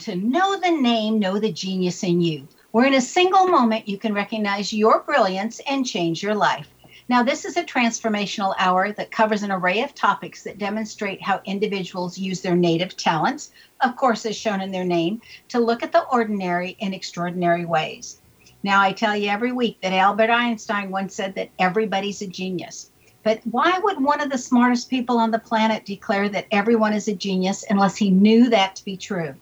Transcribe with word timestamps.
To 0.00 0.14
Know 0.14 0.60
the 0.60 0.70
Name, 0.70 1.18
Know 1.18 1.38
the 1.38 1.50
Genius 1.50 2.02
in 2.02 2.20
You, 2.20 2.46
where 2.72 2.86
in 2.86 2.94
a 2.94 3.00
single 3.00 3.46
moment 3.46 3.88
you 3.88 3.96
can 3.96 4.12
recognize 4.12 4.72
your 4.72 5.00
brilliance 5.00 5.60
and 5.66 5.86
change 5.86 6.22
your 6.22 6.34
life. 6.34 6.68
Now, 7.08 7.22
this 7.22 7.44
is 7.44 7.56
a 7.56 7.64
transformational 7.64 8.54
hour 8.58 8.92
that 8.92 9.10
covers 9.10 9.42
an 9.42 9.50
array 9.50 9.82
of 9.82 9.94
topics 9.94 10.42
that 10.42 10.58
demonstrate 10.58 11.22
how 11.22 11.40
individuals 11.46 12.18
use 12.18 12.42
their 12.42 12.56
native 12.56 12.96
talents, 12.96 13.52
of 13.80 13.96
course, 13.96 14.26
as 14.26 14.36
shown 14.36 14.60
in 14.60 14.70
their 14.70 14.84
name, 14.84 15.22
to 15.48 15.60
look 15.60 15.82
at 15.82 15.92
the 15.92 16.04
ordinary 16.08 16.76
in 16.80 16.92
extraordinary 16.92 17.64
ways. 17.64 18.20
Now, 18.62 18.82
I 18.82 18.92
tell 18.92 19.16
you 19.16 19.30
every 19.30 19.52
week 19.52 19.80
that 19.80 19.92
Albert 19.94 20.30
Einstein 20.30 20.90
once 20.90 21.14
said 21.14 21.34
that 21.36 21.50
everybody's 21.58 22.20
a 22.20 22.26
genius. 22.26 22.90
But 23.22 23.40
why 23.50 23.78
would 23.78 24.02
one 24.02 24.20
of 24.20 24.30
the 24.30 24.38
smartest 24.38 24.90
people 24.90 25.16
on 25.18 25.30
the 25.30 25.38
planet 25.38 25.86
declare 25.86 26.28
that 26.28 26.46
everyone 26.50 26.92
is 26.92 27.08
a 27.08 27.14
genius 27.14 27.64
unless 27.70 27.96
he 27.96 28.10
knew 28.10 28.50
that 28.50 28.76
to 28.76 28.84
be 28.84 28.96
true? 28.96 29.34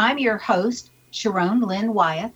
I'm 0.00 0.16
your 0.16 0.38
host, 0.38 0.92
Sharon 1.10 1.60
Lynn 1.60 1.92
Wyeth, 1.92 2.32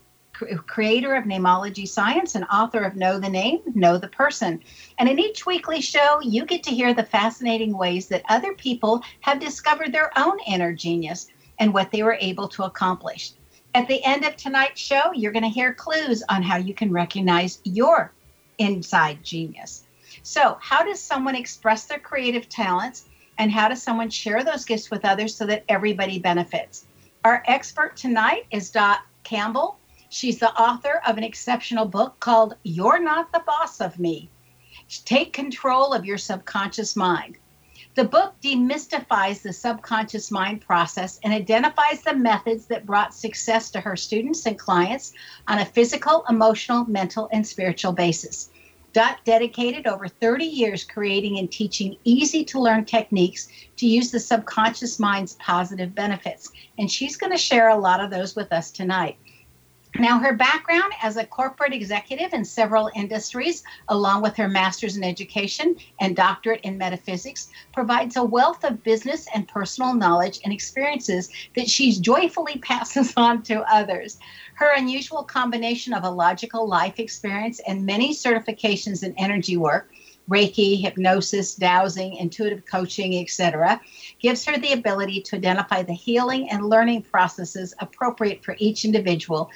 creator 0.66 1.14
of 1.14 1.24
Namology 1.24 1.88
Science 1.88 2.34
and 2.34 2.44
author 2.52 2.82
of 2.82 2.94
Know 2.94 3.18
the 3.18 3.30
Name, 3.30 3.60
Know 3.74 3.96
the 3.96 4.08
Person. 4.08 4.60
And 4.98 5.08
in 5.08 5.18
each 5.18 5.46
weekly 5.46 5.80
show, 5.80 6.20
you 6.20 6.44
get 6.44 6.62
to 6.64 6.74
hear 6.74 6.92
the 6.92 7.04
fascinating 7.04 7.74
ways 7.74 8.06
that 8.08 8.22
other 8.28 8.52
people 8.52 9.00
have 9.22 9.40
discovered 9.40 9.92
their 9.92 10.10
own 10.18 10.38
inner 10.46 10.74
genius 10.74 11.28
and 11.58 11.72
what 11.72 11.90
they 11.90 12.02
were 12.02 12.18
able 12.20 12.48
to 12.48 12.64
accomplish. 12.64 13.32
At 13.74 13.88
the 13.88 14.04
end 14.04 14.26
of 14.26 14.36
tonight's 14.36 14.82
show, 14.82 15.12
you're 15.14 15.32
going 15.32 15.44
to 15.44 15.48
hear 15.48 15.72
clues 15.72 16.22
on 16.28 16.42
how 16.42 16.58
you 16.58 16.74
can 16.74 16.92
recognize 16.92 17.60
your 17.64 18.12
inside 18.58 19.24
genius. 19.24 19.84
So, 20.22 20.58
how 20.60 20.84
does 20.84 21.00
someone 21.00 21.34
express 21.34 21.86
their 21.86 21.98
creative 21.98 22.46
talents 22.50 23.08
and 23.38 23.50
how 23.50 23.70
does 23.70 23.82
someone 23.82 24.10
share 24.10 24.44
those 24.44 24.66
gifts 24.66 24.90
with 24.90 25.06
others 25.06 25.34
so 25.34 25.46
that 25.46 25.64
everybody 25.66 26.18
benefits? 26.18 26.84
Our 27.24 27.42
expert 27.46 27.96
tonight 27.96 28.44
is 28.50 28.68
Dot 28.68 29.00
Campbell. 29.22 29.78
She's 30.10 30.38
the 30.38 30.52
author 30.60 31.00
of 31.06 31.16
an 31.16 31.24
exceptional 31.24 31.86
book 31.86 32.20
called 32.20 32.54
You're 32.64 33.00
Not 33.00 33.32
the 33.32 33.42
Boss 33.46 33.80
of 33.80 33.98
Me. 33.98 34.28
Take 35.06 35.32
control 35.32 35.94
of 35.94 36.04
your 36.04 36.18
subconscious 36.18 36.96
mind. 36.96 37.38
The 37.94 38.04
book 38.04 38.34
demystifies 38.42 39.40
the 39.40 39.54
subconscious 39.54 40.30
mind 40.30 40.60
process 40.60 41.18
and 41.24 41.32
identifies 41.32 42.02
the 42.02 42.14
methods 42.14 42.66
that 42.66 42.84
brought 42.84 43.14
success 43.14 43.70
to 43.70 43.80
her 43.80 43.96
students 43.96 44.44
and 44.44 44.58
clients 44.58 45.14
on 45.48 45.60
a 45.60 45.64
physical, 45.64 46.26
emotional, 46.28 46.84
mental, 46.84 47.30
and 47.32 47.46
spiritual 47.46 47.92
basis. 47.92 48.50
Dot 48.94 49.18
dedicated 49.24 49.88
over 49.88 50.06
30 50.06 50.44
years 50.44 50.84
creating 50.84 51.40
and 51.40 51.50
teaching 51.50 51.96
easy 52.04 52.44
to 52.44 52.60
learn 52.60 52.84
techniques 52.84 53.48
to 53.76 53.88
use 53.88 54.12
the 54.12 54.20
subconscious 54.20 55.00
mind's 55.00 55.34
positive 55.40 55.96
benefits. 55.96 56.52
And 56.78 56.88
she's 56.88 57.16
going 57.16 57.32
to 57.32 57.36
share 57.36 57.70
a 57.70 57.76
lot 57.76 57.98
of 57.98 58.12
those 58.12 58.36
with 58.36 58.52
us 58.52 58.70
tonight. 58.70 59.16
Now, 60.00 60.18
her 60.18 60.32
background 60.32 60.92
as 61.00 61.16
a 61.16 61.24
corporate 61.24 61.72
executive 61.72 62.32
in 62.32 62.44
several 62.44 62.90
industries, 62.96 63.62
along 63.88 64.22
with 64.22 64.34
her 64.36 64.48
master's 64.48 64.96
in 64.96 65.04
education 65.04 65.76
and 66.00 66.16
doctorate 66.16 66.62
in 66.62 66.76
metaphysics, 66.76 67.48
provides 67.72 68.16
a 68.16 68.24
wealth 68.24 68.64
of 68.64 68.82
business 68.82 69.28
and 69.32 69.46
personal 69.46 69.94
knowledge 69.94 70.40
and 70.42 70.52
experiences 70.52 71.30
that 71.54 71.70
she 71.70 71.92
joyfully 71.92 72.58
passes 72.62 73.14
on 73.16 73.44
to 73.44 73.62
others. 73.72 74.18
Her 74.54 74.72
unusual 74.74 75.22
combination 75.22 75.94
of 75.94 76.02
a 76.02 76.10
logical 76.10 76.66
life 76.66 76.98
experience 76.98 77.60
and 77.60 77.86
many 77.86 78.12
certifications 78.12 79.04
in 79.04 79.14
energy 79.16 79.56
work 79.56 79.92
Reiki, 80.28 80.80
hypnosis, 80.80 81.54
dowsing, 81.54 82.16
intuitive 82.16 82.64
coaching, 82.64 83.20
etc., 83.20 83.80
gives 84.18 84.44
her 84.44 84.58
the 84.58 84.72
ability 84.72 85.20
to 85.20 85.36
identify 85.36 85.82
the 85.82 85.92
healing 85.92 86.48
and 86.50 86.68
learning 86.68 87.02
processes 87.02 87.74
appropriate 87.80 88.42
for 88.42 88.56
each 88.58 88.86
individual 88.86 89.50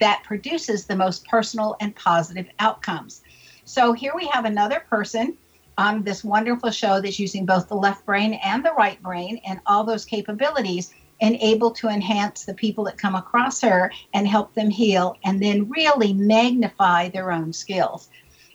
that 0.00 0.22
produces 0.24 0.86
the 0.86 0.96
most 0.96 1.26
personal 1.26 1.76
and 1.80 1.94
positive 1.94 2.46
outcomes. 2.58 3.22
So 3.64 3.92
here 3.92 4.12
we 4.14 4.26
have 4.28 4.44
another 4.44 4.80
person 4.88 5.36
on 5.76 6.02
this 6.02 6.22
wonderful 6.22 6.70
show 6.70 7.00
that's 7.00 7.18
using 7.18 7.46
both 7.46 7.68
the 7.68 7.74
left 7.74 8.06
brain 8.06 8.34
and 8.44 8.64
the 8.64 8.72
right 8.72 9.02
brain 9.02 9.40
and 9.46 9.60
all 9.66 9.84
those 9.84 10.04
capabilities 10.04 10.94
and 11.20 11.36
able 11.40 11.70
to 11.70 11.88
enhance 11.88 12.44
the 12.44 12.54
people 12.54 12.84
that 12.84 12.98
come 12.98 13.14
across 13.14 13.60
her 13.60 13.90
and 14.12 14.26
help 14.28 14.54
them 14.54 14.70
heal 14.70 15.16
and 15.24 15.42
then 15.42 15.68
really 15.70 16.12
magnify 16.12 17.08
their 17.08 17.32
own 17.32 17.52
skills. 17.52 18.08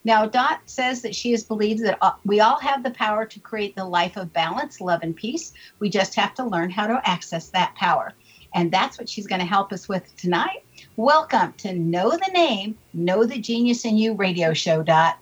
Now, 0.04 0.26
Dot 0.26 0.62
says 0.66 1.02
that 1.02 1.16
she 1.16 1.32
has 1.32 1.44
believes 1.44 1.82
that 1.82 1.98
uh, 2.02 2.14
we 2.26 2.40
all 2.40 2.60
have 2.60 2.84
the 2.84 2.92
power 2.92 3.26
to 3.26 3.40
create 3.40 3.76
the 3.76 3.86
life 3.86 4.16
of 4.18 4.32
balance, 4.32 4.80
love, 4.80 5.02
and 5.04 5.16
peace. 5.16 5.52
We 5.80 5.90
just 5.90 6.16
have 6.16 6.34
to 6.36 6.46
learn 6.46 6.70
how 6.70 6.88
to 6.88 7.02
access 7.08 7.50
that 7.50 7.76
power. 7.76 8.14
And 8.54 8.72
that's 8.72 8.98
what 8.98 9.10
she's 9.10 9.28
going 9.28 9.42
to 9.42 9.48
help 9.48 9.72
us 9.72 9.90
with 9.90 10.16
tonight. 10.16 10.64
Welcome 11.00 11.54
to 11.60 11.72
Know 11.72 12.10
the 12.10 12.30
Name, 12.34 12.78
Know 12.92 13.24
the 13.24 13.40
Genius 13.40 13.86
in 13.86 13.98
You 13.98 14.16
radio 14.16 14.54
show, 14.54 14.84
Dot. 14.84 15.18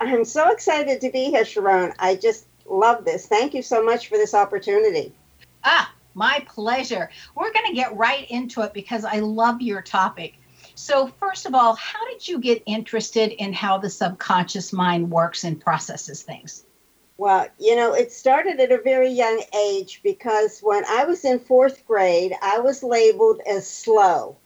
I'm 0.00 0.24
so 0.24 0.52
excited 0.52 1.00
to 1.00 1.10
be 1.10 1.24
here, 1.24 1.44
Sharon. 1.44 1.92
I 1.98 2.14
just 2.14 2.46
love 2.64 3.04
this. 3.04 3.26
Thank 3.26 3.52
you 3.52 3.62
so 3.62 3.84
much 3.84 4.06
for 4.06 4.16
this 4.16 4.32
opportunity. 4.32 5.12
Ah, 5.64 5.92
my 6.14 6.46
pleasure. 6.46 7.10
We're 7.34 7.52
going 7.52 7.66
to 7.66 7.74
get 7.74 7.96
right 7.96 8.30
into 8.30 8.62
it 8.62 8.72
because 8.72 9.04
I 9.04 9.18
love 9.18 9.60
your 9.60 9.82
topic. 9.82 10.34
So, 10.76 11.08
first 11.08 11.44
of 11.44 11.56
all, 11.56 11.74
how 11.74 12.08
did 12.08 12.28
you 12.28 12.38
get 12.38 12.62
interested 12.64 13.32
in 13.42 13.52
how 13.52 13.78
the 13.78 13.90
subconscious 13.90 14.72
mind 14.72 15.10
works 15.10 15.42
and 15.42 15.60
processes 15.60 16.22
things? 16.22 16.64
Well, 17.22 17.46
you 17.56 17.76
know, 17.76 17.94
it 17.94 18.10
started 18.10 18.58
at 18.58 18.72
a 18.72 18.82
very 18.82 19.10
young 19.10 19.44
age 19.56 20.00
because 20.02 20.58
when 20.58 20.84
I 20.86 21.04
was 21.04 21.24
in 21.24 21.38
fourth 21.38 21.86
grade, 21.86 22.32
I 22.42 22.58
was 22.58 22.82
labeled 22.82 23.40
as 23.48 23.64
slow. 23.64 24.38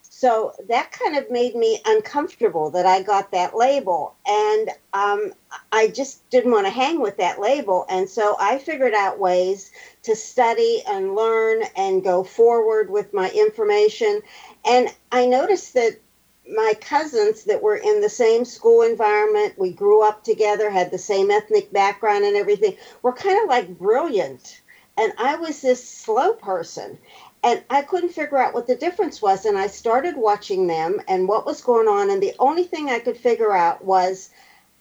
So 0.00 0.54
that 0.70 0.92
kind 0.92 1.14
of 1.14 1.30
made 1.30 1.54
me 1.54 1.82
uncomfortable 1.84 2.70
that 2.70 2.86
I 2.86 3.02
got 3.02 3.32
that 3.32 3.54
label. 3.54 4.16
And 4.26 4.70
um, 4.94 5.34
I 5.72 5.88
just 5.88 6.26
didn't 6.30 6.52
want 6.52 6.66
to 6.66 6.72
hang 6.72 7.02
with 7.02 7.18
that 7.18 7.38
label. 7.38 7.84
And 7.90 8.08
so 8.08 8.34
I 8.40 8.56
figured 8.56 8.94
out 8.94 9.20
ways 9.20 9.70
to 10.04 10.16
study 10.16 10.82
and 10.88 11.14
learn 11.14 11.64
and 11.76 12.02
go 12.02 12.24
forward 12.24 12.88
with 12.88 13.12
my 13.12 13.30
information. 13.32 14.22
And 14.64 14.88
I 15.12 15.26
noticed 15.26 15.74
that 15.74 16.00
my 16.48 16.74
cousins 16.80 17.44
that 17.44 17.62
were 17.62 17.76
in 17.76 18.00
the 18.00 18.08
same 18.08 18.44
school 18.44 18.82
environment, 18.82 19.54
we 19.58 19.72
grew 19.72 20.02
up 20.02 20.24
together, 20.24 20.70
had 20.70 20.90
the 20.90 20.98
same 20.98 21.30
ethnic 21.30 21.72
background 21.72 22.24
and 22.24 22.36
everything, 22.36 22.76
were 23.02 23.12
kind 23.12 23.42
of 23.42 23.48
like 23.48 23.78
brilliant. 23.78 24.60
And 24.96 25.12
I 25.18 25.36
was 25.36 25.60
this 25.60 25.86
slow 25.88 26.34
person. 26.34 26.98
And 27.42 27.62
I 27.68 27.82
couldn't 27.82 28.10
figure 28.10 28.38
out 28.38 28.54
what 28.54 28.66
the 28.66 28.76
difference 28.76 29.20
was. 29.20 29.44
And 29.44 29.58
I 29.58 29.66
started 29.66 30.16
watching 30.16 30.66
them 30.66 31.00
and 31.08 31.28
what 31.28 31.46
was 31.46 31.60
going 31.60 31.88
on. 31.88 32.10
And 32.10 32.22
the 32.22 32.34
only 32.38 32.64
thing 32.64 32.88
I 32.88 33.00
could 33.00 33.16
figure 33.16 33.52
out 33.52 33.84
was 33.84 34.30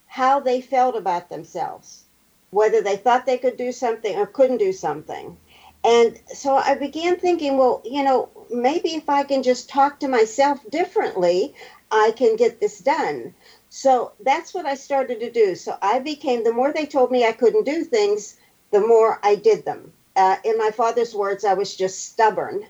how 0.07 0.39
they 0.39 0.61
felt 0.61 0.95
about 0.95 1.29
themselves, 1.29 2.03
whether 2.51 2.81
they 2.81 2.95
thought 2.95 3.25
they 3.25 3.37
could 3.37 3.57
do 3.57 3.71
something 3.71 4.17
or 4.17 4.27
couldn't 4.27 4.59
do 4.59 4.71
something. 4.71 5.37
And 5.83 6.19
so 6.27 6.55
I 6.55 6.75
began 6.75 7.17
thinking, 7.17 7.57
well, 7.57 7.81
you 7.83 8.03
know, 8.03 8.29
maybe 8.49 8.95
if 8.95 9.09
I 9.09 9.23
can 9.23 9.43
just 9.43 9.69
talk 9.69 9.99
to 9.99 10.07
myself 10.07 10.59
differently, 10.69 11.55
I 11.91 12.13
can 12.15 12.35
get 12.37 12.59
this 12.59 12.79
done. 12.79 13.33
So 13.69 14.13
that's 14.21 14.53
what 14.53 14.65
I 14.65 14.75
started 14.75 15.19
to 15.19 15.31
do. 15.31 15.55
So 15.55 15.77
I 15.81 15.99
became, 15.99 16.43
the 16.43 16.53
more 16.53 16.71
they 16.71 16.85
told 16.85 17.11
me 17.11 17.25
I 17.25 17.33
couldn't 17.33 17.65
do 17.65 17.83
things, 17.83 18.37
the 18.71 18.79
more 18.79 19.19
I 19.23 19.35
did 19.35 19.65
them. 19.65 19.91
Uh, 20.15 20.37
in 20.45 20.57
my 20.57 20.71
father's 20.71 21.13
words, 21.13 21.43
I 21.43 21.53
was 21.53 21.75
just 21.75 22.05
stubborn 22.05 22.65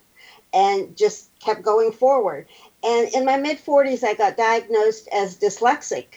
and 0.53 0.95
just 0.95 1.27
kept 1.39 1.61
going 1.61 1.91
forward. 1.91 2.47
And 2.83 3.09
in 3.13 3.25
my 3.25 3.37
mid 3.37 3.57
40s, 3.57 4.03
I 4.03 4.13
got 4.13 4.37
diagnosed 4.37 5.07
as 5.11 5.37
dyslexic. 5.37 6.07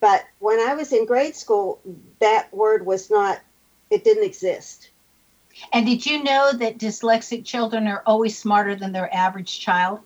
But 0.00 0.24
when 0.40 0.60
I 0.60 0.74
was 0.74 0.92
in 0.92 1.06
grade 1.06 1.36
school, 1.36 1.80
that 2.18 2.52
word 2.52 2.84
was 2.84 3.10
not, 3.10 3.40
it 3.90 4.04
didn't 4.04 4.24
exist. 4.24 4.90
And 5.72 5.86
did 5.86 6.06
you 6.06 6.22
know 6.22 6.52
that 6.52 6.78
dyslexic 6.78 7.44
children 7.44 7.86
are 7.86 8.02
always 8.06 8.38
smarter 8.38 8.74
than 8.74 8.92
their 8.92 9.12
average 9.14 9.60
child? 9.60 10.00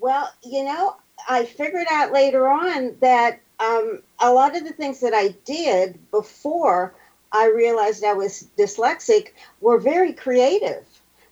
Well, 0.00 0.30
you 0.42 0.64
know, 0.64 0.96
I 1.28 1.44
figured 1.44 1.86
out 1.90 2.12
later 2.12 2.48
on 2.48 2.96
that 3.00 3.40
um, 3.60 4.02
a 4.18 4.32
lot 4.32 4.56
of 4.56 4.64
the 4.64 4.72
things 4.72 5.00
that 5.00 5.14
I 5.14 5.28
did 5.44 5.98
before 6.10 6.94
I 7.32 7.46
realized 7.46 8.04
I 8.04 8.12
was 8.12 8.46
dyslexic 8.58 9.32
were 9.60 9.78
very 9.78 10.12
creative 10.12 10.84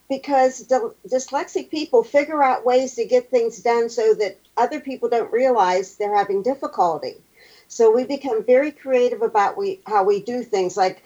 because 0.09 0.67
dyslexic 1.07 1.69
people 1.69 2.03
figure 2.03 2.43
out 2.43 2.65
ways 2.65 2.95
to 2.95 3.05
get 3.05 3.31
things 3.31 3.61
done 3.61 3.89
so 3.89 4.13
that 4.15 4.37
other 4.57 4.79
people 4.79 5.09
don't 5.09 5.31
realize 5.31 5.95
they're 5.95 6.15
having 6.15 6.43
difficulty. 6.43 7.15
So 7.73 7.89
we 7.89 8.03
become 8.03 8.43
very 8.43 8.71
creative 8.71 9.23
about 9.23 9.57
we 9.57 9.81
how 9.87 10.03
we 10.03 10.21
do 10.21 10.43
things. 10.43 10.77
Like 10.77 11.03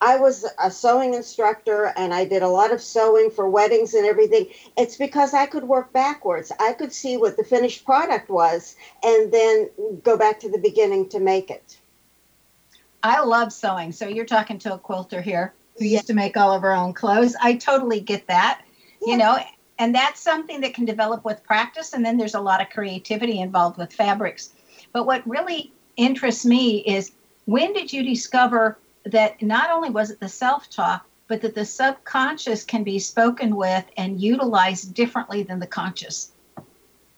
I 0.00 0.16
was 0.16 0.44
a 0.60 0.68
sewing 0.68 1.14
instructor 1.14 1.92
and 1.96 2.12
I 2.12 2.24
did 2.24 2.42
a 2.42 2.48
lot 2.48 2.72
of 2.72 2.82
sewing 2.82 3.30
for 3.30 3.48
weddings 3.48 3.94
and 3.94 4.04
everything. 4.04 4.48
It's 4.76 4.96
because 4.96 5.32
I 5.32 5.46
could 5.46 5.62
work 5.62 5.92
backwards. 5.92 6.50
I 6.58 6.72
could 6.72 6.92
see 6.92 7.16
what 7.16 7.36
the 7.36 7.44
finished 7.44 7.84
product 7.84 8.30
was 8.30 8.74
and 9.04 9.30
then 9.30 9.70
go 10.02 10.16
back 10.16 10.40
to 10.40 10.50
the 10.50 10.58
beginning 10.58 11.08
to 11.10 11.20
make 11.20 11.50
it. 11.50 11.78
I 13.04 13.22
love 13.22 13.52
sewing. 13.52 13.92
So 13.92 14.08
you're 14.08 14.26
talking 14.26 14.58
to 14.60 14.74
a 14.74 14.78
quilter 14.78 15.20
here 15.20 15.54
who 15.78 15.84
used 15.84 16.08
to 16.08 16.14
make 16.14 16.36
all 16.36 16.52
of 16.52 16.62
her 16.62 16.72
own 16.72 16.94
clothes. 16.94 17.36
I 17.40 17.54
totally 17.54 18.00
get 18.00 18.26
that. 18.26 18.62
Yeah. 19.06 19.12
You 19.12 19.18
know, 19.18 19.38
and 19.78 19.94
that's 19.94 20.20
something 20.20 20.62
that 20.62 20.74
can 20.74 20.84
develop 20.84 21.24
with 21.24 21.44
practice 21.44 21.92
and 21.92 22.04
then 22.04 22.16
there's 22.16 22.34
a 22.34 22.40
lot 22.40 22.60
of 22.60 22.70
creativity 22.70 23.38
involved 23.40 23.78
with 23.78 23.92
fabrics. 23.92 24.50
But 24.92 25.06
what 25.06 25.24
really 25.24 25.72
interests 25.98 26.46
me 26.46 26.78
is 26.78 27.12
when 27.44 27.74
did 27.74 27.92
you 27.92 28.02
discover 28.02 28.78
that 29.04 29.42
not 29.42 29.70
only 29.70 29.90
was 29.90 30.10
it 30.10 30.20
the 30.20 30.28
self 30.28 30.70
talk, 30.70 31.04
but 31.26 31.42
that 31.42 31.54
the 31.54 31.64
subconscious 31.64 32.64
can 32.64 32.82
be 32.82 32.98
spoken 32.98 33.54
with 33.54 33.84
and 33.98 34.20
utilized 34.20 34.94
differently 34.94 35.42
than 35.42 35.58
the 35.58 35.66
conscious? 35.66 36.32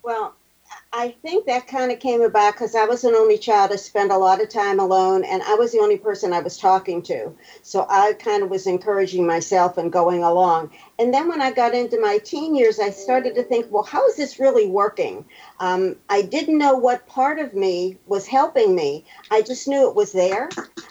Well, 0.02 0.34
I 0.92 1.14
think 1.22 1.46
that 1.46 1.68
kind 1.68 1.92
of 1.92 2.00
came 2.00 2.20
about 2.20 2.54
because 2.54 2.74
I 2.74 2.84
was 2.84 3.04
an 3.04 3.14
only 3.14 3.38
child. 3.38 3.70
I 3.70 3.76
spent 3.76 4.10
a 4.10 4.18
lot 4.18 4.42
of 4.42 4.48
time 4.48 4.80
alone, 4.80 5.22
and 5.22 5.40
I 5.44 5.54
was 5.54 5.70
the 5.70 5.78
only 5.78 5.96
person 5.96 6.32
I 6.32 6.40
was 6.40 6.58
talking 6.58 7.00
to. 7.02 7.32
So 7.62 7.86
I 7.88 8.14
kind 8.14 8.42
of 8.42 8.50
was 8.50 8.66
encouraging 8.66 9.24
myself 9.24 9.78
and 9.78 9.92
going 9.92 10.24
along. 10.24 10.70
And 10.98 11.14
then 11.14 11.28
when 11.28 11.40
I 11.40 11.52
got 11.52 11.74
into 11.74 12.00
my 12.00 12.18
teen 12.18 12.56
years, 12.56 12.80
I 12.80 12.90
started 12.90 13.36
to 13.36 13.44
think, 13.44 13.66
well, 13.70 13.84
how 13.84 14.04
is 14.08 14.16
this 14.16 14.40
really 14.40 14.66
working? 14.66 15.24
Um, 15.60 15.94
I 16.08 16.22
didn't 16.22 16.58
know 16.58 16.74
what 16.74 17.06
part 17.06 17.38
of 17.38 17.54
me 17.54 17.96
was 18.06 18.26
helping 18.26 18.74
me, 18.74 19.04
I 19.30 19.42
just 19.42 19.68
knew 19.68 19.88
it 19.88 19.94
was 19.94 20.10
there. 20.10 20.48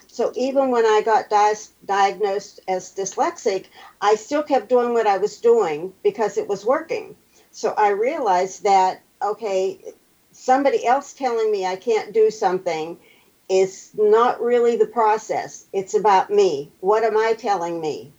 So 0.08 0.32
even 0.36 0.72
when 0.72 0.86
I 0.86 1.02
got 1.04 1.30
di- 1.30 1.54
diagnosed 1.86 2.62
as 2.70 2.96
dyslexic, 2.96 3.66
I 4.00 4.16
still 4.16 4.44
kept 4.44 4.70
doing 4.70 4.94
what 4.94 5.08
I 5.08 5.18
was 5.18 5.42
doing 5.42 5.92
because 6.04 6.38
it 6.38 6.48
was 6.48 6.66
working. 6.66 7.18
So 7.52 7.74
I 7.78 7.90
realized 7.90 8.64
that 8.64 9.02
okay, 9.22 9.80
somebody 10.32 10.86
else 10.86 11.14
telling 11.14 11.52
me 11.52 11.66
I 11.66 11.76
can't 11.76 12.14
do 12.14 12.32
something 12.32 12.98
is 13.50 13.92
not 13.96 14.42
really 14.42 14.78
the 14.78 14.86
process. 14.86 15.66
It's 15.74 15.96
about 15.96 16.30
me. 16.30 16.72
What 16.80 17.04
am 17.04 17.18
I 17.18 17.34
telling 17.34 17.82
me? 17.82 18.14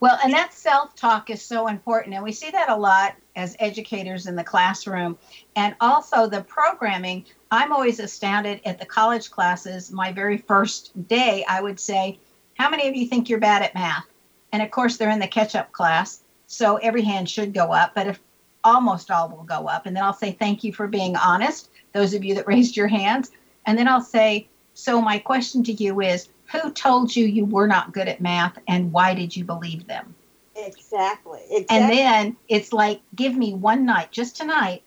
Well, 0.00 0.18
and 0.22 0.32
that 0.32 0.54
self 0.54 0.94
talk 0.94 1.30
is 1.30 1.42
so 1.42 1.66
important. 1.66 2.14
And 2.14 2.24
we 2.24 2.32
see 2.32 2.50
that 2.50 2.70
a 2.70 2.76
lot 2.76 3.16
as 3.36 3.56
educators 3.58 4.26
in 4.26 4.36
the 4.36 4.44
classroom. 4.44 5.18
And 5.56 5.74
also 5.80 6.26
the 6.26 6.42
programming. 6.42 7.24
I'm 7.50 7.72
always 7.72 8.00
astounded 8.00 8.60
at 8.64 8.78
the 8.78 8.86
college 8.86 9.30
classes. 9.30 9.92
My 9.92 10.12
very 10.12 10.38
first 10.38 11.06
day, 11.08 11.44
I 11.48 11.60
would 11.60 11.78
say, 11.78 12.18
How 12.54 12.70
many 12.70 12.88
of 12.88 12.94
you 12.94 13.06
think 13.06 13.28
you're 13.28 13.40
bad 13.40 13.62
at 13.62 13.74
math? 13.74 14.06
And 14.52 14.62
of 14.62 14.70
course, 14.70 14.96
they're 14.96 15.10
in 15.10 15.18
the 15.18 15.26
catch 15.26 15.54
up 15.54 15.72
class. 15.72 16.20
So 16.46 16.76
every 16.76 17.02
hand 17.02 17.28
should 17.28 17.52
go 17.52 17.72
up. 17.72 17.94
But 17.94 18.06
if 18.06 18.20
almost 18.64 19.10
all 19.10 19.28
will 19.28 19.44
go 19.44 19.68
up. 19.68 19.86
And 19.86 19.94
then 19.94 20.02
I'll 20.02 20.12
say, 20.12 20.32
thank 20.32 20.64
you 20.64 20.72
for 20.72 20.88
being 20.88 21.16
honest, 21.16 21.70
those 21.92 22.14
of 22.14 22.24
you 22.24 22.34
that 22.34 22.46
raised 22.48 22.76
your 22.76 22.88
hands. 22.88 23.30
And 23.66 23.78
then 23.78 23.88
I'll 23.88 24.00
say, 24.00 24.48
so 24.74 25.00
my 25.00 25.18
question 25.18 25.62
to 25.64 25.72
you 25.72 26.00
is, 26.00 26.28
who 26.46 26.70
told 26.72 27.14
you 27.14 27.26
you 27.26 27.44
were 27.44 27.66
not 27.66 27.92
good 27.92 28.08
at 28.08 28.20
math 28.20 28.58
and 28.68 28.92
why 28.92 29.14
did 29.14 29.34
you 29.34 29.44
believe 29.44 29.86
them? 29.86 30.14
Exactly. 30.56 31.40
exactly. 31.50 31.66
And 31.70 31.90
then 31.90 32.36
it's 32.48 32.72
like, 32.72 33.00
give 33.14 33.34
me 33.34 33.54
one 33.54 33.86
night, 33.86 34.12
just 34.12 34.36
tonight, 34.36 34.82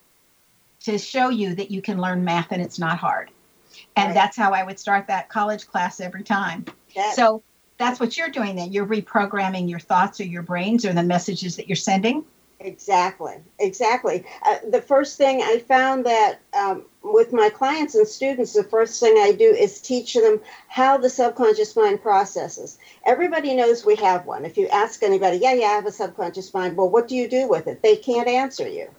to 0.82 0.98
show 0.98 1.30
you 1.30 1.56
that 1.56 1.72
you 1.72 1.82
can 1.82 2.00
learn 2.00 2.24
math 2.24 2.52
and 2.52 2.62
it's 2.62 2.80
not 2.80 2.98
hard. 2.98 3.32
And 3.96 4.08
right. 4.08 4.14
that's 4.14 4.38
how 4.38 4.54
I 4.54 4.64
would 4.64 4.80
start 4.80 5.08
that 5.08 5.30
college 5.30 5.68
class 5.68 6.00
every 6.00 6.24
time. 6.24 6.66
So 7.14 7.44
that's 7.78 8.00
what 8.00 8.18
you're 8.18 8.30
doing 8.30 8.56
then. 8.56 8.72
You're 8.72 8.86
reprogramming 8.86 9.70
your 9.70 9.80
thoughts 9.80 10.20
or 10.20 10.24
your 10.24 10.44
brains 10.44 10.86
or 10.86 10.94
the 10.94 11.04
messages 11.04 11.56
that 11.58 11.68
you're 11.68 11.76
sending. 11.76 12.24
Exactly, 12.60 13.36
exactly. 13.60 14.26
Uh, 14.44 14.58
the 14.70 14.82
first 14.82 15.16
thing 15.18 15.42
I 15.44 15.60
found 15.60 16.06
that 16.08 16.40
um, 16.58 16.86
with 17.04 17.32
my 17.32 17.50
clients 17.50 17.94
and 17.94 18.08
students, 18.08 18.54
the 18.54 18.64
first 18.64 19.00
thing 19.00 19.14
I 19.18 19.32
do 19.32 19.46
is 19.46 19.80
teach 19.80 20.16
them 20.16 20.42
how 20.68 20.98
the 20.98 21.10
subconscious 21.10 21.76
mind 21.76 22.02
processes. 22.02 22.80
Everybody 23.06 23.56
knows 23.56 23.86
we 23.86 23.96
have 23.98 24.26
one. 24.26 24.44
If 24.44 24.58
you 24.58 24.68
ask 24.70 25.04
anybody, 25.04 25.38
yeah, 25.38 25.54
yeah, 25.54 25.68
I 25.68 25.74
have 25.76 25.86
a 25.86 25.92
subconscious 25.92 26.52
mind, 26.54 26.76
well, 26.78 26.90
what 26.90 27.08
do 27.08 27.16
you 27.16 27.28
do 27.30 27.48
with 27.48 27.68
it? 27.68 27.84
They 27.84 27.96
can't 27.96 28.28
answer 28.28 28.68
you 28.68 28.90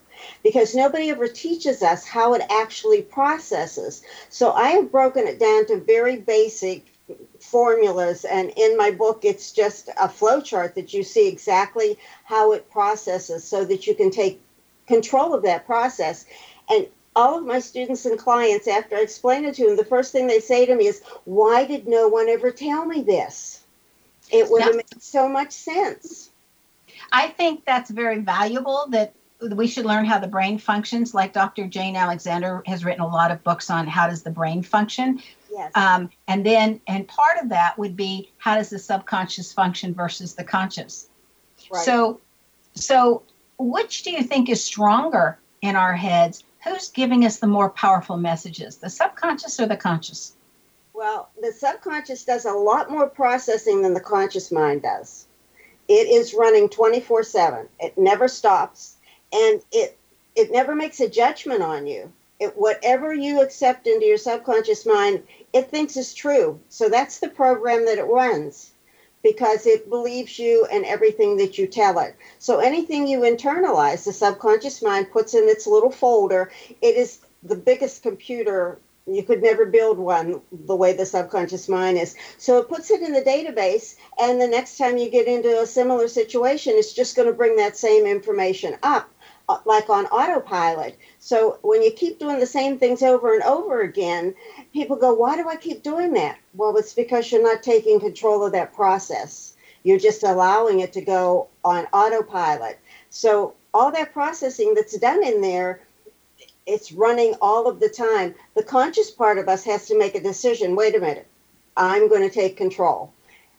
because 0.44 0.74
nobody 0.74 1.10
ever 1.10 1.26
teaches 1.26 1.82
us 1.82 2.06
how 2.06 2.34
it 2.34 2.42
actually 2.50 3.02
processes. 3.02 4.02
So 4.28 4.52
I 4.52 4.68
have 4.70 4.92
broken 4.92 5.26
it 5.26 5.40
down 5.40 5.66
to 5.66 5.80
very 5.80 6.16
basic 6.16 6.86
formulas 7.40 8.24
and 8.24 8.52
in 8.56 8.76
my 8.76 8.90
book 8.90 9.20
it's 9.24 9.52
just 9.52 9.88
a 9.98 10.08
flow 10.08 10.40
chart 10.40 10.74
that 10.74 10.92
you 10.92 11.02
see 11.02 11.28
exactly 11.28 11.98
how 12.24 12.52
it 12.52 12.70
processes 12.70 13.44
so 13.44 13.64
that 13.64 13.86
you 13.86 13.94
can 13.94 14.10
take 14.10 14.40
control 14.86 15.34
of 15.34 15.42
that 15.42 15.66
process. 15.66 16.24
And 16.68 16.86
all 17.16 17.38
of 17.38 17.44
my 17.44 17.58
students 17.58 18.06
and 18.06 18.18
clients 18.18 18.68
after 18.68 18.96
i 18.96 19.00
explain 19.00 19.44
it 19.44 19.54
to 19.54 19.66
them 19.66 19.76
the 19.76 19.84
first 19.84 20.12
thing 20.12 20.26
they 20.26 20.40
say 20.40 20.66
to 20.66 20.74
me 20.74 20.86
is 20.86 21.02
why 21.24 21.64
did 21.64 21.88
no 21.88 22.08
one 22.08 22.28
ever 22.28 22.50
tell 22.50 22.84
me 22.84 23.02
this? 23.02 23.62
It 24.30 24.50
would 24.50 24.62
have 24.62 24.76
made 24.76 25.02
so 25.02 25.28
much 25.28 25.52
sense. 25.52 26.30
I 27.10 27.28
think 27.28 27.64
that's 27.64 27.90
very 27.90 28.20
valuable 28.20 28.86
that 28.90 29.14
we 29.52 29.66
should 29.66 29.86
learn 29.86 30.04
how 30.04 30.18
the 30.18 30.26
brain 30.26 30.58
functions 30.58 31.14
like 31.14 31.32
dr 31.32 31.66
jane 31.68 31.94
alexander 31.94 32.62
has 32.66 32.84
written 32.84 33.02
a 33.02 33.06
lot 33.06 33.30
of 33.30 33.42
books 33.44 33.70
on 33.70 33.86
how 33.86 34.08
does 34.08 34.22
the 34.22 34.30
brain 34.30 34.62
function 34.62 35.20
Yes. 35.50 35.72
Um, 35.74 36.10
and 36.26 36.44
then, 36.44 36.80
and 36.86 37.06
part 37.08 37.38
of 37.42 37.48
that 37.48 37.78
would 37.78 37.96
be 37.96 38.30
how 38.38 38.56
does 38.56 38.70
the 38.70 38.78
subconscious 38.78 39.52
function 39.52 39.94
versus 39.94 40.34
the 40.34 40.44
conscious? 40.44 41.08
Right. 41.70 41.84
So, 41.84 42.20
so 42.74 43.22
which 43.58 44.02
do 44.02 44.10
you 44.10 44.22
think 44.22 44.48
is 44.48 44.62
stronger 44.62 45.38
in 45.62 45.76
our 45.76 45.94
heads? 45.94 46.44
Who's 46.64 46.88
giving 46.90 47.24
us 47.24 47.38
the 47.38 47.46
more 47.46 47.70
powerful 47.70 48.16
messages, 48.16 48.76
the 48.76 48.90
subconscious 48.90 49.58
or 49.58 49.66
the 49.66 49.76
conscious? 49.76 50.34
Well, 50.92 51.30
the 51.40 51.52
subconscious 51.52 52.24
does 52.24 52.44
a 52.44 52.52
lot 52.52 52.90
more 52.90 53.08
processing 53.08 53.82
than 53.82 53.94
the 53.94 54.00
conscious 54.00 54.50
mind 54.52 54.82
does. 54.82 55.26
It 55.86 56.08
is 56.08 56.34
running 56.34 56.68
24 56.68 57.22
7. 57.22 57.68
It 57.80 57.96
never 57.96 58.28
stops 58.28 58.97
and 59.32 59.60
it 59.72 59.98
it 60.34 60.52
never 60.52 60.74
makes 60.74 61.00
a 61.00 61.08
judgment 61.08 61.62
on 61.62 61.86
you. 61.86 62.12
It, 62.38 62.56
whatever 62.56 63.12
you 63.12 63.42
accept 63.42 63.88
into 63.88 64.06
your 64.06 64.18
subconscious 64.18 64.86
mind, 64.86 65.24
it 65.52 65.70
thinks 65.70 65.96
is 65.96 66.14
true. 66.14 66.60
So 66.68 66.88
that's 66.88 67.18
the 67.18 67.28
program 67.28 67.84
that 67.86 67.98
it 67.98 68.04
runs 68.04 68.70
because 69.22 69.66
it 69.66 69.90
believes 69.90 70.38
you 70.38 70.64
and 70.70 70.84
everything 70.84 71.36
that 71.38 71.58
you 71.58 71.66
tell 71.66 71.98
it. 71.98 72.14
So 72.38 72.60
anything 72.60 73.08
you 73.08 73.20
internalize, 73.20 74.04
the 74.04 74.12
subconscious 74.12 74.80
mind 74.80 75.10
puts 75.10 75.34
in 75.34 75.48
its 75.48 75.66
little 75.66 75.90
folder. 75.90 76.52
It 76.80 76.96
is 76.96 77.18
the 77.42 77.56
biggest 77.56 78.04
computer. 78.04 78.78
You 79.08 79.24
could 79.24 79.42
never 79.42 79.64
build 79.66 79.98
one 79.98 80.40
the 80.52 80.76
way 80.76 80.92
the 80.92 81.06
subconscious 81.06 81.68
mind 81.68 81.98
is. 81.98 82.14
So 82.36 82.58
it 82.58 82.68
puts 82.68 82.92
it 82.92 83.02
in 83.02 83.12
the 83.12 83.22
database, 83.22 83.96
and 84.20 84.40
the 84.40 84.46
next 84.46 84.78
time 84.78 84.98
you 84.98 85.10
get 85.10 85.26
into 85.26 85.60
a 85.60 85.66
similar 85.66 86.06
situation, 86.06 86.74
it's 86.76 86.92
just 86.92 87.16
going 87.16 87.26
to 87.26 87.34
bring 87.34 87.56
that 87.56 87.76
same 87.76 88.06
information 88.06 88.76
up 88.84 89.10
like 89.64 89.88
on 89.88 90.06
autopilot. 90.06 90.98
So 91.18 91.58
when 91.62 91.82
you 91.82 91.90
keep 91.90 92.18
doing 92.18 92.38
the 92.38 92.46
same 92.46 92.78
things 92.78 93.02
over 93.02 93.34
and 93.34 93.42
over 93.42 93.80
again, 93.80 94.34
people 94.72 94.96
go, 94.96 95.14
Why 95.14 95.36
do 95.36 95.48
I 95.48 95.56
keep 95.56 95.82
doing 95.82 96.12
that? 96.14 96.38
Well, 96.54 96.76
it's 96.76 96.94
because 96.94 97.30
you're 97.30 97.42
not 97.42 97.62
taking 97.62 98.00
control 98.00 98.44
of 98.44 98.52
that 98.52 98.74
process. 98.74 99.54
You're 99.84 99.98
just 99.98 100.22
allowing 100.22 100.80
it 100.80 100.92
to 100.94 101.00
go 101.00 101.48
on 101.64 101.86
autopilot. 101.92 102.78
So 103.10 103.54
all 103.72 103.90
that 103.92 104.12
processing 104.12 104.74
that's 104.74 104.98
done 104.98 105.24
in 105.24 105.40
there, 105.40 105.80
it's 106.66 106.92
running 106.92 107.34
all 107.40 107.66
of 107.68 107.80
the 107.80 107.88
time. 107.88 108.34
The 108.54 108.62
conscious 108.62 109.10
part 109.10 109.38
of 109.38 109.48
us 109.48 109.64
has 109.64 109.86
to 109.86 109.98
make 109.98 110.14
a 110.14 110.20
decision. 110.20 110.76
Wait 110.76 110.94
a 110.94 111.00
minute, 111.00 111.26
I'm 111.76 112.08
going 112.08 112.22
to 112.22 112.34
take 112.34 112.56
control. 112.56 113.12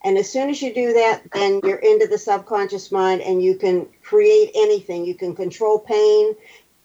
And 0.04 0.18
as 0.18 0.32
soon 0.32 0.50
as 0.50 0.62
you 0.62 0.74
do 0.74 0.94
that, 0.94 1.22
then 1.34 1.60
you're 1.64 1.78
into 1.78 2.08
the 2.08 2.18
subconscious 2.18 2.92
mind 2.92 3.22
and 3.22 3.44
you 3.44 3.56
can 3.56 3.88
create 4.02 4.52
anything. 4.56 5.06
You 5.06 5.14
can 5.14 5.36
control 5.36 5.80
pain, 5.80 6.36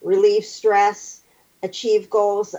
relieve 0.03 0.45
stress, 0.45 1.23
achieve 1.63 2.11
goals, 2.11 2.57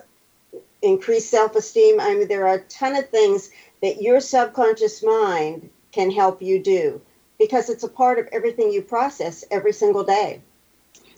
increase 0.82 1.30
self 1.30 1.56
esteem. 1.56 2.00
I 2.00 2.14
mean, 2.16 2.28
there 2.28 2.48
are 2.48 2.56
a 2.56 2.64
ton 2.64 2.96
of 2.96 3.10
things 3.10 3.52
that 3.82 4.02
your 4.02 4.22
subconscious 4.22 5.04
mind 5.04 5.70
can 5.92 6.10
help 6.12 6.42
you 6.42 6.60
do 6.62 7.02
because 7.38 7.70
it's 7.70 7.84
a 7.84 7.90
part 7.90 8.18
of 8.18 8.28
everything 8.32 8.72
you 8.72 8.82
process 8.82 9.44
every 9.52 9.74
single 9.74 10.04
day. 10.04 10.42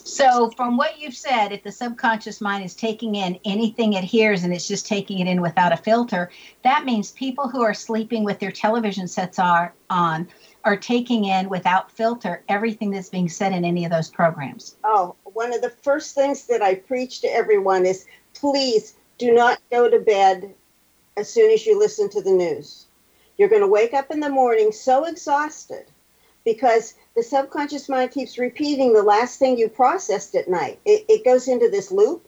So, 0.08 0.50
from 0.52 0.78
what 0.78 1.02
you've 1.02 1.18
said, 1.18 1.52
if 1.52 1.64
the 1.64 1.72
subconscious 1.72 2.40
mind 2.40 2.64
is 2.64 2.74
taking 2.74 3.16
in 3.16 3.38
anything 3.44 3.92
it 3.92 4.06
hears 4.06 4.46
and 4.46 4.54
it's 4.54 4.68
just 4.68 4.88
taking 4.88 5.20
it 5.20 5.28
in 5.28 5.42
without 5.42 5.74
a 5.74 5.78
filter, 5.78 6.32
that 6.64 6.86
means 6.86 7.12
people 7.12 7.50
who 7.50 7.62
are 7.62 7.74
sleeping 7.74 8.24
with 8.24 8.40
their 8.40 8.52
television 8.52 9.10
sets 9.10 9.38
are 9.38 9.74
on 9.90 10.30
are 10.64 10.78
taking 10.78 11.26
in 11.26 11.50
without 11.50 11.92
filter 11.92 12.42
everything 12.48 12.90
that's 12.90 13.10
being 13.10 13.28
said 13.28 13.52
in 13.52 13.66
any 13.66 13.84
of 13.84 13.92
those 13.92 14.08
programs. 14.08 14.78
Oh, 14.86 15.16
one 15.26 15.54
of 15.54 15.62
the 15.62 15.70
first 15.70 16.16
things 16.16 16.46
that 16.48 16.62
I 16.62 16.76
preach 16.76 17.20
to 17.22 17.28
everyone 17.28 17.86
is 17.86 18.06
please 18.34 18.96
do 19.18 19.34
not 19.34 19.60
go 19.72 19.90
to 19.90 20.00
bed 20.00 20.54
as 21.18 21.30
soon 21.30 21.52
as 21.52 21.66
you 21.66 21.78
listen 21.78 22.10
to 22.12 22.22
the 22.22 22.32
news. 22.32 22.86
You're 23.38 23.50
going 23.50 23.62
to 23.62 23.68
wake 23.68 23.94
up 23.94 24.10
in 24.10 24.22
the 24.22 24.30
morning 24.30 24.72
so 24.72 25.04
exhausted 25.04 25.86
because 26.48 26.94
the 27.14 27.22
subconscious 27.22 27.90
mind 27.90 28.10
keeps 28.10 28.38
repeating 28.38 28.94
the 28.94 29.04
last 29.04 29.38
thing 29.38 29.58
you 29.58 29.68
processed 29.68 30.34
at 30.34 30.48
night. 30.48 30.80
It, 30.86 31.04
it 31.10 31.26
goes 31.26 31.50
into 31.50 31.70
this 31.70 31.92
loop 31.92 32.26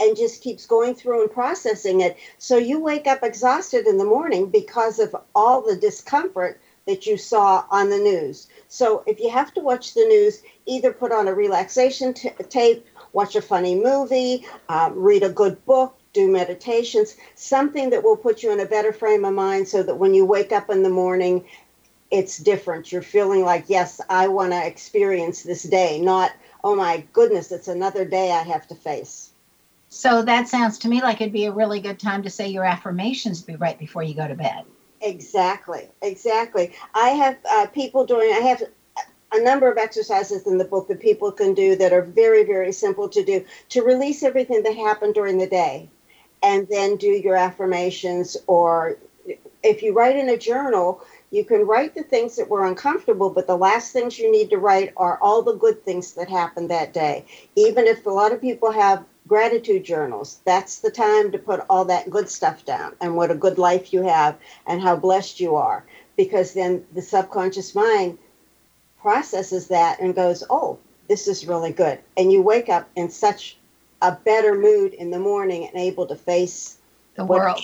and 0.00 0.16
just 0.16 0.42
keeps 0.42 0.64
going 0.64 0.94
through 0.94 1.20
and 1.20 1.30
processing 1.30 2.00
it. 2.00 2.16
So 2.38 2.56
you 2.56 2.80
wake 2.80 3.06
up 3.06 3.22
exhausted 3.22 3.86
in 3.86 3.98
the 3.98 4.06
morning 4.06 4.48
because 4.48 4.98
of 4.98 5.14
all 5.34 5.60
the 5.60 5.76
discomfort 5.76 6.58
that 6.86 7.04
you 7.04 7.18
saw 7.18 7.66
on 7.70 7.90
the 7.90 7.98
news. 7.98 8.48
So 8.68 9.04
if 9.06 9.20
you 9.20 9.28
have 9.28 9.52
to 9.52 9.60
watch 9.60 9.92
the 9.92 10.06
news, 10.06 10.42
either 10.64 10.90
put 10.90 11.12
on 11.12 11.28
a 11.28 11.34
relaxation 11.34 12.14
t- 12.14 12.30
tape, 12.48 12.86
watch 13.12 13.36
a 13.36 13.42
funny 13.42 13.74
movie, 13.74 14.46
um, 14.70 14.98
read 14.98 15.22
a 15.22 15.28
good 15.28 15.62
book, 15.66 15.98
do 16.14 16.30
meditations, 16.30 17.14
something 17.34 17.90
that 17.90 18.02
will 18.02 18.16
put 18.16 18.42
you 18.42 18.52
in 18.52 18.60
a 18.60 18.66
better 18.66 18.92
frame 18.94 19.26
of 19.26 19.34
mind 19.34 19.68
so 19.68 19.82
that 19.82 19.96
when 19.96 20.14
you 20.14 20.24
wake 20.24 20.50
up 20.50 20.70
in 20.70 20.82
the 20.82 20.88
morning, 20.88 21.44
it's 22.10 22.38
different. 22.38 22.90
You're 22.90 23.02
feeling 23.02 23.44
like, 23.44 23.64
yes, 23.68 24.00
I 24.08 24.28
want 24.28 24.52
to 24.52 24.66
experience 24.66 25.42
this 25.42 25.62
day, 25.62 26.00
not, 26.00 26.32
oh 26.64 26.74
my 26.74 27.04
goodness, 27.12 27.52
it's 27.52 27.68
another 27.68 28.04
day 28.04 28.32
I 28.32 28.42
have 28.42 28.66
to 28.68 28.74
face. 28.74 29.30
So 29.88 30.22
that 30.22 30.48
sounds 30.48 30.78
to 30.78 30.88
me 30.88 31.02
like 31.02 31.20
it'd 31.20 31.32
be 31.32 31.46
a 31.46 31.52
really 31.52 31.80
good 31.80 31.98
time 31.98 32.22
to 32.22 32.30
say 32.30 32.48
your 32.48 32.64
affirmations 32.64 33.42
be 33.42 33.56
right 33.56 33.78
before 33.78 34.02
you 34.02 34.14
go 34.14 34.28
to 34.28 34.34
bed. 34.34 34.64
Exactly, 35.00 35.88
exactly. 36.02 36.72
I 36.94 37.08
have 37.10 37.38
uh, 37.50 37.66
people 37.66 38.06
doing, 38.06 38.32
I 38.32 38.40
have 38.40 38.62
a 39.32 39.42
number 39.42 39.70
of 39.70 39.78
exercises 39.78 40.46
in 40.46 40.58
the 40.58 40.64
book 40.64 40.88
that 40.88 41.00
people 41.00 41.32
can 41.32 41.54
do 41.54 41.76
that 41.76 41.92
are 41.92 42.02
very, 42.02 42.44
very 42.44 42.72
simple 42.72 43.08
to 43.08 43.24
do 43.24 43.44
to 43.70 43.82
release 43.82 44.22
everything 44.22 44.62
that 44.62 44.76
happened 44.76 45.14
during 45.14 45.38
the 45.38 45.48
day 45.48 45.88
and 46.42 46.66
then 46.68 46.96
do 46.96 47.08
your 47.08 47.36
affirmations. 47.36 48.36
Or 48.46 48.98
if 49.62 49.82
you 49.82 49.92
write 49.92 50.16
in 50.16 50.28
a 50.28 50.36
journal, 50.36 51.02
you 51.30 51.44
can 51.44 51.66
write 51.66 51.94
the 51.94 52.02
things 52.02 52.36
that 52.36 52.48
were 52.48 52.66
uncomfortable, 52.66 53.30
but 53.30 53.46
the 53.46 53.56
last 53.56 53.92
things 53.92 54.18
you 54.18 54.30
need 54.30 54.50
to 54.50 54.58
write 54.58 54.92
are 54.96 55.18
all 55.20 55.42
the 55.42 55.54
good 55.54 55.84
things 55.84 56.14
that 56.14 56.28
happened 56.28 56.70
that 56.70 56.92
day. 56.92 57.24
Even 57.54 57.86
if 57.86 58.04
a 58.04 58.10
lot 58.10 58.32
of 58.32 58.40
people 58.40 58.72
have 58.72 59.04
gratitude 59.28 59.84
journals, 59.84 60.40
that's 60.44 60.80
the 60.80 60.90
time 60.90 61.30
to 61.30 61.38
put 61.38 61.64
all 61.70 61.84
that 61.84 62.10
good 62.10 62.28
stuff 62.28 62.64
down 62.64 62.94
and 63.00 63.14
what 63.14 63.30
a 63.30 63.36
good 63.36 63.58
life 63.58 63.92
you 63.92 64.02
have 64.02 64.36
and 64.66 64.82
how 64.82 64.96
blessed 64.96 65.38
you 65.38 65.54
are. 65.54 65.84
Because 66.16 66.52
then 66.52 66.84
the 66.92 67.02
subconscious 67.02 67.74
mind 67.74 68.18
processes 69.00 69.68
that 69.68 70.00
and 70.00 70.14
goes, 70.14 70.42
oh, 70.50 70.78
this 71.08 71.28
is 71.28 71.46
really 71.46 71.72
good. 71.72 72.00
And 72.16 72.32
you 72.32 72.42
wake 72.42 72.68
up 72.68 72.88
in 72.96 73.08
such 73.08 73.56
a 74.02 74.12
better 74.12 74.56
mood 74.56 74.94
in 74.94 75.10
the 75.10 75.18
morning 75.18 75.66
and 75.66 75.76
able 75.76 76.06
to 76.06 76.16
face 76.16 76.76
the 77.14 77.24
world. 77.24 77.60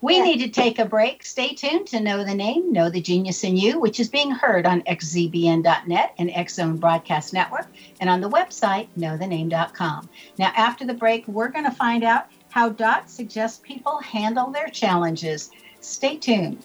We 0.00 0.16
yeah. 0.16 0.24
need 0.24 0.38
to 0.40 0.48
take 0.48 0.78
a 0.78 0.84
break. 0.84 1.24
Stay 1.24 1.54
tuned 1.54 1.86
to 1.88 2.00
Know 2.00 2.24
the 2.24 2.34
Name, 2.34 2.72
Know 2.72 2.90
the 2.90 3.00
Genius 3.00 3.44
in 3.44 3.56
You, 3.56 3.80
which 3.80 4.00
is 4.00 4.08
being 4.08 4.30
heard 4.30 4.66
on 4.66 4.82
xzbn.net 4.82 6.14
and 6.18 6.30
X 6.30 6.54
Zone 6.54 6.76
Broadcast 6.76 7.32
Network 7.32 7.68
and 8.00 8.10
on 8.10 8.20
the 8.20 8.30
website 8.30 8.88
knowthename.com. 8.98 10.08
Now, 10.38 10.52
after 10.56 10.84
the 10.84 10.94
break, 10.94 11.26
we're 11.28 11.48
going 11.48 11.64
to 11.64 11.70
find 11.70 12.04
out 12.04 12.26
how 12.50 12.68
DOT 12.68 13.10
suggests 13.10 13.60
people 13.64 13.98
handle 13.98 14.50
their 14.50 14.68
challenges. 14.68 15.50
Stay 15.80 16.16
tuned. 16.16 16.64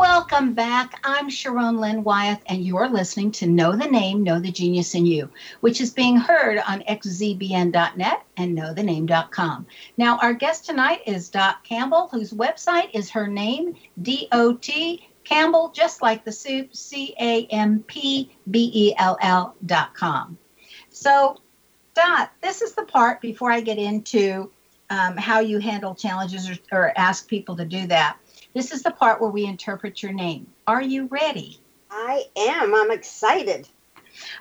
Welcome 0.00 0.54
back. 0.54 0.98
I'm 1.04 1.28
Sharon 1.28 1.76
Lynn 1.76 2.02
Wyeth, 2.02 2.40
and 2.46 2.64
you're 2.64 2.88
listening 2.88 3.32
to 3.32 3.46
Know 3.46 3.76
the 3.76 3.86
Name, 3.86 4.22
Know 4.22 4.40
the 4.40 4.50
Genius 4.50 4.94
in 4.94 5.04
You, 5.04 5.28
which 5.60 5.78
is 5.78 5.90
being 5.90 6.16
heard 6.16 6.56
on 6.66 6.80
xzbn.net 6.84 8.22
and 8.38 8.56
knowthename.com. 8.56 9.66
Now, 9.98 10.16
our 10.20 10.32
guest 10.32 10.64
tonight 10.64 11.02
is 11.06 11.28
Dot 11.28 11.62
Campbell, 11.64 12.08
whose 12.10 12.32
website 12.32 12.88
is 12.94 13.10
her 13.10 13.26
name, 13.26 13.76
D 14.00 14.26
O 14.32 14.54
T 14.54 15.06
Campbell, 15.24 15.70
just 15.74 16.00
like 16.00 16.24
the 16.24 16.32
soup, 16.32 16.74
C 16.74 17.14
A 17.20 17.44
M 17.48 17.80
P 17.86 18.34
B 18.50 18.70
E 18.72 18.94
L 18.96 19.18
L 19.20 19.54
dot 19.66 19.92
com. 19.92 20.38
So, 20.88 21.42
Dot, 21.92 22.32
this 22.40 22.62
is 22.62 22.72
the 22.72 22.84
part 22.84 23.20
before 23.20 23.52
I 23.52 23.60
get 23.60 23.76
into 23.76 24.50
um, 24.88 25.18
how 25.18 25.40
you 25.40 25.58
handle 25.58 25.94
challenges 25.94 26.48
or, 26.48 26.56
or 26.72 26.92
ask 26.96 27.28
people 27.28 27.54
to 27.56 27.66
do 27.66 27.86
that. 27.88 28.16
This 28.54 28.72
is 28.72 28.82
the 28.82 28.90
part 28.90 29.20
where 29.20 29.30
we 29.30 29.44
interpret 29.44 30.02
your 30.02 30.12
name. 30.12 30.46
Are 30.66 30.82
you 30.82 31.06
ready? 31.06 31.60
I 31.90 32.24
am. 32.36 32.74
I'm 32.74 32.90
excited. 32.90 33.68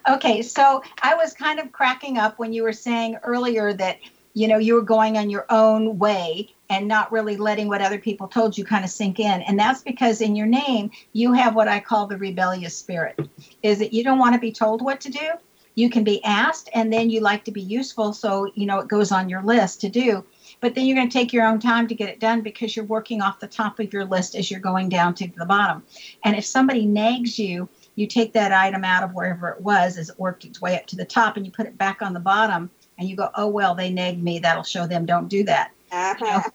Okay, 0.07 0.41
so 0.41 0.83
I 1.01 1.15
was 1.15 1.33
kind 1.33 1.59
of 1.59 1.71
cracking 1.71 2.17
up 2.17 2.39
when 2.39 2.53
you 2.53 2.63
were 2.63 2.73
saying 2.73 3.17
earlier 3.23 3.73
that 3.73 3.99
you 4.33 4.47
know 4.47 4.57
you 4.57 4.75
were 4.75 4.81
going 4.81 5.17
on 5.17 5.29
your 5.29 5.45
own 5.49 5.97
way 5.97 6.49
and 6.69 6.87
not 6.87 7.11
really 7.11 7.35
letting 7.35 7.67
what 7.67 7.81
other 7.81 7.99
people 7.99 8.27
told 8.27 8.57
you 8.57 8.63
kind 8.63 8.85
of 8.85 8.91
sink 8.91 9.19
in 9.19 9.41
and 9.41 9.59
that's 9.59 9.81
because 9.81 10.21
in 10.21 10.35
your 10.35 10.45
name 10.45 10.91
you 11.13 11.33
have 11.33 11.55
what 11.55 11.67
i 11.67 11.79
call 11.79 12.05
the 12.05 12.17
rebellious 12.17 12.77
spirit 12.77 13.19
is 13.63 13.79
that 13.79 13.91
you 13.91 14.03
don't 14.03 14.19
want 14.19 14.33
to 14.33 14.39
be 14.39 14.51
told 14.51 14.83
what 14.83 15.01
to 15.01 15.09
do 15.09 15.31
you 15.73 15.89
can 15.89 16.03
be 16.03 16.23
asked 16.23 16.69
and 16.75 16.93
then 16.93 17.09
you 17.09 17.21
like 17.21 17.43
to 17.43 17.51
be 17.51 17.61
useful 17.61 18.13
so 18.13 18.51
you 18.53 18.65
know 18.67 18.79
it 18.79 18.87
goes 18.87 19.11
on 19.11 19.29
your 19.29 19.41
list 19.41 19.81
to 19.81 19.89
do 19.89 20.23
but 20.61 20.75
then 20.75 20.85
you're 20.85 20.95
going 20.95 21.09
to 21.09 21.17
take 21.17 21.33
your 21.33 21.45
own 21.45 21.59
time 21.59 21.87
to 21.87 21.95
get 21.95 22.09
it 22.09 22.19
done 22.19 22.41
because 22.41 22.75
you're 22.75 22.85
working 22.85 23.21
off 23.21 23.39
the 23.39 23.47
top 23.47 23.79
of 23.79 23.93
your 23.93 24.05
list 24.05 24.35
as 24.35 24.51
you're 24.51 24.59
going 24.59 24.89
down 24.89 25.13
to 25.15 25.27
the 25.37 25.45
bottom. 25.45 25.83
And 26.23 26.35
if 26.35 26.45
somebody 26.45 26.85
nags 26.85 27.39
you 27.39 27.69
you 27.95 28.07
take 28.07 28.31
that 28.33 28.53
item 28.53 28.85
out 28.85 29.03
of 29.03 29.13
wherever 29.13 29.49
it 29.49 29.61
was 29.61 29.97
as 29.97 30.09
it 30.09 30.17
worked 30.17 30.45
its 30.45 30.61
way 30.61 30.77
up 30.77 30.85
to 30.87 30.95
the 30.95 31.03
top 31.03 31.35
and 31.35 31.45
you 31.45 31.51
put 31.51 31.67
it 31.67 31.77
back 31.77 32.01
on 32.01 32.13
the 32.13 32.19
bottom 32.19 32.69
and 32.97 33.09
you 33.09 33.15
go 33.15 33.29
oh 33.35 33.47
well 33.47 33.75
they 33.75 33.89
nagged 33.89 34.23
me. 34.23 34.39
That'll 34.39 34.63
show 34.63 34.87
them. 34.87 35.05
Don't 35.05 35.27
do 35.27 35.43
that. 35.43 35.71
Uh-huh. 35.91 36.49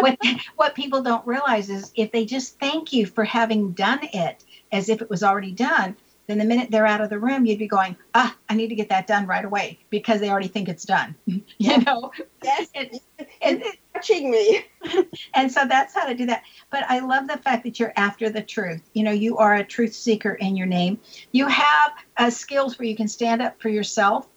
what 0.00 0.18
what 0.56 0.74
people 0.74 1.02
don't 1.02 1.26
realize 1.26 1.70
is 1.70 1.92
if 1.94 2.12
they 2.12 2.24
just 2.24 2.58
thank 2.60 2.92
you 2.92 3.06
for 3.06 3.24
having 3.24 3.72
done 3.72 4.00
it 4.12 4.44
as 4.70 4.88
if 4.88 5.00
it 5.00 5.10
was 5.10 5.22
already 5.22 5.52
done 5.52 5.96
then 6.26 6.38
the 6.38 6.44
minute 6.44 6.70
they're 6.70 6.86
out 6.86 7.00
of 7.00 7.10
the 7.10 7.18
room 7.18 7.46
you'd 7.46 7.58
be 7.58 7.66
going 7.66 7.96
ah 8.14 8.34
i 8.48 8.54
need 8.54 8.68
to 8.68 8.74
get 8.74 8.88
that 8.88 9.06
done 9.06 9.26
right 9.26 9.44
away 9.44 9.78
because 9.90 10.20
they 10.20 10.30
already 10.30 10.48
think 10.48 10.68
it's 10.68 10.84
done 10.84 11.14
you 11.58 11.78
know? 11.78 12.10
Yes, 12.42 12.68
and, 12.74 13.00
and, 13.40 13.60
you're 13.60 13.72
touching 13.94 14.30
me. 14.30 14.64
and 15.34 15.50
so 15.50 15.64
that's 15.66 15.94
how 15.94 16.06
to 16.06 16.14
do 16.14 16.26
that. 16.26 16.42
But 16.70 16.84
i 16.88 16.98
love 16.98 17.28
the 17.28 17.38
fact 17.38 17.64
that 17.64 17.78
you're 17.78 17.92
after 17.96 18.30
the 18.30 18.42
truth. 18.42 18.82
You 18.94 19.04
know 19.04 19.12
you 19.12 19.38
are 19.38 19.54
a 19.54 19.64
truth 19.64 19.94
seeker 19.94 20.34
in 20.34 20.56
your 20.56 20.66
name. 20.66 20.98
You 21.30 21.46
have 21.46 21.92
uh, 22.16 22.30
skills 22.30 22.78
where 22.78 22.88
you 22.88 22.96
can 22.96 23.08
stand 23.08 23.42
up 23.42 23.60
for 23.60 23.68
yourself 23.68 24.28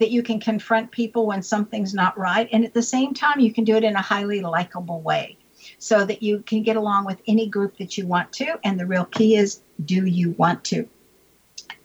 that 0.00 0.10
you 0.10 0.22
can 0.22 0.40
confront 0.40 0.90
people 0.90 1.26
when 1.26 1.42
something's 1.42 1.94
not 1.94 2.18
right 2.18 2.48
and 2.52 2.64
at 2.64 2.74
the 2.74 2.82
same 2.82 3.14
time 3.14 3.40
you 3.40 3.52
can 3.52 3.64
do 3.64 3.76
it 3.76 3.84
in 3.84 3.94
a 3.94 4.02
highly 4.02 4.40
likable 4.40 5.00
way 5.00 5.36
so 5.78 6.04
that 6.04 6.22
you 6.22 6.40
can 6.40 6.62
get 6.62 6.76
along 6.76 7.06
with 7.06 7.22
any 7.28 7.48
group 7.48 7.78
that 7.78 7.96
you 7.96 8.06
want 8.06 8.32
to 8.32 8.58
and 8.64 8.78
the 8.78 8.84
real 8.84 9.04
key 9.04 9.36
is 9.36 9.60
do 9.84 10.04
you 10.04 10.32
want 10.32 10.64
to 10.64 10.88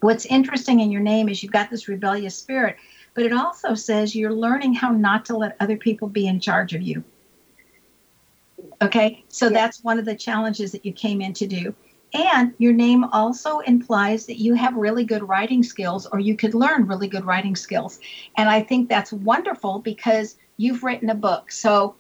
what's 0.02 0.26
interesting 0.26 0.80
in 0.80 0.92
your 0.92 1.02
name 1.02 1.30
is 1.30 1.44
you've 1.44 1.52
got 1.52 1.70
this 1.70 1.88
rebellious 1.88 2.36
spirit 2.36 2.78
but 3.14 3.26
it 3.26 3.34
also 3.34 3.74
says 3.74 4.16
you're 4.16 4.34
learning 4.34 4.74
how 4.74 4.92
not 4.92 5.26
to 5.26 5.36
let 5.36 5.58
other 5.60 5.78
people 5.78 6.08
be 6.08 6.28
in 6.28 6.40
charge 6.40 6.74
of 6.74 6.82
you. 6.82 7.04
Okay? 8.82 9.24
So 9.28 9.48
Yeah. 9.48 9.54
that's 9.54 9.84
one 9.84 10.00
of 10.00 10.06
the 10.06 10.16
challenges 10.16 10.72
that 10.72 10.86
you 10.86 10.94
came 10.94 11.22
in 11.22 11.34
to 11.34 11.48
do. 11.48 11.76
And 12.14 12.54
your 12.58 12.74
name 12.74 13.04
also 13.04 13.60
implies 13.60 14.26
that 14.26 14.40
you 14.40 14.54
have 14.54 14.74
really 14.76 15.04
good 15.04 15.28
writing 15.28 15.64
skills 15.64 16.08
or 16.08 16.20
you 16.20 16.36
could 16.36 16.56
learn 16.56 16.88
really 16.88 17.08
good 17.08 17.26
writing 17.26 17.56
skills. 17.56 18.00
And 18.38 18.50
i 18.50 18.62
think 18.62 18.90
that's 18.90 19.12
wonderful 19.12 19.80
because 19.80 20.38
you've 20.58 20.84
written 20.84 21.10
a 21.10 21.16
book. 21.16 21.52
So 21.52 21.96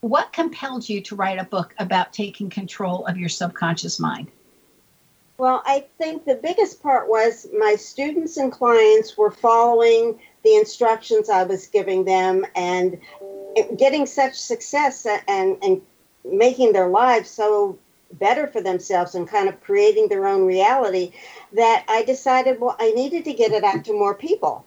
what 0.00 0.32
compelled 0.32 0.88
you 0.88 1.00
to 1.02 1.14
write 1.14 1.38
a 1.38 1.44
book 1.44 1.74
about 1.78 2.12
taking 2.12 2.50
control 2.50 3.06
of 3.06 3.16
your 3.16 3.28
subconscious 3.30 3.98
mind 3.98 4.30
Well, 5.36 5.62
I 5.66 5.86
think 5.98 6.24
the 6.24 6.36
biggest 6.36 6.82
part 6.82 7.08
was 7.08 7.48
my 7.56 7.74
students 7.74 8.36
and 8.36 8.52
clients 8.52 9.16
were 9.16 9.32
following 9.32 10.20
the 10.44 10.54
instructions 10.54 11.28
I 11.28 11.42
was 11.42 11.66
giving 11.66 12.04
them 12.04 12.46
and 12.54 13.00
getting 13.76 14.06
such 14.06 14.34
success 14.34 15.06
and, 15.26 15.58
and 15.62 15.82
making 16.24 16.72
their 16.72 16.88
lives 16.88 17.30
so 17.30 17.78
better 18.12 18.46
for 18.46 18.60
themselves 18.60 19.16
and 19.16 19.28
kind 19.28 19.48
of 19.48 19.60
creating 19.60 20.08
their 20.08 20.26
own 20.28 20.46
reality 20.46 21.12
that 21.52 21.84
I 21.88 22.04
decided, 22.04 22.60
well, 22.60 22.76
I 22.78 22.92
needed 22.92 23.24
to 23.24 23.32
get 23.32 23.52
it 23.52 23.64
out 23.64 23.84
to 23.86 23.92
more 23.92 24.14
people 24.14 24.64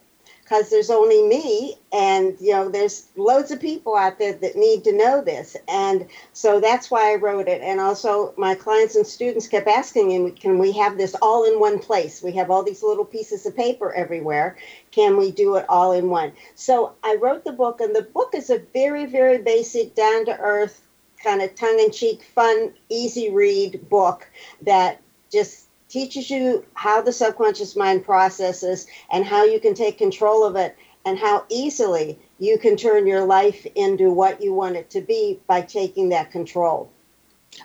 because 0.48 0.70
there's 0.70 0.90
only 0.90 1.22
me 1.22 1.74
and 1.92 2.34
you 2.40 2.52
know 2.52 2.70
there's 2.70 3.08
loads 3.16 3.50
of 3.50 3.60
people 3.60 3.94
out 3.94 4.18
there 4.18 4.32
that 4.32 4.56
need 4.56 4.82
to 4.84 4.96
know 4.96 5.22
this. 5.22 5.56
And 5.68 6.08
so 6.32 6.58
that's 6.58 6.90
why 6.90 7.12
i 7.12 7.16
wrote 7.16 7.48
it. 7.48 7.60
And 7.60 7.80
also 7.80 8.32
my 8.38 8.54
clients 8.54 8.96
and 8.96 9.06
students 9.06 9.46
kept 9.46 9.68
asking 9.68 10.24
me 10.24 10.30
can 10.30 10.58
we 10.58 10.72
have 10.72 10.96
this 10.96 11.14
all 11.20 11.44
in 11.44 11.60
one 11.60 11.78
place? 11.78 12.22
We 12.22 12.32
have 12.32 12.50
all 12.50 12.62
these 12.62 12.82
little 12.82 13.04
pieces 13.04 13.44
of 13.44 13.56
paper 13.56 13.92
everywhere. 13.92 14.56
Can 14.90 15.18
we 15.18 15.30
do 15.30 15.56
it 15.56 15.66
all 15.68 15.92
in 15.92 16.08
one? 16.08 16.32
So 16.54 16.94
i 17.04 17.16
wrote 17.20 17.44
the 17.44 17.52
book 17.52 17.80
and 17.80 17.94
the 17.94 18.02
book 18.02 18.34
is 18.34 18.48
a 18.48 18.60
very 18.72 19.04
very 19.04 19.38
basic 19.38 19.94
down 19.94 20.24
to 20.26 20.38
earth 20.38 20.80
kind 21.22 21.42
of 21.42 21.54
tongue-in-cheek 21.56 22.22
fun 22.22 22.72
easy 22.88 23.28
read 23.30 23.88
book 23.90 24.26
that 24.62 25.02
just 25.30 25.67
teaches 25.88 26.30
you 26.30 26.64
how 26.74 27.00
the 27.00 27.12
subconscious 27.12 27.76
mind 27.76 28.04
processes 28.04 28.86
and 29.10 29.24
how 29.24 29.44
you 29.44 29.60
can 29.60 29.74
take 29.74 29.98
control 29.98 30.44
of 30.44 30.56
it 30.56 30.76
and 31.04 31.18
how 31.18 31.44
easily 31.48 32.18
you 32.38 32.58
can 32.58 32.76
turn 32.76 33.06
your 33.06 33.24
life 33.24 33.66
into 33.74 34.10
what 34.10 34.42
you 34.42 34.52
want 34.52 34.76
it 34.76 34.90
to 34.90 35.00
be 35.00 35.40
by 35.46 35.60
taking 35.60 36.10
that 36.10 36.30
control. 36.30 36.90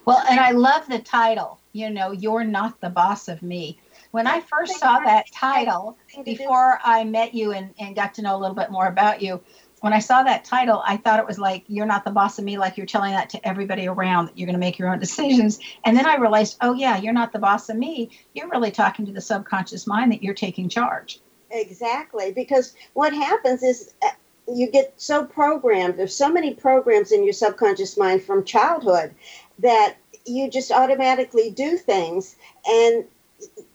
Well, 0.05 0.23
and 0.29 0.39
I 0.39 0.51
love 0.51 0.87
the 0.87 0.99
title, 0.99 1.59
you 1.73 1.89
know, 1.89 2.11
You're 2.11 2.45
Not 2.45 2.79
the 2.79 2.89
Boss 2.89 3.27
of 3.27 3.41
Me. 3.43 3.79
When 4.11 4.27
I 4.27 4.41
first 4.41 4.79
saw 4.79 4.99
that 4.99 5.25
title, 5.31 5.97
before 6.23 6.79
I 6.83 7.03
met 7.03 7.33
you 7.33 7.51
and, 7.51 7.73
and 7.79 7.95
got 7.95 8.13
to 8.15 8.21
know 8.21 8.35
a 8.35 8.39
little 8.39 8.55
bit 8.55 8.69
more 8.69 8.87
about 8.87 9.21
you, 9.21 9.41
when 9.83 9.91
I 9.91 9.99
saw 9.99 10.23
that 10.23 10.45
title, 10.45 10.81
I 10.87 10.95
thought 10.95 11.19
it 11.19 11.27
was 11.27 11.37
like, 11.37 11.65
You're 11.67 11.85
not 11.85 12.05
the 12.05 12.11
boss 12.11 12.39
of 12.39 12.45
me, 12.45 12.57
like 12.57 12.77
you're 12.77 12.85
telling 12.85 13.11
that 13.11 13.29
to 13.31 13.45
everybody 13.45 13.85
around 13.85 14.27
that 14.27 14.37
you're 14.37 14.45
going 14.45 14.55
to 14.55 14.59
make 14.59 14.79
your 14.79 14.87
own 14.87 14.99
decisions. 15.07 15.59
And 15.83 15.97
then 15.97 16.05
I 16.05 16.15
realized, 16.15 16.55
Oh, 16.61 16.73
yeah, 16.73 16.95
you're 16.95 17.11
not 17.11 17.33
the 17.33 17.39
boss 17.39 17.67
of 17.67 17.75
me. 17.75 18.09
You're 18.33 18.47
really 18.47 18.71
talking 18.71 19.05
to 19.05 19.11
the 19.11 19.19
subconscious 19.19 19.85
mind 19.85 20.13
that 20.13 20.23
you're 20.23 20.35
taking 20.35 20.69
charge. 20.69 21.19
Exactly, 21.51 22.31
because 22.31 22.73
what 22.93 23.13
happens 23.13 23.61
is 23.61 23.93
uh, 24.01 24.11
you 24.47 24.71
get 24.71 24.93
so 24.95 25.25
programmed. 25.25 25.99
There's 25.99 26.15
so 26.15 26.31
many 26.31 26.53
programs 26.53 27.11
in 27.11 27.25
your 27.25 27.33
subconscious 27.33 27.97
mind 27.97 28.23
from 28.23 28.45
childhood 28.45 29.13
that 29.59 29.97
you 30.25 30.49
just 30.49 30.71
automatically 30.71 31.51
do 31.51 31.77
things 31.77 32.37
and 32.65 33.03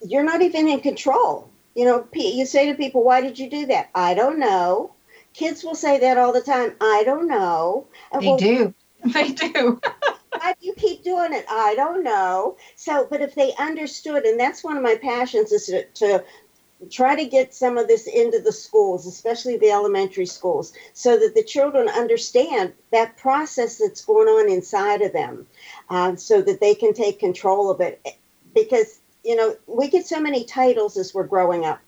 you're 0.02 0.24
not 0.24 0.40
even 0.40 0.68
in 0.68 0.80
control. 0.80 1.50
You 1.74 1.84
know, 1.84 2.08
you 2.14 2.46
say 2.46 2.72
to 2.72 2.74
people, 2.74 3.04
Why 3.04 3.20
did 3.20 3.38
you 3.38 3.50
do 3.50 3.66
that? 3.66 3.90
I 3.94 4.14
don't 4.14 4.38
know. 4.38 4.94
Kids 5.38 5.62
will 5.62 5.76
say 5.76 6.00
that 6.00 6.18
all 6.18 6.32
the 6.32 6.40
time. 6.40 6.74
I 6.80 7.04
don't 7.04 7.28
know. 7.28 7.86
And 8.10 8.20
they 8.20 8.26
well, 8.26 8.38
do. 8.38 8.74
They 9.04 9.28
do. 9.30 9.80
why 10.32 10.54
do 10.60 10.66
you 10.66 10.74
keep 10.74 11.04
doing 11.04 11.32
it? 11.32 11.46
I 11.48 11.76
don't 11.76 12.02
know. 12.02 12.56
So, 12.74 13.06
but 13.08 13.20
if 13.20 13.36
they 13.36 13.54
understood, 13.54 14.24
and 14.24 14.40
that's 14.40 14.64
one 14.64 14.76
of 14.76 14.82
my 14.82 14.96
passions 14.96 15.52
is 15.52 15.66
to, 15.66 15.84
to 15.84 16.24
try 16.90 17.14
to 17.14 17.24
get 17.24 17.54
some 17.54 17.78
of 17.78 17.86
this 17.86 18.08
into 18.08 18.40
the 18.40 18.50
schools, 18.50 19.06
especially 19.06 19.56
the 19.56 19.70
elementary 19.70 20.26
schools, 20.26 20.72
so 20.92 21.16
that 21.16 21.36
the 21.36 21.44
children 21.44 21.88
understand 21.88 22.72
that 22.90 23.16
process 23.16 23.78
that's 23.78 24.04
going 24.04 24.26
on 24.26 24.50
inside 24.50 25.02
of 25.02 25.12
them, 25.12 25.46
uh, 25.88 26.16
so 26.16 26.42
that 26.42 26.60
they 26.60 26.74
can 26.74 26.92
take 26.92 27.20
control 27.20 27.70
of 27.70 27.80
it. 27.80 28.04
Because, 28.56 28.98
you 29.22 29.36
know, 29.36 29.54
we 29.68 29.88
get 29.88 30.04
so 30.04 30.18
many 30.18 30.42
titles 30.42 30.96
as 30.96 31.14
we're 31.14 31.28
growing 31.28 31.64
up. 31.64 31.78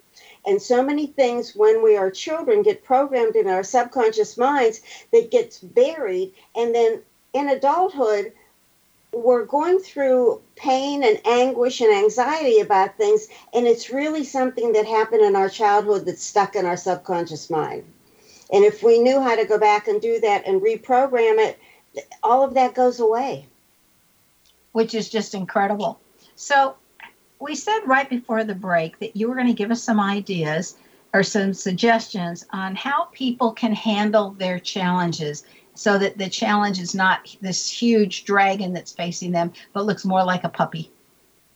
And 0.47 0.61
so 0.61 0.83
many 0.83 1.07
things 1.07 1.55
when 1.55 1.83
we 1.83 1.97
are 1.97 2.11
children 2.11 2.63
get 2.63 2.85
programmed 2.85 3.37
in 3.37 3.47
our 3.47 3.63
subconscious 3.63 4.37
minds 4.39 4.81
that 5.13 5.31
gets 5.31 5.59
buried. 5.59 6.33
And 6.57 6.75
then 6.75 7.03
in 7.35 7.49
adulthood, 7.49 8.33
we're 9.13 9.45
going 9.45 9.79
through 9.79 10.41
pain 10.57 11.03
and 11.03 11.21
anguish 11.27 11.81
and 11.81 11.93
anxiety 11.93 12.61
about 12.61 12.97
things, 12.97 13.29
and 13.53 13.67
it's 13.67 13.91
really 13.91 14.25
something 14.25 14.73
that 14.73 14.87
happened 14.87 15.23
in 15.23 15.35
our 15.35 15.49
childhood 15.49 16.07
that's 16.07 16.23
stuck 16.23 16.55
in 16.55 16.65
our 16.65 16.77
subconscious 16.77 17.51
mind. 17.51 17.85
And 18.53 18.65
if 18.65 18.83
we 18.83 19.01
knew 19.01 19.21
how 19.21 19.37
to 19.37 19.45
go 19.45 19.59
back 19.59 19.89
and 19.89 20.01
do 20.01 20.21
that 20.21 20.47
and 20.47 20.61
reprogram 20.61 21.39
it, 21.39 21.59
all 22.23 22.43
of 22.45 22.55
that 22.55 22.75
goes 22.75 23.01
away. 23.01 23.47
Which 24.73 24.95
is 24.95 25.09
just 25.09 25.35
incredible. 25.35 26.01
So, 26.37 26.77
we 27.41 27.55
said 27.55 27.81
right 27.87 28.09
before 28.09 28.45
the 28.45 28.55
break 28.55 28.99
that 28.99 29.17
you 29.17 29.29
were 29.29 29.35
going 29.35 29.47
to 29.47 29.53
give 29.55 29.71
us 29.71 29.83
some 29.83 29.99
ideas 29.99 30.77
or 31.13 31.23
some 31.23 31.53
suggestions 31.55 32.47
on 32.53 32.77
how 32.77 33.05
people 33.07 33.53
can 33.53 33.73
handle 33.73 34.31
their 34.33 34.61
challenges 34.61 35.45
so 35.75 35.99
that 35.99 36.19
the 36.19 36.29
challenge 36.29 36.79
is 36.79 36.95
not 36.95 37.35
this 37.41 37.69
huge 37.69 38.25
dragon 38.25 38.73
that's 38.73 38.93
facing 38.93 39.33
them, 39.33 39.53
but 39.73 39.87
looks 39.87 40.05
more 40.05 40.23
like 40.23 40.45
a 40.45 40.49
puppy. 40.49 40.91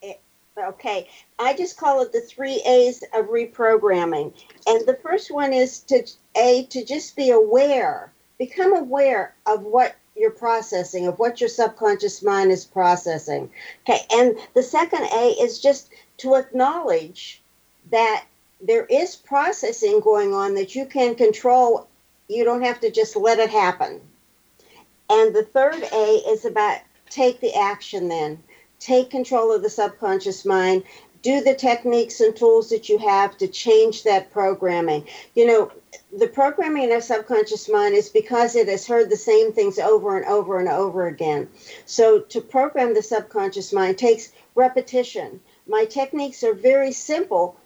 Eh, 0.02 0.14
okay, 0.58 1.08
I 1.38 1.54
just 1.54 1.76
call 1.76 2.02
it 2.02 2.12
the 2.12 2.22
three 2.22 2.62
A's 2.66 3.04
of 3.14 3.26
reprogramming. 3.26 4.32
And 4.66 4.86
the 4.86 4.98
first 5.02 5.30
one 5.30 5.52
is 5.52 5.80
to 5.80 6.06
A, 6.36 6.64
to 6.70 6.84
just 6.84 7.14
be 7.14 7.30
aware, 7.30 8.12
become 8.38 8.74
aware 8.74 9.34
of 9.46 9.62
what 9.62 9.94
you're 10.16 10.30
processing, 10.30 11.06
of 11.06 11.18
what 11.18 11.40
your 11.40 11.48
subconscious 11.48 12.22
mind 12.22 12.52
is 12.52 12.64
processing. 12.64 13.50
Okay, 13.82 14.00
and 14.12 14.36
the 14.54 14.62
second 14.62 15.04
A 15.12 15.34
is 15.40 15.58
just 15.58 15.90
to 16.18 16.34
acknowledge 16.34 17.42
that 17.90 18.24
there 18.60 18.86
is 18.86 19.16
processing 19.16 20.00
going 20.00 20.32
on 20.32 20.54
that 20.54 20.74
you 20.74 20.86
can 20.86 21.14
control. 21.14 21.88
You 22.28 22.44
don't 22.44 22.62
have 22.62 22.80
to 22.80 22.90
just 22.90 23.16
let 23.16 23.38
it 23.38 23.50
happen. 23.50 24.00
And 25.10 25.34
the 25.34 25.42
third 25.44 25.82
A 25.92 26.22
is 26.28 26.44
about 26.44 26.78
take 27.10 27.40
the 27.40 27.54
action 27.54 28.08
then. 28.08 28.42
Take 28.80 29.10
control 29.10 29.52
of 29.52 29.62
the 29.62 29.70
subconscious 29.70 30.44
mind. 30.44 30.84
Do 31.24 31.42
the 31.42 31.54
techniques 31.54 32.20
and 32.20 32.36
tools 32.36 32.68
that 32.68 32.90
you 32.90 32.98
have 32.98 33.38
to 33.38 33.48
change 33.48 34.02
that 34.02 34.30
programming. 34.30 35.06
You 35.34 35.46
know, 35.46 35.72
the 36.16 36.28
programming 36.28 36.84
in 36.84 36.92
our 36.92 37.00
subconscious 37.00 37.66
mind 37.66 37.94
is 37.94 38.10
because 38.10 38.54
it 38.54 38.68
has 38.68 38.86
heard 38.86 39.08
the 39.08 39.16
same 39.16 39.50
things 39.50 39.78
over 39.78 40.18
and 40.18 40.26
over 40.26 40.58
and 40.58 40.68
over 40.68 41.06
again. 41.06 41.48
So 41.86 42.20
to 42.20 42.42
program 42.42 42.92
the 42.92 43.02
subconscious 43.02 43.72
mind 43.72 43.96
takes 43.96 44.32
repetition. 44.54 45.40
My 45.66 45.86
techniques 45.86 46.44
are 46.44 46.52
very 46.52 46.92
simple. 46.92 47.56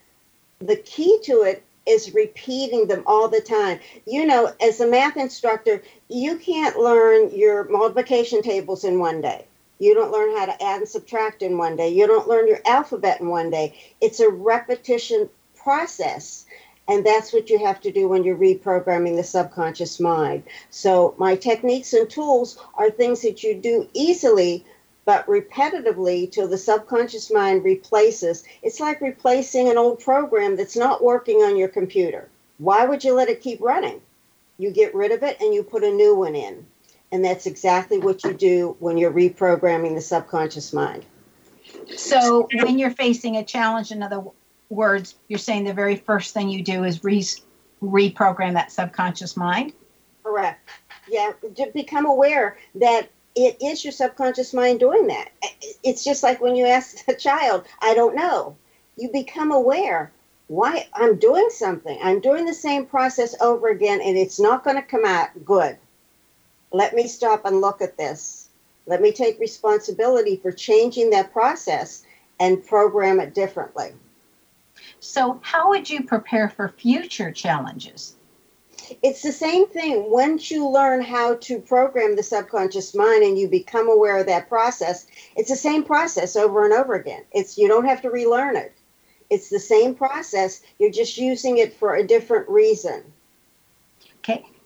The 0.60 0.76
key 0.76 1.18
to 1.24 1.42
it 1.42 1.64
is 1.84 2.14
repeating 2.14 2.86
them 2.86 3.02
all 3.06 3.26
the 3.26 3.40
time. 3.40 3.80
You 4.06 4.24
know, 4.24 4.52
as 4.60 4.80
a 4.80 4.86
math 4.86 5.16
instructor, 5.16 5.82
you 6.08 6.36
can't 6.36 6.78
learn 6.78 7.30
your 7.36 7.64
multiplication 7.64 8.40
tables 8.40 8.84
in 8.84 9.00
one 9.00 9.20
day. 9.20 9.46
You 9.78 9.94
don't 9.94 10.12
learn 10.12 10.36
how 10.36 10.46
to 10.46 10.62
add 10.62 10.80
and 10.80 10.88
subtract 10.88 11.42
in 11.42 11.58
one 11.58 11.76
day. 11.76 11.88
You 11.90 12.06
don't 12.06 12.28
learn 12.28 12.48
your 12.48 12.60
alphabet 12.66 13.20
in 13.20 13.28
one 13.28 13.50
day. 13.50 13.78
It's 14.00 14.20
a 14.20 14.28
repetition 14.28 15.28
process. 15.56 16.46
And 16.88 17.04
that's 17.04 17.32
what 17.32 17.50
you 17.50 17.58
have 17.64 17.80
to 17.82 17.92
do 17.92 18.08
when 18.08 18.24
you're 18.24 18.36
reprogramming 18.36 19.16
the 19.16 19.22
subconscious 19.22 20.00
mind. 20.00 20.44
So, 20.70 21.14
my 21.18 21.36
techniques 21.36 21.92
and 21.92 22.08
tools 22.08 22.58
are 22.74 22.90
things 22.90 23.20
that 23.22 23.42
you 23.42 23.54
do 23.54 23.88
easily 23.92 24.64
but 25.04 25.26
repetitively 25.26 26.30
till 26.30 26.48
the 26.48 26.58
subconscious 26.58 27.30
mind 27.32 27.64
replaces. 27.64 28.44
It's 28.62 28.78
like 28.78 29.00
replacing 29.00 29.70
an 29.70 29.78
old 29.78 30.00
program 30.00 30.54
that's 30.54 30.76
not 30.76 31.02
working 31.02 31.38
on 31.38 31.56
your 31.56 31.68
computer. 31.68 32.28
Why 32.58 32.84
would 32.84 33.02
you 33.02 33.14
let 33.14 33.30
it 33.30 33.40
keep 33.40 33.62
running? 33.62 34.02
You 34.58 34.70
get 34.70 34.94
rid 34.94 35.12
of 35.12 35.22
it 35.22 35.40
and 35.40 35.54
you 35.54 35.62
put 35.62 35.82
a 35.82 35.90
new 35.90 36.14
one 36.14 36.34
in. 36.34 36.66
And 37.10 37.24
that's 37.24 37.46
exactly 37.46 37.98
what 37.98 38.24
you 38.24 38.34
do 38.34 38.76
when 38.80 38.98
you're 38.98 39.12
reprogramming 39.12 39.94
the 39.94 40.00
subconscious 40.00 40.72
mind. 40.72 41.06
So, 41.96 42.48
when 42.52 42.78
you're 42.78 42.90
facing 42.90 43.36
a 43.36 43.44
challenge, 43.44 43.90
in 43.90 44.02
other 44.02 44.22
words, 44.68 45.14
you're 45.28 45.38
saying 45.38 45.64
the 45.64 45.72
very 45.72 45.96
first 45.96 46.34
thing 46.34 46.48
you 46.48 46.62
do 46.62 46.84
is 46.84 47.02
re- 47.02 47.24
reprogram 47.82 48.54
that 48.54 48.72
subconscious 48.72 49.36
mind? 49.36 49.72
Correct. 50.22 50.68
Yeah, 51.08 51.32
to 51.56 51.70
become 51.72 52.06
aware 52.06 52.58
that 52.76 53.08
it 53.34 53.56
is 53.62 53.84
your 53.84 53.92
subconscious 53.92 54.52
mind 54.52 54.80
doing 54.80 55.06
that. 55.06 55.30
It's 55.82 56.04
just 56.04 56.22
like 56.22 56.40
when 56.40 56.56
you 56.56 56.66
ask 56.66 57.08
a 57.08 57.14
child, 57.14 57.64
I 57.80 57.94
don't 57.94 58.16
know. 58.16 58.56
You 58.96 59.10
become 59.10 59.52
aware. 59.52 60.12
Why 60.48 60.88
I'm 60.94 61.18
doing 61.18 61.48
something. 61.50 61.98
I'm 62.02 62.20
doing 62.20 62.46
the 62.46 62.54
same 62.54 62.86
process 62.86 63.34
over 63.40 63.68
again 63.68 64.00
and 64.02 64.16
it's 64.16 64.40
not 64.40 64.64
going 64.64 64.76
to 64.76 64.82
come 64.82 65.04
out 65.04 65.28
good. 65.44 65.76
Let 66.72 66.94
me 66.94 67.06
stop 67.06 67.44
and 67.44 67.60
look 67.60 67.80
at 67.80 67.96
this. 67.96 68.48
Let 68.86 69.00
me 69.00 69.12
take 69.12 69.38
responsibility 69.38 70.36
for 70.36 70.52
changing 70.52 71.10
that 71.10 71.32
process 71.32 72.04
and 72.40 72.64
program 72.66 73.20
it 73.20 73.34
differently. 73.34 73.92
So, 75.00 75.40
how 75.42 75.70
would 75.70 75.90
you 75.90 76.04
prepare 76.04 76.48
for 76.48 76.68
future 76.68 77.32
challenges? 77.32 78.16
it's 79.02 79.22
the 79.22 79.32
same 79.32 79.66
thing. 79.68 80.10
Once 80.10 80.50
you 80.50 80.68
learn 80.68 81.02
how 81.02 81.34
to 81.36 81.60
program 81.60 82.16
the 82.16 82.22
subconscious 82.22 82.94
mind 82.94 83.22
and 83.22 83.38
you 83.38 83.48
become 83.48 83.88
aware 83.88 84.18
of 84.18 84.26
that 84.26 84.48
process, 84.48 85.06
it's 85.36 85.50
the 85.50 85.56
same 85.56 85.84
process 85.84 86.36
over 86.36 86.64
and 86.64 86.72
over 86.72 86.94
again. 86.94 87.24
It's 87.32 87.58
you 87.58 87.68
don't 87.68 87.86
have 87.86 88.02
to 88.02 88.10
relearn 88.10 88.56
it. 88.56 88.72
It's 89.30 89.50
the 89.50 89.60
same 89.60 89.94
process. 89.94 90.62
You're 90.78 90.90
just 90.90 91.18
using 91.18 91.58
it 91.58 91.74
for 91.74 91.94
a 91.94 92.06
different 92.06 92.48
reason. 92.48 93.12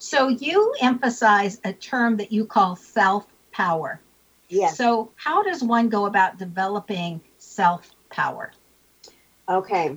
So 0.02 0.28
you 0.28 0.74
emphasize 0.80 1.60
a 1.64 1.72
term 1.72 2.16
that 2.16 2.32
you 2.32 2.44
call 2.44 2.76
self 2.76 3.26
power. 3.52 4.00
Yes. 4.48 4.76
So 4.76 5.10
how 5.16 5.42
does 5.42 5.62
one 5.62 5.88
go 5.88 6.06
about 6.06 6.38
developing 6.38 7.20
self 7.38 7.90
power? 8.10 8.52
Okay 9.48 9.96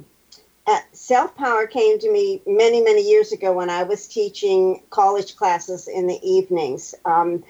uh, 0.68 0.80
self 0.92 1.36
power 1.36 1.68
came 1.68 2.00
to 2.00 2.12
me 2.12 2.42
many, 2.46 2.82
many 2.82 3.08
years 3.08 3.32
ago 3.32 3.54
when 3.54 3.70
I 3.70 3.84
was 3.84 4.08
teaching 4.08 4.82
college 4.90 5.36
classes 5.36 5.88
in 5.88 6.08
the 6.08 6.20
evenings. 6.28 6.96
Um, 7.06 7.44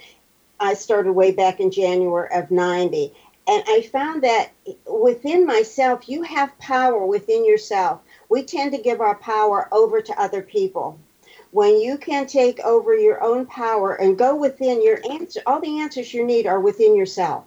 I 0.60 0.74
started 0.74 1.14
way 1.14 1.32
back 1.32 1.60
in 1.60 1.72
January 1.72 2.30
of 2.34 2.52
90. 2.52 3.14
And 3.48 3.64
I 3.68 3.82
found 3.92 4.24
that 4.24 4.52
within 4.88 5.46
myself, 5.46 6.10
you 6.10 6.24
have 6.24 6.58
power 6.58 7.06
within 7.06 7.46
yourself. 7.46 8.02
We 8.28 8.44
tend 8.44 8.72
to 8.72 8.82
give 8.82 9.02
our 9.02 9.16
power 9.16 9.70
over 9.72 10.02
to 10.02 10.22
other 10.22 10.42
people. 10.42 11.00
When 11.56 11.80
you 11.80 11.98
can 11.98 12.28
take 12.28 12.60
over 12.60 12.96
your 12.96 13.24
own 13.24 13.46
power 13.46 13.94
and 13.94 14.18
go 14.18 14.36
within 14.36 14.84
your 14.84 15.00
answer, 15.10 15.42
all 15.46 15.62
the 15.62 15.80
answers 15.80 16.14
you 16.14 16.26
need 16.26 16.46
are 16.48 16.60
within 16.60 16.96
yourself. 16.96 17.46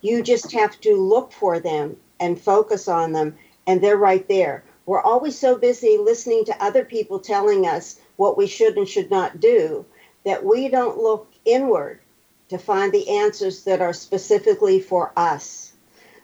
You 0.00 0.22
just 0.22 0.52
have 0.52 0.80
to 0.80 0.96
look 0.96 1.32
for 1.32 1.60
them 1.60 1.96
and 2.18 2.40
focus 2.40 2.88
on 2.88 3.12
them, 3.12 3.36
and 3.66 3.80
they're 3.80 3.96
right 3.96 4.26
there 4.26 4.64
we're 4.90 5.00
always 5.00 5.38
so 5.38 5.56
busy 5.56 5.98
listening 5.98 6.44
to 6.44 6.64
other 6.64 6.84
people 6.84 7.20
telling 7.20 7.64
us 7.64 8.00
what 8.16 8.36
we 8.36 8.48
should 8.48 8.76
and 8.76 8.88
should 8.88 9.08
not 9.08 9.38
do 9.38 9.84
that 10.24 10.44
we 10.44 10.68
don't 10.68 10.98
look 10.98 11.28
inward 11.44 12.00
to 12.48 12.58
find 12.58 12.90
the 12.90 13.08
answers 13.08 13.62
that 13.62 13.80
are 13.80 13.92
specifically 13.92 14.80
for 14.80 15.12
us. 15.16 15.74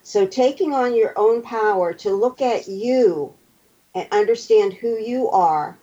So, 0.03 0.27
taking 0.27 0.75
on 0.75 0.97
your 0.97 1.12
own 1.16 1.42
power 1.42 1.92
to 1.95 2.11
look 2.11 2.42
at 2.42 2.66
you 2.66 3.33
and 3.95 4.09
understand 4.11 4.73
who 4.73 4.99
you 4.99 5.31
are 5.31 5.79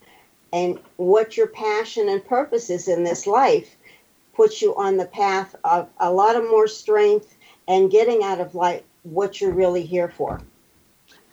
and 0.54 0.80
what 0.98 1.36
your 1.36 1.48
passion 1.48 2.08
and 2.08 2.24
purpose 2.24 2.70
is 2.70 2.88
in 2.88 3.04
this 3.04 3.28
life 3.28 3.76
puts 4.34 4.62
you 4.62 4.76
on 4.76 4.98
the 4.98 5.06
path 5.06 5.56
of 5.64 5.90
a 6.00 6.14
lot 6.14 6.36
of 6.36 6.44
more 6.44 6.68
strength 6.68 7.36
and 7.68 7.92
getting 7.92 8.24
out 8.24 8.40
of 8.40 8.56
life 8.56 8.84
what 9.02 9.42
you're 9.42 9.52
really 9.52 9.84
here 9.84 10.08
for. 10.08 10.40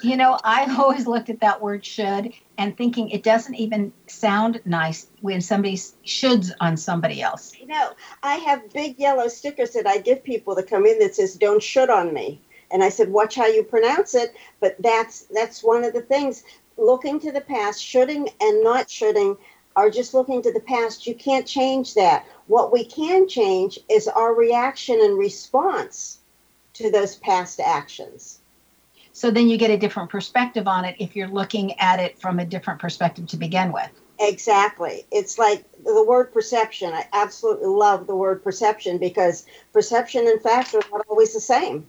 You 0.01 0.17
know, 0.17 0.39
I 0.43 0.75
always 0.79 1.07
looked 1.07 1.29
at 1.29 1.41
that 1.41 1.61
word 1.61 1.85
should 1.85 2.33
and 2.57 2.77
thinking 2.77 3.11
it 3.11 3.23
doesn't 3.23 3.55
even 3.55 3.93
sound 4.07 4.61
nice 4.65 5.07
when 5.21 5.41
somebody 5.43 5.77
shoulds 5.77 6.51
on 6.61 6.77
somebody 6.77 7.21
else. 7.21 7.53
You 7.59 7.67
know, 7.67 7.91
I 8.23 8.37
have 8.37 8.73
big 8.73 8.99
yellow 8.99 9.29
stickers 9.29 9.73
that 9.73 9.87
I 9.87 9.99
give 9.99 10.25
people 10.25 10.55
that 10.55 10.69
come 10.69 10.87
in 10.87 10.99
that 11.01 11.15
says 11.15 11.37
don't 11.37 11.63
should 11.63 11.91
on 11.91 12.15
me. 12.15 12.41
And 12.73 12.85
I 12.85 12.89
said, 12.89 13.11
watch 13.11 13.35
how 13.35 13.47
you 13.47 13.65
pronounce 13.65 14.15
it. 14.15 14.35
But 14.61 14.77
that's 14.81 15.23
that's 15.35 15.63
one 15.63 15.85
of 15.85 15.93
the 15.93 16.03
things. 16.03 16.45
Looking 16.81 17.21
to 17.21 17.31
the 17.31 17.43
past, 17.43 17.85
shoulding 17.85 18.31
and 18.41 18.65
not 18.65 18.89
shoulding 18.89 19.37
are 19.77 19.91
just 19.91 20.15
looking 20.15 20.41
to 20.43 20.53
the 20.53 20.61
past. 20.61 21.07
You 21.07 21.15
can't 21.15 21.47
change 21.47 21.93
that. 21.95 22.27
What 22.47 22.73
we 22.73 22.87
can 22.87 23.29
change 23.29 23.79
is 23.91 24.09
our 24.09 24.35
reaction 24.35 24.99
and 25.03 25.19
response 25.19 26.21
to 26.75 26.91
those 26.91 27.17
past 27.17 27.61
actions. 27.61 28.41
So 29.13 29.31
then 29.31 29.49
you 29.49 29.59
get 29.59 29.71
a 29.71 29.77
different 29.77 30.09
perspective 30.09 30.67
on 30.67 30.87
it 30.87 30.97
if 30.99 31.15
you're 31.15 31.29
looking 31.29 31.79
at 31.79 32.01
it 32.01 32.19
from 32.19 32.39
a 32.39 32.47
different 32.47 32.81
perspective 32.81 33.27
to 33.29 33.37
begin 33.37 33.73
with. 33.73 33.91
Exactly. 34.19 35.05
It's 35.13 35.39
like 35.39 35.65
the 35.85 36.05
word 36.05 36.33
perception. 36.33 36.95
I 36.95 37.07
absolutely 37.13 37.69
love 37.69 38.07
the 38.07 38.17
word 38.17 38.43
perception 38.43 38.97
because 38.97 39.45
perception 39.75 40.27
and 40.27 40.41
fact 40.41 40.75
are 40.75 40.83
not 40.91 41.05
always 41.11 41.35
the 41.35 41.41
same. 41.41 41.87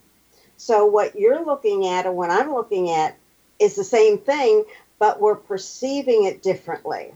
So 0.57 0.85
what 0.85 1.17
you're 1.17 1.45
looking 1.45 1.87
at 1.87 2.05
and 2.05 2.17
what 2.17 2.29
I'm 2.29 2.53
looking 2.53 2.89
at 2.91 3.17
is 3.61 3.75
the 3.75 3.83
same 3.83 4.17
thing, 4.17 4.65
but 4.99 5.21
we're 5.21 5.35
perceiving 5.35 6.25
it 6.25 6.41
differently. 6.41 7.13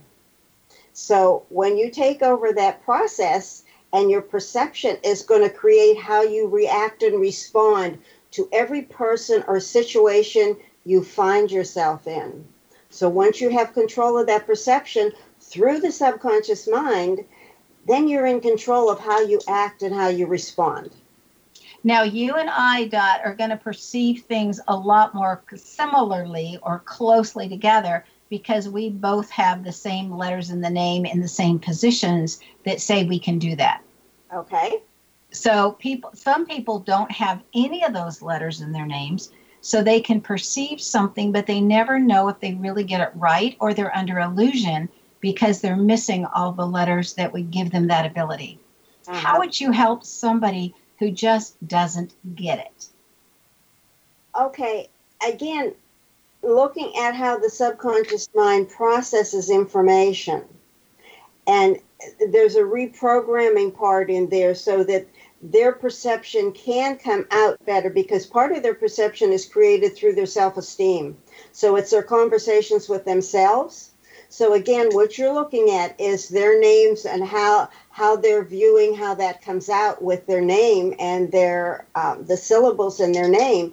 So 0.92 1.44
when 1.50 1.76
you 1.76 1.90
take 1.90 2.22
over 2.22 2.52
that 2.52 2.84
process 2.84 3.64
and 3.92 4.10
your 4.10 4.22
perception 4.22 4.96
is 5.02 5.22
going 5.22 5.42
to 5.42 5.54
create 5.54 5.98
how 5.98 6.22
you 6.22 6.48
react 6.48 7.02
and 7.02 7.20
respond 7.20 7.98
to 8.32 8.48
every 8.52 8.82
person 8.82 9.44
or 9.46 9.60
situation 9.60 10.56
you 10.84 11.02
find 11.02 11.50
yourself 11.50 12.06
in. 12.06 12.44
So 12.90 13.08
once 13.08 13.40
you 13.40 13.50
have 13.50 13.74
control 13.74 14.18
of 14.18 14.26
that 14.28 14.46
perception 14.46 15.12
through 15.40 15.80
the 15.80 15.92
subconscious 15.92 16.66
mind, 16.66 17.24
then 17.86 18.08
you're 18.08 18.26
in 18.26 18.40
control 18.40 18.90
of 18.90 18.98
how 18.98 19.20
you 19.20 19.40
act 19.48 19.82
and 19.82 19.94
how 19.94 20.08
you 20.08 20.26
respond. 20.26 20.90
Now, 21.86 22.02
you 22.02 22.34
and 22.34 22.50
I, 22.50 22.88
Dot, 22.88 23.20
are 23.22 23.36
going 23.36 23.50
to 23.50 23.56
perceive 23.56 24.22
things 24.22 24.58
a 24.66 24.76
lot 24.76 25.14
more 25.14 25.44
similarly 25.54 26.58
or 26.64 26.80
closely 26.80 27.48
together 27.48 28.04
because 28.28 28.68
we 28.68 28.90
both 28.90 29.30
have 29.30 29.62
the 29.62 29.70
same 29.70 30.10
letters 30.10 30.50
in 30.50 30.62
the 30.62 30.68
name 30.68 31.06
in 31.06 31.20
the 31.20 31.28
same 31.28 31.60
positions 31.60 32.40
that 32.64 32.80
say 32.80 33.04
we 33.04 33.20
can 33.20 33.38
do 33.38 33.54
that. 33.54 33.84
Okay. 34.34 34.82
So 35.30 35.76
people 35.78 36.10
some 36.12 36.44
people 36.44 36.80
don't 36.80 37.12
have 37.12 37.40
any 37.54 37.84
of 37.84 37.92
those 37.92 38.20
letters 38.20 38.60
in 38.60 38.72
their 38.72 38.86
names, 38.86 39.30
so 39.60 39.80
they 39.80 40.00
can 40.00 40.20
perceive 40.20 40.80
something 40.80 41.30
but 41.30 41.46
they 41.46 41.60
never 41.60 42.00
know 42.00 42.26
if 42.26 42.40
they 42.40 42.54
really 42.54 42.82
get 42.82 43.00
it 43.00 43.12
right 43.14 43.56
or 43.60 43.72
they're 43.72 43.96
under 43.96 44.18
illusion 44.18 44.88
because 45.20 45.60
they're 45.60 45.76
missing 45.76 46.26
all 46.34 46.50
the 46.50 46.66
letters 46.66 47.14
that 47.14 47.32
would 47.32 47.52
give 47.52 47.70
them 47.70 47.86
that 47.86 48.06
ability. 48.06 48.58
Uh-huh. 49.06 49.16
How 49.16 49.38
would 49.38 49.60
you 49.60 49.70
help 49.70 50.02
somebody 50.02 50.74
who 50.98 51.10
just 51.10 51.56
doesn't 51.66 52.14
get 52.34 52.58
it. 52.58 52.86
Okay, 54.38 54.88
again, 55.26 55.74
looking 56.42 56.92
at 56.98 57.14
how 57.14 57.38
the 57.38 57.50
subconscious 57.50 58.28
mind 58.34 58.68
processes 58.68 59.50
information. 59.50 60.44
And 61.46 61.78
there's 62.30 62.56
a 62.56 62.62
reprogramming 62.62 63.74
part 63.74 64.10
in 64.10 64.28
there 64.28 64.54
so 64.54 64.84
that 64.84 65.06
their 65.42 65.72
perception 65.72 66.52
can 66.52 66.96
come 66.96 67.26
out 67.30 67.64
better 67.64 67.90
because 67.90 68.26
part 68.26 68.52
of 68.52 68.62
their 68.62 68.74
perception 68.74 69.32
is 69.32 69.46
created 69.46 69.94
through 69.94 70.14
their 70.14 70.26
self 70.26 70.56
esteem. 70.56 71.16
So 71.52 71.76
it's 71.76 71.90
their 71.90 72.02
conversations 72.02 72.88
with 72.88 73.04
themselves. 73.04 73.90
So 74.28 74.54
again, 74.54 74.88
what 74.92 75.18
you're 75.18 75.32
looking 75.32 75.70
at 75.70 75.98
is 76.00 76.28
their 76.28 76.58
names 76.60 77.06
and 77.06 77.24
how 77.24 77.68
how 77.96 78.14
they're 78.14 78.44
viewing 78.44 78.94
how 78.94 79.14
that 79.14 79.40
comes 79.40 79.70
out 79.70 80.02
with 80.02 80.26
their 80.26 80.42
name 80.42 80.94
and 80.98 81.32
their 81.32 81.86
um, 81.94 82.22
the 82.26 82.36
syllables 82.36 83.00
in 83.00 83.12
their 83.12 83.28
name 83.28 83.72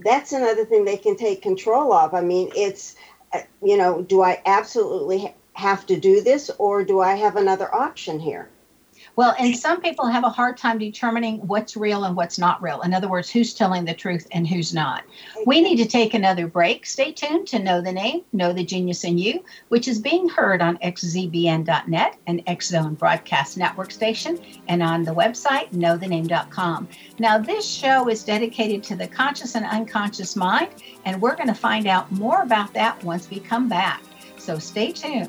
that's 0.00 0.32
another 0.32 0.64
thing 0.64 0.84
they 0.84 0.96
can 0.96 1.16
take 1.16 1.42
control 1.42 1.92
of. 1.92 2.14
I 2.14 2.22
mean 2.22 2.50
it's 2.56 2.96
uh, 3.34 3.40
you 3.62 3.76
know 3.76 4.00
do 4.00 4.22
i 4.22 4.40
absolutely 4.46 5.34
have 5.52 5.84
to 5.84 5.98
do 5.98 6.22
this 6.22 6.50
or 6.56 6.82
do 6.82 7.00
i 7.00 7.14
have 7.14 7.36
another 7.36 7.72
option 7.74 8.18
here 8.18 8.48
well, 9.18 9.34
and 9.36 9.56
some 9.56 9.80
people 9.80 10.06
have 10.06 10.22
a 10.22 10.30
hard 10.30 10.56
time 10.56 10.78
determining 10.78 11.44
what's 11.48 11.76
real 11.76 12.04
and 12.04 12.14
what's 12.14 12.38
not 12.38 12.62
real. 12.62 12.82
In 12.82 12.94
other 12.94 13.08
words, 13.08 13.28
who's 13.28 13.52
telling 13.52 13.84
the 13.84 13.92
truth 13.92 14.28
and 14.30 14.46
who's 14.46 14.72
not. 14.72 15.02
We 15.44 15.60
need 15.60 15.74
to 15.78 15.86
take 15.86 16.14
another 16.14 16.46
break. 16.46 16.86
Stay 16.86 17.10
tuned 17.10 17.48
to 17.48 17.58
Know 17.58 17.80
the 17.80 17.90
Name, 17.90 18.22
Know 18.32 18.52
the 18.52 18.62
Genius 18.62 19.02
in 19.02 19.18
You, 19.18 19.44
which 19.70 19.88
is 19.88 19.98
being 19.98 20.28
heard 20.28 20.62
on 20.62 20.78
xzbn.net, 20.78 22.16
an 22.28 22.42
X 22.46 22.68
Zone 22.68 22.94
broadcast 22.94 23.56
network 23.56 23.90
station, 23.90 24.38
and 24.68 24.84
on 24.84 25.02
the 25.02 25.14
website 25.16 25.72
knowthename.com. 25.72 26.86
Now, 27.18 27.38
this 27.38 27.68
show 27.68 28.08
is 28.08 28.22
dedicated 28.22 28.84
to 28.84 28.94
the 28.94 29.08
conscious 29.08 29.56
and 29.56 29.64
unconscious 29.64 30.36
mind, 30.36 30.68
and 31.06 31.20
we're 31.20 31.34
going 31.34 31.48
to 31.48 31.54
find 31.54 31.88
out 31.88 32.12
more 32.12 32.42
about 32.42 32.72
that 32.74 33.02
once 33.02 33.28
we 33.28 33.40
come 33.40 33.68
back. 33.68 34.00
So 34.36 34.60
stay 34.60 34.92
tuned. 34.92 35.28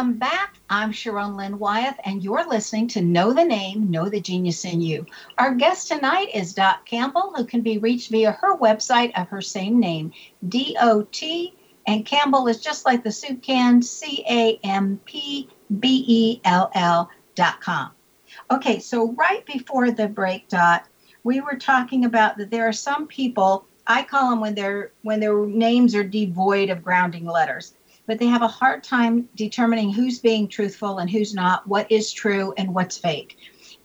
Welcome 0.00 0.16
back. 0.16 0.56
I'm 0.70 0.92
Sharon 0.92 1.36
Lynn 1.36 1.58
Wyeth, 1.58 1.98
and 2.04 2.24
you're 2.24 2.48
listening 2.48 2.88
to 2.88 3.02
Know 3.02 3.34
the 3.34 3.44
Name, 3.44 3.90
Know 3.90 4.08
the 4.08 4.18
Genius 4.18 4.64
in 4.64 4.80
You. 4.80 5.04
Our 5.36 5.54
guest 5.54 5.88
tonight 5.88 6.28
is 6.32 6.54
Dot 6.54 6.86
Campbell, 6.86 7.34
who 7.36 7.44
can 7.44 7.60
be 7.60 7.76
reached 7.76 8.10
via 8.10 8.32
her 8.32 8.56
website 8.56 9.12
of 9.20 9.28
her 9.28 9.42
same 9.42 9.78
name, 9.78 10.10
D 10.48 10.74
O 10.80 11.02
T, 11.12 11.54
and 11.86 12.06
Campbell 12.06 12.48
is 12.48 12.62
just 12.62 12.86
like 12.86 13.04
the 13.04 13.12
soup 13.12 13.42
can, 13.42 13.82
C 13.82 14.24
A 14.26 14.58
M 14.64 14.98
P 15.04 15.50
B 15.80 16.02
E 16.08 16.40
L 16.44 16.70
L 16.74 17.10
dot 17.34 17.60
com. 17.60 17.90
Okay, 18.50 18.78
so 18.78 19.12
right 19.12 19.44
before 19.44 19.90
the 19.90 20.08
break, 20.08 20.48
Dot, 20.48 20.86
we 21.24 21.42
were 21.42 21.56
talking 21.56 22.06
about 22.06 22.38
that 22.38 22.50
there 22.50 22.66
are 22.66 22.72
some 22.72 23.06
people. 23.06 23.66
I 23.86 24.04
call 24.04 24.30
them 24.30 24.40
when 24.40 24.54
their 24.54 24.92
when 25.02 25.20
their 25.20 25.44
names 25.44 25.94
are 25.94 26.04
devoid 26.04 26.70
of 26.70 26.82
grounding 26.82 27.26
letters 27.26 27.74
but 28.10 28.18
they 28.18 28.26
have 28.26 28.42
a 28.42 28.48
hard 28.48 28.82
time 28.82 29.28
determining 29.36 29.92
who's 29.92 30.18
being 30.18 30.48
truthful 30.48 30.98
and 30.98 31.08
who's 31.08 31.32
not, 31.32 31.64
what 31.68 31.86
is 31.92 32.12
true 32.12 32.52
and 32.56 32.74
what's 32.74 32.98
fake. 32.98 33.38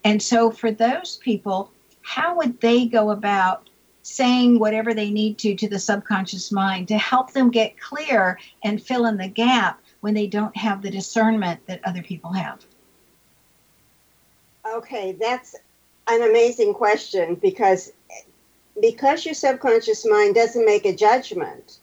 And 0.04 0.20
so 0.20 0.50
for 0.50 0.72
those 0.72 1.18
people, 1.18 1.72
how 2.02 2.36
would 2.38 2.60
they 2.60 2.88
go 2.88 3.12
about 3.12 3.70
saying 4.02 4.58
whatever 4.58 4.96
they 4.96 5.12
need 5.12 5.38
to 5.38 5.54
to 5.54 5.70
the 5.70 5.78
subconscious 5.78 6.52
mind 6.52 6.88
to 6.88 6.98
help 6.98 7.34
them 7.34 7.52
get 7.52 7.80
clear 7.80 8.40
and 8.64 8.82
fill 8.82 9.06
in 9.06 9.18
the 9.18 9.28
gap 9.28 9.80
when 10.02 10.16
they 10.16 10.26
don't 10.26 10.58
have 10.58 10.82
the 10.82 10.90
discernment 10.90 11.60
that 11.68 11.82
other 11.84 12.02
people 12.02 12.34
have? 12.34 12.66
Okay, 14.74 15.16
that's 15.22 15.56
an 16.08 16.24
amazing 16.24 16.74
question 16.74 17.36
because 17.36 17.92
because 18.82 19.24
your 19.24 19.36
subconscious 19.36 20.04
mind 20.04 20.34
doesn't 20.34 20.66
make 20.66 20.86
a 20.86 20.96
judgment 20.96 21.78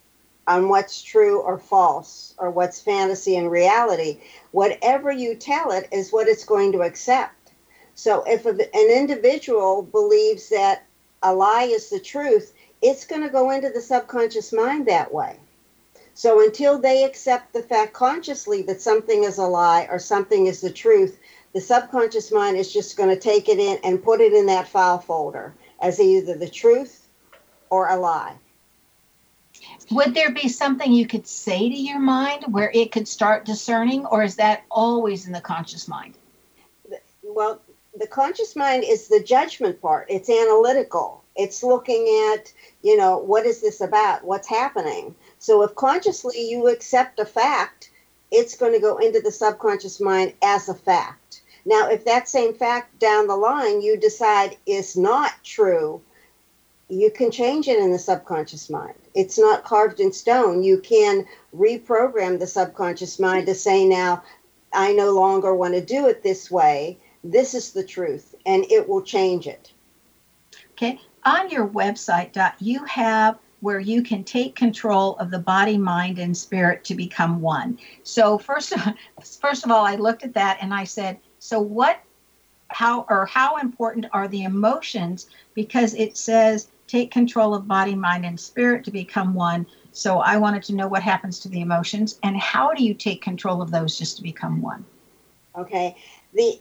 on 0.47 0.69
what's 0.69 1.03
true 1.03 1.41
or 1.41 1.59
false 1.59 2.35
or 2.39 2.51
what's 2.51 2.81
fantasy 2.81 3.37
and 3.37 3.51
reality. 3.51 4.19
Whatever 4.51 5.13
you 5.13 5.35
tell 5.35 5.71
it 5.71 5.89
is 5.93 6.13
what 6.13 6.29
it's 6.29 6.45
going 6.45 6.73
to 6.73 6.83
accept. 6.83 7.53
So 7.95 8.25
if 8.27 8.47
an 8.47 8.61
individual 8.75 9.83
believes 9.83 10.49
that 10.49 10.85
a 11.23 11.35
lie 11.35 11.65
is 11.65 11.91
the 11.91 12.01
truth, 12.01 12.53
it's 12.81 13.07
going 13.07 13.23
to 13.23 13.29
go 13.29 13.51
into 13.51 13.71
the 13.71 13.81
subconscious 13.81 14.53
mind 14.53 14.87
that 14.87 15.13
way. 15.13 15.39
So 16.15 16.43
until 16.43 16.79
they 16.79 17.05
accept 17.05 17.53
the 17.53 17.63
fact 17.63 17.93
consciously 17.93 18.63
that 18.63 18.83
something 18.83 19.25
is 19.25 19.39
a 19.39 19.47
lie 19.47 19.87
or 19.91 19.99
something 19.99 20.47
is 20.47 20.61
the 20.61 20.73
truth, 20.73 21.19
the 21.53 21.61
subconscious 21.61 22.33
mind 22.33 22.57
is 22.57 22.73
just 22.73 22.97
going 22.97 23.11
to 23.11 23.21
take 23.21 23.49
it 23.49 23.59
in 23.59 23.79
and 23.85 24.03
put 24.03 24.21
it 24.21 24.33
in 24.33 24.47
that 24.47 24.69
file 24.69 24.99
folder 24.99 25.55
as 25.81 26.01
either 26.01 26.35
the 26.35 26.49
truth 26.49 27.07
or 27.71 27.89
a 27.89 27.97
lie 27.97 28.35
would 29.95 30.15
there 30.15 30.31
be 30.31 30.49
something 30.49 30.93
you 30.93 31.07
could 31.07 31.27
say 31.27 31.69
to 31.69 31.75
your 31.75 31.99
mind 31.99 32.45
where 32.49 32.71
it 32.75 32.93
could 32.93 33.07
start 33.07 33.45
discerning 33.45 34.07
or 34.07 34.23
is 34.23 34.37
that 34.37 34.65
always 34.71 35.27
in 35.27 35.33
the 35.33 35.41
conscious 35.41 35.87
mind? 35.89 36.15
Well 37.23 37.61
the 37.95 38.07
conscious 38.07 38.57
mind 38.57 38.85
is 38.87 39.09
the 39.09 39.23
judgment 39.23 39.81
part. 39.83 40.07
It's 40.09 40.31
analytical. 40.31 41.23
It's 41.37 41.63
looking 41.63 42.33
at 42.33 42.53
you 42.83 42.97
know 42.97 43.19
what 43.19 43.47
is 43.47 43.61
this 43.61 43.81
about? 43.81 44.25
What's 44.25 44.49
happening? 44.49 45.15
So 45.39 45.63
if 45.63 45.75
consciously 45.75 46.49
you 46.49 46.69
accept 46.69 47.21
a 47.21 47.27
fact 47.27 47.91
it's 48.31 48.57
going 48.57 48.73
to 48.73 48.81
go 48.81 48.97
into 48.97 49.21
the 49.21 49.31
subconscious 49.31 50.01
mind 50.01 50.33
as 50.43 50.71
a 50.71 50.75
fact. 50.75 51.43
Now 51.67 51.91
if 51.91 52.07
that 52.07 52.29
same 52.29 52.55
fact 52.55 52.99
down 52.99 53.27
the 53.27 53.37
line 53.37 53.83
you 53.83 53.99
decide 53.99 54.57
is 54.65 54.97
not 54.97 55.33
true 55.45 56.01
you 56.93 57.11
can 57.11 57.31
change 57.31 57.69
it 57.69 57.79
in 57.79 57.91
the 57.91 57.99
subconscious 57.99 58.69
mind. 58.69 58.95
It's 59.15 59.39
not 59.39 59.65
carved 59.65 59.99
in 59.99 60.13
stone. 60.13 60.63
You 60.63 60.79
can 60.79 61.25
reprogram 61.57 62.39
the 62.39 62.47
subconscious 62.47 63.19
mind 63.19 63.47
to 63.47 63.55
say, 63.55 63.87
now, 63.87 64.23
I 64.75 64.93
no 64.93 65.11
longer 65.13 65.55
want 65.55 65.73
to 65.75 65.81
do 65.85 66.09
it 66.09 66.23
this 66.23 66.51
way. 66.51 66.99
This 67.25 67.55
is 67.55 67.73
the 67.73 67.85
truth, 67.85 68.35
and 68.45 68.71
it 68.71 68.87
will 68.87 69.01
change 69.01 69.47
it. 69.47 69.73
Okay. 70.73 71.01
On 71.25 71.49
your 71.49 71.67
website, 71.67 72.33
Dot, 72.33 72.57
you 72.59 72.85
have 72.85 73.39
where 73.61 73.81
you 73.81 74.03
can 74.03 74.25
take 74.25 74.55
control 74.55 75.17
of 75.17 75.31
the 75.31 75.39
body, 75.39 75.79
mind, 75.79 76.19
and 76.19 76.37
spirit 76.37 76.85
to 76.85 76.95
become 76.95 77.41
one. 77.41 77.79
So 78.03 78.37
first, 78.37 78.75
first 79.41 79.65
of 79.65 79.71
all, 79.71 79.87
I 79.87 79.95
looked 79.95 80.25
at 80.25 80.35
that 80.35 80.59
and 80.61 80.75
I 80.75 80.85
said, 80.85 81.19
so 81.39 81.61
what, 81.61 82.01
how, 82.69 83.07
or 83.09 83.25
how 83.27 83.59
important 83.59 84.07
are 84.13 84.27
the 84.27 84.43
emotions? 84.43 85.29
Because 85.55 85.95
it 85.95 86.17
says 86.17 86.69
take 86.93 87.11
control 87.11 87.55
of 87.55 87.67
body, 87.67 87.95
mind, 87.95 88.27
and 88.27 88.39
spirit 88.39 88.85
to 88.85 88.91
become 88.91 89.33
one. 89.33 89.67
So 89.93 90.19
I 90.19 90.37
wanted 90.37 90.63
to 90.65 90.75
know 90.75 90.89
what 90.89 91.03
happens 91.03 91.39
to 91.41 91.49
the 91.49 91.63
emotions 91.63 92.19
and 92.23 92.37
how 92.37 92.75
do 92.75 92.85
you 92.85 92.93
take 92.93 93.23
control 93.23 93.63
of 93.63 93.71
those 93.71 93.97
just 93.97 94.19
to 94.19 94.23
become 94.23 94.61
one? 94.61 94.85
Okay. 95.57 95.97
The 96.35 96.61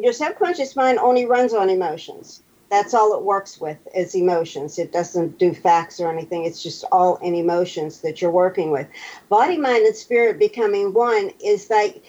your 0.00 0.12
subconscious 0.12 0.74
mind 0.74 0.98
only 0.98 1.24
runs 1.24 1.52
on 1.54 1.70
emotions. 1.70 2.42
That's 2.68 2.94
all 2.94 3.16
it 3.16 3.24
works 3.24 3.60
with 3.60 3.78
is 3.94 4.14
emotions. 4.14 4.78
It 4.78 4.92
doesn't 4.92 5.38
do 5.38 5.52
facts 5.54 6.00
or 6.00 6.10
anything. 6.10 6.44
It's 6.44 6.62
just 6.62 6.84
all 6.90 7.16
in 7.16 7.34
emotions 7.34 8.00
that 8.00 8.20
you're 8.20 8.30
working 8.30 8.70
with. 8.70 8.88
Body, 9.28 9.56
mind, 9.56 9.84
and 9.86 9.96
spirit 9.96 10.38
becoming 10.38 10.92
one 10.92 11.30
is 11.44 11.70
like 11.70 12.04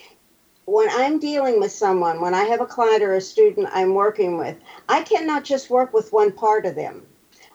when 0.66 0.90
I'm 0.92 1.20
dealing 1.20 1.60
with 1.60 1.72
someone, 1.72 2.22
when 2.22 2.34
I 2.34 2.44
have 2.44 2.62
a 2.62 2.68
client 2.68 3.04
or 3.04 3.14
a 3.14 3.22
student 3.22 3.70
I'm 3.72 3.94
working 3.94 4.38
with, 4.38 4.56
I 4.90 5.02
cannot 5.02 5.44
just 5.44 5.70
work 5.70 5.94
with 5.94 6.14
one 6.14 6.32
part 6.32 6.66
of 6.66 6.76
them. 6.76 7.06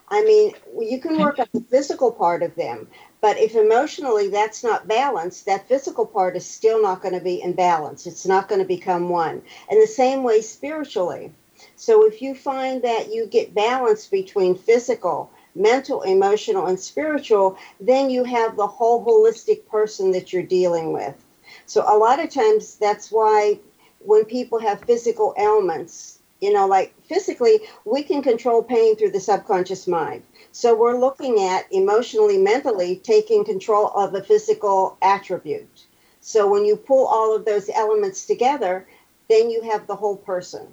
I 0.09 0.23
mean, 0.23 0.53
you 0.79 0.99
can 0.99 1.17
work 1.19 1.37
on 1.39 1.47
the 1.53 1.61
physical 1.61 2.11
part 2.11 2.41
of 2.41 2.55
them, 2.55 2.87
but 3.19 3.37
if 3.37 3.55
emotionally 3.55 4.29
that's 4.29 4.63
not 4.63 4.87
balanced, 4.87 5.45
that 5.45 5.67
physical 5.67 6.05
part 6.05 6.37
is 6.37 6.45
still 6.45 6.81
not 6.81 7.01
going 7.01 7.13
to 7.13 7.19
be 7.19 7.41
in 7.41 7.53
balance. 7.53 8.07
It's 8.07 8.25
not 8.25 8.47
going 8.47 8.61
to 8.61 8.67
become 8.67 9.09
one. 9.09 9.41
And 9.69 9.81
the 9.81 9.87
same 9.87 10.23
way 10.23 10.41
spiritually. 10.41 11.33
So 11.75 12.05
if 12.05 12.21
you 12.21 12.35
find 12.35 12.83
that 12.83 13.13
you 13.13 13.25
get 13.25 13.53
balance 13.53 14.07
between 14.07 14.55
physical, 14.55 15.31
mental, 15.55 16.03
emotional, 16.03 16.67
and 16.67 16.79
spiritual, 16.79 17.57
then 17.81 18.09
you 18.09 18.23
have 18.23 18.55
the 18.55 18.67
whole 18.67 19.03
holistic 19.03 19.67
person 19.67 20.11
that 20.11 20.31
you're 20.31 20.43
dealing 20.43 20.93
with. 20.93 21.15
So 21.65 21.81
a 21.81 21.97
lot 21.97 22.19
of 22.19 22.29
times 22.29 22.75
that's 22.75 23.11
why 23.11 23.59
when 23.99 24.23
people 24.25 24.59
have 24.59 24.81
physical 24.81 25.33
ailments, 25.37 26.16
you 26.41 26.53
know, 26.53 26.67
like 26.67 26.93
physically, 27.07 27.59
we 27.85 28.03
can 28.03 28.21
control 28.21 28.63
pain 28.63 28.95
through 28.95 29.11
the 29.11 29.19
subconscious 29.19 29.87
mind. 29.87 30.23
So 30.51 30.75
we're 30.75 30.99
looking 30.99 31.41
at 31.43 31.71
emotionally, 31.71 32.37
mentally 32.37 32.97
taking 32.97 33.43
control 33.43 33.87
of 33.87 34.13
a 34.13 34.23
physical 34.23 34.97
attribute. 35.01 35.85
So 36.21 36.49
when 36.49 36.65
you 36.65 36.75
pull 36.75 37.07
all 37.07 37.35
of 37.35 37.45
those 37.45 37.69
elements 37.69 38.25
together, 38.25 38.87
then 39.29 39.49
you 39.49 39.61
have 39.63 39.87
the 39.87 39.95
whole 39.95 40.17
person. 40.17 40.67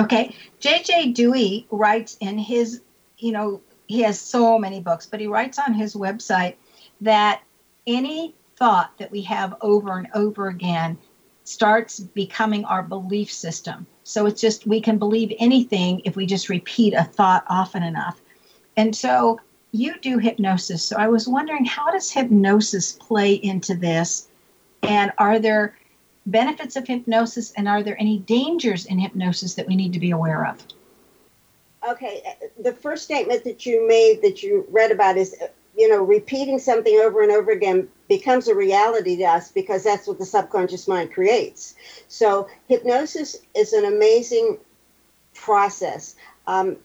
Okay. 0.00 0.34
J.J. 0.60 1.12
Dewey 1.12 1.66
writes 1.70 2.16
in 2.20 2.38
his, 2.38 2.82
you 3.18 3.32
know, 3.32 3.60
he 3.86 4.00
has 4.00 4.20
so 4.20 4.58
many 4.58 4.80
books, 4.80 5.06
but 5.06 5.20
he 5.20 5.26
writes 5.26 5.58
on 5.58 5.74
his 5.74 5.94
website 5.94 6.56
that 7.00 7.42
any 7.86 8.34
thought 8.56 8.96
that 8.98 9.10
we 9.10 9.22
have 9.22 9.54
over 9.60 9.98
and 9.98 10.08
over 10.14 10.48
again 10.48 10.98
starts 11.44 11.98
becoming 12.00 12.64
our 12.64 12.82
belief 12.82 13.32
system. 13.32 13.86
So 14.04 14.26
it's 14.26 14.40
just 14.40 14.66
we 14.66 14.80
can 14.80 14.98
believe 14.98 15.32
anything 15.38 16.02
if 16.04 16.16
we 16.16 16.26
just 16.26 16.48
repeat 16.48 16.94
a 16.94 17.04
thought 17.04 17.44
often 17.48 17.82
enough. 17.82 18.20
And 18.76 18.94
so 18.94 19.40
you 19.72 19.98
do 20.00 20.18
hypnosis. 20.18 20.82
So 20.84 20.96
I 20.96 21.08
was 21.08 21.28
wondering 21.28 21.64
how 21.64 21.90
does 21.90 22.10
hypnosis 22.10 22.92
play 22.92 23.34
into 23.34 23.74
this? 23.74 24.28
And 24.82 25.12
are 25.18 25.38
there 25.38 25.76
benefits 26.26 26.76
of 26.76 26.86
hypnosis 26.86 27.52
and 27.56 27.68
are 27.68 27.82
there 27.82 28.00
any 28.00 28.18
dangers 28.18 28.86
in 28.86 28.98
hypnosis 28.98 29.54
that 29.54 29.66
we 29.66 29.76
need 29.76 29.92
to 29.92 29.98
be 29.98 30.10
aware 30.10 30.46
of? 30.46 30.64
Okay, 31.88 32.22
the 32.60 32.72
first 32.72 33.02
statement 33.02 33.42
that 33.44 33.66
you 33.66 33.88
made 33.88 34.22
that 34.22 34.42
you 34.42 34.66
read 34.70 34.92
about 34.92 35.16
is 35.16 35.34
you 35.76 35.88
know, 35.88 36.02
repeating 36.02 36.58
something 36.58 36.96
over 36.98 37.22
and 37.22 37.32
over 37.32 37.50
again 37.50 37.88
becomes 38.08 38.48
a 38.48 38.54
reality 38.54 39.16
to 39.16 39.24
us 39.24 39.50
because 39.50 39.82
that's 39.82 40.06
what 40.06 40.18
the 40.18 40.26
subconscious 40.26 40.86
mind 40.86 41.12
creates. 41.12 41.74
So, 42.08 42.48
hypnosis 42.68 43.36
is 43.54 43.72
an 43.72 43.84
amazing 43.84 44.58
process. 45.34 46.16
Um, 46.46 46.76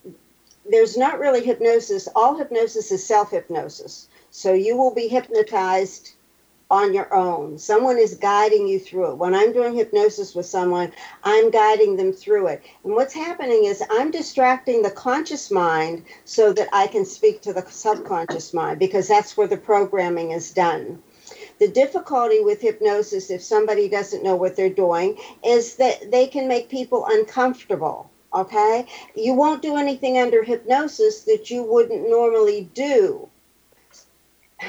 there's 0.70 0.98
not 0.98 1.20
really 1.20 1.44
hypnosis, 1.44 2.08
all 2.16 2.38
hypnosis 2.38 2.92
is 2.92 3.06
self 3.06 3.32
hypnosis. 3.32 4.08
So, 4.32 4.54
you 4.54 4.78
will 4.78 4.94
be 4.94 5.08
hypnotized 5.08 6.14
on 6.70 6.94
your 6.94 7.14
own. 7.14 7.58
Someone 7.58 7.98
is 7.98 8.16
guiding 8.16 8.68
you 8.68 8.80
through 8.80 9.12
it. 9.12 9.18
When 9.18 9.34
I'm 9.34 9.54
doing 9.54 9.74
hypnosis 9.74 10.36
with 10.36 10.46
someone, 10.46 10.92
I'm 11.24 11.50
guiding 11.50 11.96
them 11.96 12.12
through 12.12 12.48
it. 12.48 12.64
And 12.84 12.94
what's 12.94 13.14
happening 13.14 13.64
is 13.64 13.82
I'm 13.90 14.12
distracting 14.12 14.82
the 14.82 14.92
conscious 14.92 15.50
mind 15.50 16.04
so 16.26 16.52
that 16.54 16.68
I 16.74 16.88
can 16.88 17.06
speak 17.06 17.42
to 17.42 17.54
the 17.54 17.66
subconscious 17.70 18.54
mind 18.54 18.80
because 18.80 19.08
that's 19.08 19.38
where 19.38 19.48
the 19.48 19.58
programming 19.58 20.32
is 20.32 20.52
done. 20.52 21.02
The 21.60 21.70
difficulty 21.70 22.42
with 22.42 22.62
hypnosis, 22.62 23.30
if 23.32 23.42
somebody 23.42 23.88
doesn't 23.88 24.24
know 24.24 24.36
what 24.36 24.56
they're 24.56 24.70
doing, 24.70 25.18
is 25.46 25.76
that 25.78 26.12
they 26.12 26.28
can 26.28 26.48
make 26.48 26.70
people 26.70 27.06
uncomfortable. 27.08 28.10
Okay? 28.34 28.86
You 29.16 29.34
won't 29.34 29.62
do 29.62 29.78
anything 29.78 30.18
under 30.18 30.44
hypnosis 30.44 31.22
that 31.22 31.50
you 31.50 31.64
wouldn't 31.64 32.10
normally 32.10 32.70
do. 32.74 33.30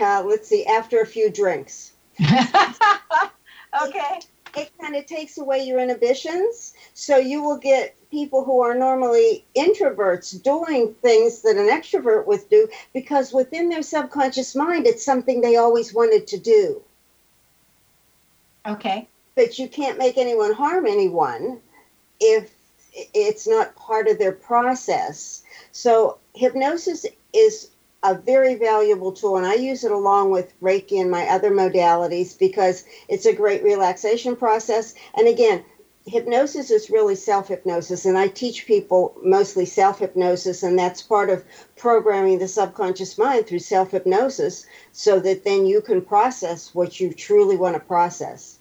Uh, 0.01 0.23
let's 0.25 0.49
see, 0.49 0.65
after 0.67 1.01
a 1.01 1.07
few 1.07 1.31
drinks. 1.31 1.88
okay. 3.83 4.21
It 4.57 4.73
kind 4.81 4.97
of 4.97 5.07
takes 5.07 5.39
away 5.39 5.65
your 5.65 5.79
inhibitions. 5.79 6.75
So 6.95 7.17
you 7.17 7.43
will 7.43 7.59
get 7.59 7.95
people 8.11 8.45
who 8.45 8.61
are 8.63 8.75
normally 8.75 9.45
introverts 9.55 10.43
doing 10.43 10.95
things 10.95 11.43
that 11.43 11.57
an 11.57 11.69
extrovert 11.69 12.27
would 12.27 12.49
do 12.49 12.69
because 12.93 13.33
within 13.33 13.69
their 13.69 13.83
subconscious 13.83 14.55
mind, 14.55 14.87
it's 14.87 15.05
something 15.05 15.41
they 15.41 15.57
always 15.57 15.93
wanted 15.93 16.27
to 16.29 16.39
do. 16.39 16.83
Okay. 18.67 19.09
But 19.35 19.59
you 19.59 19.69
can't 19.69 19.99
make 19.99 20.19
anyone 20.19 20.53
harm 20.53 20.87
anyone 20.87 21.61
if 22.21 22.53
it's 22.93 23.47
not 23.47 23.77
part 23.77 24.09
of 24.09 24.19
their 24.19 24.33
process. 24.33 25.43
So 25.73 26.19
hypnosis 26.35 27.07
is 27.33 27.71
a 28.03 28.15
very 28.15 28.55
valuable 28.55 29.13
tool, 29.13 29.37
and 29.37 29.47
I 29.47 29.55
use 29.55 29.85
it 29.85 29.91
along 29.91 30.31
with 30.31 30.53
Reiki 30.61 31.01
and 31.01 31.11
my 31.11 31.27
other 31.27 31.51
modalities 31.51 32.39
because 32.39 32.85
it's 33.09 33.27
a 33.27 33.33
great 33.33 33.63
relaxation 33.65 34.37
process. 34.37 34.95
And 35.15 35.27
again, 35.27 35.65
hypnosis 36.07 36.71
is 36.71 36.91
really 36.91 37.17
self 37.17 37.49
hypnosis, 37.49 38.05
and 38.05 38.17
I 38.17 38.29
teach 38.29 38.67
people 38.67 39.17
mostly 39.23 39.65
self 39.65 39.99
hypnosis, 39.99 40.63
and 40.63 40.79
that's 40.79 41.03
part 41.03 41.29
of 41.29 41.45
programming 41.77 42.39
the 42.39 42.49
subconscious 42.49 43.19
mind 43.19 43.47
through 43.47 43.59
self 43.59 43.91
hypnosis 43.91 44.67
so 44.93 45.19
that 45.21 45.45
then 45.45 45.67
you 45.67 45.81
can 45.81 46.01
process 46.01 46.75
what 46.75 47.01
you 47.01 47.13
truly 47.13 47.57
want 47.57 47.75
to 47.75 47.81
process. 47.81 48.59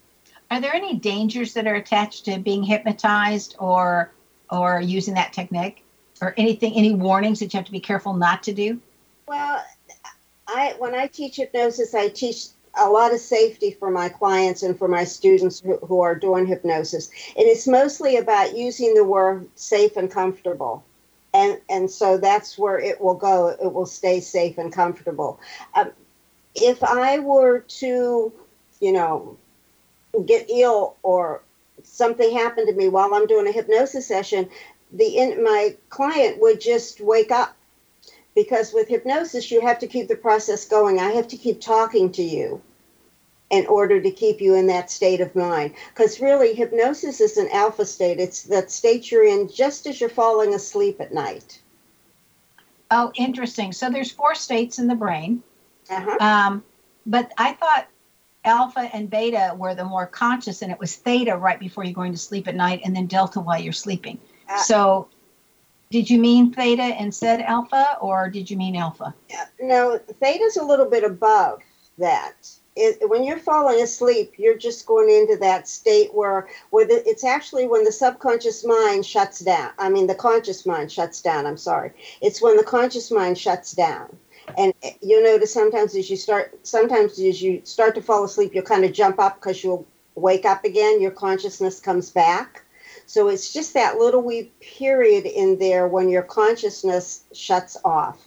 Are 0.49 0.61
there 0.61 0.73
any 0.73 0.95
dangers 0.95 1.53
that 1.53 1.67
are 1.67 1.75
attached 1.75 2.25
to 2.25 2.39
being 2.39 2.63
hypnotized 2.63 3.55
or 3.59 4.11
or 4.49 4.81
using 4.81 5.13
that 5.15 5.33
technique? 5.33 5.83
Or 6.19 6.33
anything, 6.35 6.73
any 6.73 6.95
warnings 6.95 7.39
that 7.39 7.53
you 7.53 7.57
have 7.57 7.67
to 7.67 7.71
be 7.71 7.79
careful 7.79 8.13
not 8.13 8.41
to 8.43 8.53
do? 8.53 8.81
Well, 9.27 9.63
I 10.47 10.75
when 10.79 10.95
I 10.95 11.07
teach 11.07 11.35
hypnosis, 11.35 11.93
I 11.93 12.07
teach 12.07 12.47
a 12.79 12.89
lot 12.89 13.13
of 13.13 13.19
safety 13.19 13.71
for 13.71 13.89
my 13.89 14.09
clients 14.09 14.63
and 14.63 14.77
for 14.77 14.87
my 14.87 15.03
students 15.03 15.59
who, 15.59 15.77
who 15.77 16.01
are 16.01 16.15
doing 16.15 16.45
hypnosis. 16.45 17.09
And 17.35 17.45
it's 17.45 17.67
mostly 17.67 18.17
about 18.17 18.55
using 18.55 18.93
the 18.93 19.03
word 19.03 19.49
safe 19.55 19.97
and 19.97 20.09
comfortable. 20.09 20.83
And, 21.33 21.59
and 21.69 21.89
so 21.89 22.17
that's 22.17 22.57
where 22.57 22.79
it 22.79 23.01
will 23.01 23.15
go. 23.15 23.49
It 23.49 23.73
will 23.73 23.85
stay 23.85 24.19
safe 24.19 24.57
and 24.57 24.71
comfortable. 24.71 25.39
Um, 25.75 25.91
if 26.55 26.83
I 26.83 27.19
were 27.19 27.59
to, 27.59 28.31
you 28.79 28.91
know, 28.91 29.37
get 30.25 30.49
ill 30.49 30.95
or 31.03 31.41
something 31.83 32.31
happened 32.35 32.67
to 32.67 32.73
me 32.73 32.87
while 32.87 33.13
I'm 33.13 33.27
doing 33.27 33.47
a 33.47 33.51
hypnosis 33.51 34.07
session, 34.07 34.49
the 34.91 35.17
in, 35.17 35.43
my 35.43 35.75
client 35.89 36.39
would 36.41 36.61
just 36.61 37.01
wake 37.01 37.31
up 37.31 37.56
because 38.37 38.71
with 38.71 38.87
hypnosis 38.87 39.49
you 39.49 39.61
have 39.61 39.79
to 39.79 39.87
keep 39.87 40.07
the 40.07 40.15
process 40.15 40.67
going. 40.67 40.99
I 40.99 41.09
have 41.09 41.27
to 41.29 41.37
keep 41.37 41.59
talking 41.59 42.11
to 42.11 42.21
you 42.21 42.61
in 43.49 43.65
order 43.65 43.99
to 43.99 44.11
keep 44.11 44.39
you 44.39 44.53
in 44.53 44.67
that 44.67 44.91
state 44.91 45.21
of 45.21 45.35
mind. 45.35 45.73
Because 45.89 46.21
really 46.21 46.53
hypnosis 46.53 47.19
is 47.19 47.37
an 47.37 47.49
alpha 47.51 47.83
state. 47.83 48.19
It's 48.19 48.43
that 48.43 48.69
state 48.69 49.09
you're 49.09 49.25
in 49.25 49.49
just 49.49 49.87
as 49.87 49.99
you're 49.99 50.09
falling 50.11 50.53
asleep 50.53 51.01
at 51.01 51.11
night. 51.11 51.59
Oh 52.91 53.11
interesting. 53.15 53.73
So 53.73 53.89
there's 53.89 54.11
four 54.11 54.35
states 54.35 54.77
in 54.77 54.87
the 54.87 54.95
brain. 54.95 55.41
Uh-huh. 55.89 56.17
um, 56.19 56.63
but 57.05 57.31
i 57.37 57.53
thought 57.53 57.87
alpha 58.43 58.89
and 58.93 59.09
beta 59.09 59.55
were 59.57 59.73
the 59.73 59.85
more 59.85 60.05
conscious 60.05 60.61
and 60.61 60.69
it 60.69 60.77
was 60.77 60.97
theta 60.97 61.37
right 61.37 61.61
before 61.61 61.85
you're 61.85 61.93
going 61.93 62.11
to 62.11 62.17
sleep 62.17 62.45
at 62.45 62.55
night 62.55 62.81
and 62.83 62.93
then 62.93 63.05
delta 63.07 63.39
while 63.39 63.59
you're 63.59 63.71
sleeping. 63.71 64.19
Uh, 64.49 64.59
so 64.59 65.07
did 65.89 66.09
you 66.09 66.19
mean 66.19 66.51
theta 66.51 66.81
and 66.81 67.13
said 67.13 67.41
alpha, 67.41 67.97
or 68.01 68.29
did 68.29 68.49
you 68.49 68.57
mean 68.57 68.75
alpha? 68.75 69.13
No, 69.59 69.97
theta's 69.97 70.57
a 70.57 70.63
little 70.63 70.89
bit 70.89 71.03
above 71.03 71.61
that. 71.97 72.49
It, 72.75 73.09
when 73.09 73.23
you're 73.23 73.39
falling 73.39 73.81
asleep, 73.81 74.33
you're 74.37 74.57
just 74.57 74.85
going 74.85 75.09
into 75.09 75.37
that 75.37 75.67
state 75.67 76.13
where, 76.13 76.47
where 76.69 76.85
the, 76.85 77.07
it's 77.09 77.23
actually 77.23 77.65
when 77.65 77.83
the 77.83 77.91
subconscious 77.91 78.63
mind 78.65 79.05
shuts 79.05 79.39
down. 79.39 79.71
I 79.79 79.89
mean, 79.89 80.05
the 80.05 80.13
conscious 80.13 80.65
mind 80.65 80.91
shuts 80.91 81.21
down. 81.21 81.47
I'm 81.47 81.57
sorry. 81.57 81.91
It's 82.21 82.41
when 82.41 82.55
the 82.55 82.63
conscious 82.63 83.09
mind 83.09 83.37
shuts 83.37 83.71
down. 83.71 84.15
And 84.57 84.73
eh, 84.83 84.91
you'll 85.01 85.23
notice 85.23 85.53
sometimes 85.53 85.95
as 85.95 86.09
you 86.09 86.17
start, 86.17 86.59
sometimes 86.67 87.19
as 87.19 87.41
you 87.41 87.61
start 87.63 87.95
to 87.95 88.01
fall 88.01 88.23
asleep, 88.23 88.53
you'll 88.53 88.63
kind 88.63 88.85
of 88.85 88.93
jump 88.93 89.19
up 89.19 89.35
because 89.39 89.63
you'll 89.63 89.87
wake 90.13 90.45
up 90.45 90.63
again. 90.63 91.01
Your 91.01 91.11
consciousness 91.11 91.79
comes 91.79 92.11
back 92.11 92.63
so 93.07 93.29
it's 93.29 93.53
just 93.53 93.73
that 93.73 93.97
little 93.97 94.21
wee 94.21 94.51
period 94.59 95.25
in 95.25 95.57
there 95.57 95.87
when 95.87 96.09
your 96.09 96.23
consciousness 96.23 97.23
shuts 97.33 97.77
off. 97.83 98.23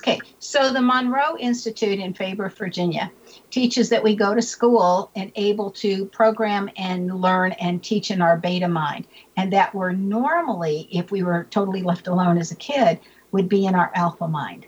Okay, 0.00 0.18
so 0.38 0.72
the 0.72 0.80
Monroe 0.80 1.36
Institute 1.38 1.98
in 1.98 2.14
Faber, 2.14 2.48
Virginia 2.48 3.10
teaches 3.50 3.88
that 3.90 4.02
we 4.02 4.16
go 4.16 4.34
to 4.34 4.40
school 4.40 5.10
and 5.14 5.30
able 5.34 5.70
to 5.72 6.06
program 6.06 6.70
and 6.76 7.20
learn 7.20 7.52
and 7.52 7.82
teach 7.82 8.10
in 8.10 8.22
our 8.22 8.36
beta 8.36 8.68
mind, 8.68 9.06
and 9.36 9.52
that 9.52 9.74
we're 9.74 9.92
normally, 9.92 10.88
if 10.90 11.10
we 11.10 11.22
were 11.22 11.46
totally 11.50 11.82
left 11.82 12.06
alone 12.06 12.38
as 12.38 12.50
a 12.50 12.56
kid, 12.56 12.98
would 13.32 13.48
be 13.48 13.66
in 13.66 13.74
our 13.74 13.90
alpha 13.94 14.26
mind. 14.26 14.66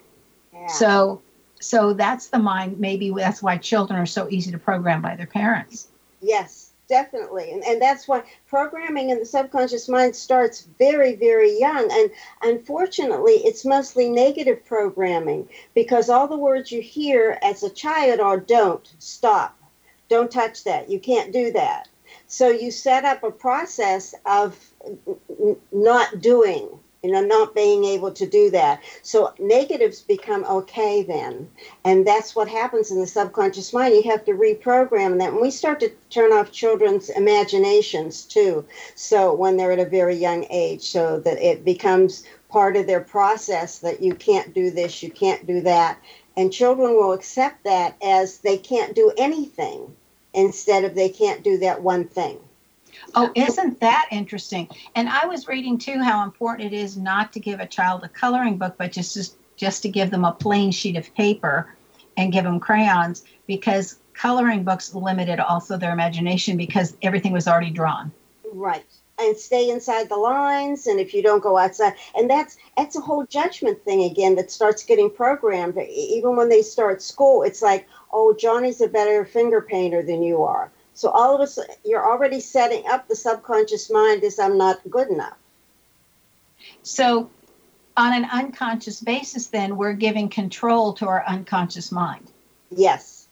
Yeah. 0.52 0.66
So, 0.66 1.22
so 1.60 1.94
that's 1.94 2.28
the 2.28 2.38
mind. 2.38 2.78
Maybe 2.78 3.10
that's 3.10 3.42
why 3.42 3.56
children 3.56 3.98
are 3.98 4.06
so 4.06 4.28
easy 4.28 4.50
to 4.50 4.58
program 4.58 5.00
by 5.00 5.16
their 5.16 5.26
parents. 5.26 5.88
Yes, 6.20 6.69
definitely. 6.90 7.52
And, 7.52 7.64
and 7.64 7.80
that's 7.80 8.06
why 8.06 8.22
programming 8.46 9.08
in 9.08 9.18
the 9.18 9.24
subconscious 9.24 9.88
mind 9.88 10.14
starts 10.14 10.68
very 10.78 11.14
very 11.16 11.58
young. 11.58 11.88
And 11.90 12.10
unfortunately 12.42 13.36
it's 13.44 13.64
mostly 13.64 14.10
negative 14.10 14.66
programming 14.66 15.48
because 15.74 16.10
all 16.10 16.28
the 16.28 16.36
words 16.36 16.70
you 16.70 16.82
hear 16.82 17.38
as 17.40 17.62
a 17.62 17.70
child 17.70 18.20
are 18.20 18.38
don't 18.38 18.92
stop 18.98 19.56
don't 20.10 20.30
touch 20.30 20.64
that 20.64 20.90
you 20.90 21.00
can't 21.00 21.32
do 21.32 21.52
that. 21.52 21.88
So 22.26 22.48
you 22.48 22.70
set 22.70 23.04
up 23.04 23.22
a 23.22 23.30
process 23.30 24.14
of 24.26 24.58
not 25.72 26.20
doing 26.20 26.79
you 27.02 27.10
know, 27.10 27.22
not 27.22 27.54
being 27.54 27.84
able 27.84 28.10
to 28.12 28.26
do 28.26 28.50
that. 28.50 28.82
So 29.02 29.32
negatives 29.38 30.02
become 30.02 30.44
okay 30.44 31.02
then. 31.02 31.48
And 31.84 32.06
that's 32.06 32.36
what 32.36 32.48
happens 32.48 32.90
in 32.90 33.00
the 33.00 33.06
subconscious 33.06 33.72
mind. 33.72 33.94
You 33.94 34.10
have 34.10 34.24
to 34.26 34.32
reprogram 34.32 35.18
that. 35.18 35.30
And 35.32 35.40
we 35.40 35.50
start 35.50 35.80
to 35.80 35.90
turn 36.10 36.32
off 36.32 36.52
children's 36.52 37.08
imaginations 37.08 38.22
too. 38.22 38.66
So 38.94 39.32
when 39.34 39.56
they're 39.56 39.72
at 39.72 39.78
a 39.78 39.86
very 39.86 40.16
young 40.16 40.46
age, 40.50 40.90
so 40.90 41.20
that 41.20 41.38
it 41.38 41.64
becomes 41.64 42.24
part 42.50 42.76
of 42.76 42.86
their 42.86 43.00
process 43.00 43.78
that 43.78 44.02
you 44.02 44.14
can't 44.14 44.52
do 44.52 44.70
this, 44.70 45.02
you 45.02 45.10
can't 45.10 45.46
do 45.46 45.62
that. 45.62 45.98
And 46.36 46.52
children 46.52 46.94
will 46.94 47.12
accept 47.12 47.64
that 47.64 47.96
as 48.02 48.38
they 48.38 48.58
can't 48.58 48.94
do 48.94 49.12
anything 49.16 49.94
instead 50.34 50.84
of 50.84 50.94
they 50.94 51.08
can't 51.08 51.42
do 51.42 51.58
that 51.58 51.82
one 51.82 52.04
thing. 52.04 52.38
Oh, 53.14 53.30
isn't 53.34 53.80
that 53.80 54.08
interesting? 54.10 54.68
And 54.94 55.08
I 55.08 55.26
was 55.26 55.48
reading 55.48 55.78
too 55.78 56.02
how 56.02 56.24
important 56.24 56.72
it 56.72 56.76
is 56.76 56.96
not 56.96 57.32
to 57.32 57.40
give 57.40 57.60
a 57.60 57.66
child 57.66 58.04
a 58.04 58.08
coloring 58.08 58.58
book, 58.58 58.74
but 58.78 58.92
just 58.92 59.14
just, 59.14 59.36
just 59.56 59.82
to 59.82 59.88
give 59.88 60.10
them 60.10 60.24
a 60.24 60.32
plain 60.32 60.70
sheet 60.70 60.96
of 60.96 61.12
paper 61.14 61.74
and 62.16 62.32
give 62.32 62.44
them 62.44 62.60
crayons 62.60 63.24
because 63.46 63.98
coloring 64.14 64.64
books 64.64 64.94
limited 64.94 65.40
also 65.40 65.76
their 65.76 65.92
imagination 65.92 66.56
because 66.56 66.96
everything 67.02 67.32
was 67.32 67.48
already 67.48 67.70
drawn. 67.70 68.12
Right. 68.52 68.84
And 69.18 69.36
stay 69.36 69.68
inside 69.70 70.08
the 70.08 70.16
lines 70.16 70.86
and 70.86 70.98
if 70.98 71.12
you 71.12 71.22
don't 71.22 71.42
go 71.42 71.58
outside 71.58 71.94
and 72.16 72.28
that's 72.28 72.56
that's 72.76 72.96
a 72.96 73.00
whole 73.00 73.26
judgment 73.26 73.82
thing 73.84 74.04
again 74.04 74.34
that 74.36 74.50
starts 74.50 74.82
getting 74.82 75.10
programmed 75.10 75.76
even 75.76 76.36
when 76.36 76.48
they 76.48 76.62
start 76.62 77.02
school 77.02 77.42
it's 77.42 77.60
like 77.60 77.86
oh 78.14 78.34
Johnny's 78.34 78.80
a 78.80 78.88
better 78.88 79.26
finger 79.26 79.60
painter 79.60 80.02
than 80.02 80.22
you 80.22 80.42
are 80.42 80.72
so 81.00 81.08
all 81.08 81.34
of 81.34 81.40
a 81.40 81.46
sudden, 81.46 81.74
you're 81.82 82.06
already 82.06 82.40
setting 82.40 82.84
up 82.86 83.08
the 83.08 83.16
subconscious 83.16 83.90
mind 83.90 84.22
as 84.22 84.38
I'm 84.38 84.58
not 84.58 84.78
good 84.90 85.08
enough. 85.08 85.38
So, 86.82 87.30
on 87.96 88.12
an 88.12 88.28
unconscious 88.30 89.00
basis, 89.00 89.46
then 89.46 89.78
we're 89.78 89.94
giving 89.94 90.28
control 90.28 90.92
to 90.92 91.06
our 91.06 91.24
unconscious 91.26 91.90
mind. 91.90 92.30
Yes. 92.70 93.28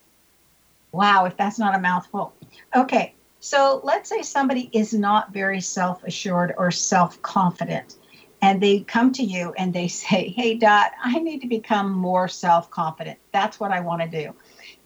Wow, 0.93 1.27
if 1.27 1.37
that's 1.37 1.59
not 1.59 1.75
a 1.75 1.79
mouthful. 1.79 2.33
Okay, 2.75 3.13
so 3.39 3.83
let's 3.85 4.09
say 4.09 4.23
somebody 4.23 4.71
is 4.73 4.95
not 4.95 5.35
very 5.35 5.61
self 5.61 6.03
assured 6.05 6.55
or 6.57 6.71
self 6.71 7.21
confident, 7.21 7.97
and 8.41 8.63
they 8.63 8.81
come 8.81 9.13
to 9.13 9.23
you 9.23 9.53
and 9.59 9.75
they 9.75 9.89
say, 9.89 10.29
Hey, 10.29 10.55
Dot, 10.55 10.93
I 11.05 11.19
need 11.19 11.43
to 11.43 11.49
become 11.49 11.93
more 11.93 12.29
self 12.29 12.71
confident. 12.71 13.19
That's 13.31 13.61
what 13.61 13.73
I 13.73 13.81
want 13.81 14.01
to 14.01 14.09
do 14.09 14.35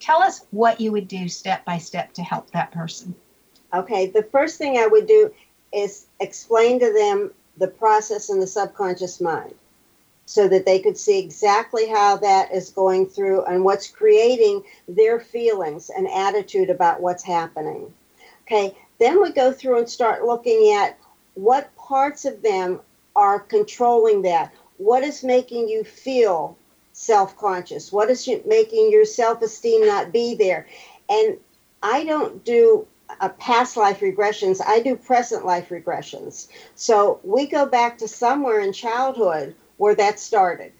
Tell 0.02 0.20
us 0.20 0.44
what 0.50 0.80
you 0.80 0.90
would 0.90 1.06
do 1.06 1.28
step 1.28 1.64
by 1.64 1.78
step 1.78 2.12
to 2.14 2.22
help 2.22 2.50
that 2.50 2.72
person. 2.72 3.14
Okay, 3.72 4.06
the 4.06 4.24
first 4.24 4.58
thing 4.58 4.76
I 4.76 4.88
would 4.88 5.06
do 5.06 5.32
is 5.72 6.06
explain 6.18 6.80
to 6.80 6.92
them 6.92 7.30
the 7.56 7.68
process 7.68 8.28
in 8.28 8.40
the 8.40 8.46
subconscious 8.48 9.20
mind 9.20 9.54
so 10.26 10.48
that 10.48 10.66
they 10.66 10.80
could 10.80 10.98
see 10.98 11.20
exactly 11.20 11.86
how 11.86 12.16
that 12.16 12.52
is 12.52 12.70
going 12.70 13.06
through 13.06 13.44
and 13.44 13.64
what's 13.64 13.86
creating 13.86 14.64
their 14.88 15.20
feelings 15.20 15.88
and 15.88 16.08
attitude 16.08 16.68
about 16.68 17.00
what's 17.00 17.22
happening. 17.22 17.94
Okay, 18.44 18.76
then 18.98 19.22
we 19.22 19.30
go 19.30 19.52
through 19.52 19.78
and 19.78 19.88
start 19.88 20.24
looking 20.24 20.74
at 20.74 20.98
what 21.34 21.74
parts 21.76 22.24
of 22.24 22.42
them 22.42 22.80
are 23.14 23.38
controlling 23.38 24.22
that. 24.22 24.52
What 24.78 25.04
is 25.04 25.22
making 25.22 25.68
you 25.68 25.84
feel 25.84 26.56
self 26.92 27.36
conscious? 27.36 27.92
What 27.92 28.10
is 28.10 28.28
making 28.46 28.90
your 28.90 29.04
self 29.04 29.42
esteem 29.42 29.86
not 29.86 30.12
be 30.12 30.34
there? 30.34 30.66
And 31.08 31.38
I 31.82 32.04
don't 32.04 32.44
do 32.44 32.86
uh, 33.20 33.28
past 33.30 33.76
life 33.76 34.00
regressions, 34.00 34.60
I 34.64 34.80
do 34.80 34.96
present 34.96 35.44
life 35.44 35.68
regressions. 35.68 36.48
So 36.74 37.20
we 37.22 37.46
go 37.46 37.66
back 37.66 37.98
to 37.98 38.08
somewhere 38.08 38.60
in 38.60 38.72
childhood 38.72 39.54
where 39.76 39.94
that 39.94 40.18
started. 40.18 40.72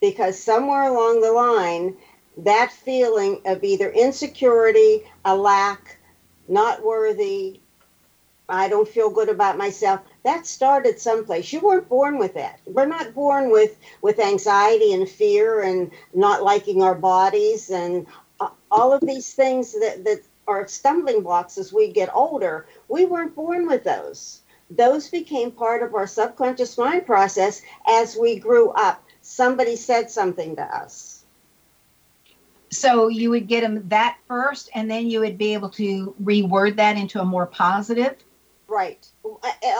Because 0.00 0.40
somewhere 0.40 0.84
along 0.84 1.20
the 1.20 1.32
line, 1.32 1.96
that 2.38 2.70
feeling 2.70 3.40
of 3.46 3.64
either 3.64 3.90
insecurity, 3.90 5.02
a 5.24 5.36
lack, 5.36 5.98
not 6.46 6.84
worthy, 6.84 7.60
I 8.48 8.68
don't 8.68 8.88
feel 8.88 9.10
good 9.10 9.28
about 9.28 9.58
myself, 9.58 10.00
that 10.28 10.46
started 10.46 11.00
someplace. 11.00 11.52
You 11.52 11.60
weren't 11.60 11.88
born 11.88 12.18
with 12.18 12.34
that. 12.34 12.60
We're 12.66 12.86
not 12.86 13.14
born 13.14 13.50
with, 13.50 13.78
with 14.02 14.20
anxiety 14.20 14.92
and 14.92 15.08
fear 15.08 15.62
and 15.62 15.90
not 16.12 16.42
liking 16.42 16.82
our 16.82 16.94
bodies 16.94 17.70
and 17.70 18.06
uh, 18.38 18.50
all 18.70 18.92
of 18.92 19.00
these 19.00 19.32
things 19.32 19.72
that, 19.72 20.04
that 20.04 20.20
are 20.46 20.68
stumbling 20.68 21.22
blocks 21.22 21.56
as 21.56 21.72
we 21.72 21.90
get 21.92 22.14
older. 22.14 22.66
We 22.88 23.06
weren't 23.06 23.34
born 23.34 23.66
with 23.66 23.84
those 23.84 24.42
those 24.70 25.08
became 25.08 25.50
part 25.50 25.82
of 25.82 25.94
our 25.94 26.06
subconscious 26.06 26.76
mind 26.76 27.06
process 27.06 27.62
as 27.86 28.16
we 28.16 28.38
grew 28.38 28.70
up. 28.70 29.02
Somebody 29.22 29.76
said 29.76 30.10
something 30.10 30.56
to 30.56 30.62
us. 30.62 31.24
So 32.70 33.08
you 33.08 33.30
would 33.30 33.46
get 33.46 33.62
them 33.62 33.88
that 33.88 34.18
first, 34.28 34.68
and 34.74 34.90
then 34.90 35.08
you 35.08 35.20
would 35.20 35.38
be 35.38 35.54
able 35.54 35.70
to 35.70 36.14
reword 36.22 36.76
that 36.76 36.96
into 36.98 37.18
a 37.20 37.24
more 37.24 37.46
positive? 37.46 38.16
Right. 38.68 39.06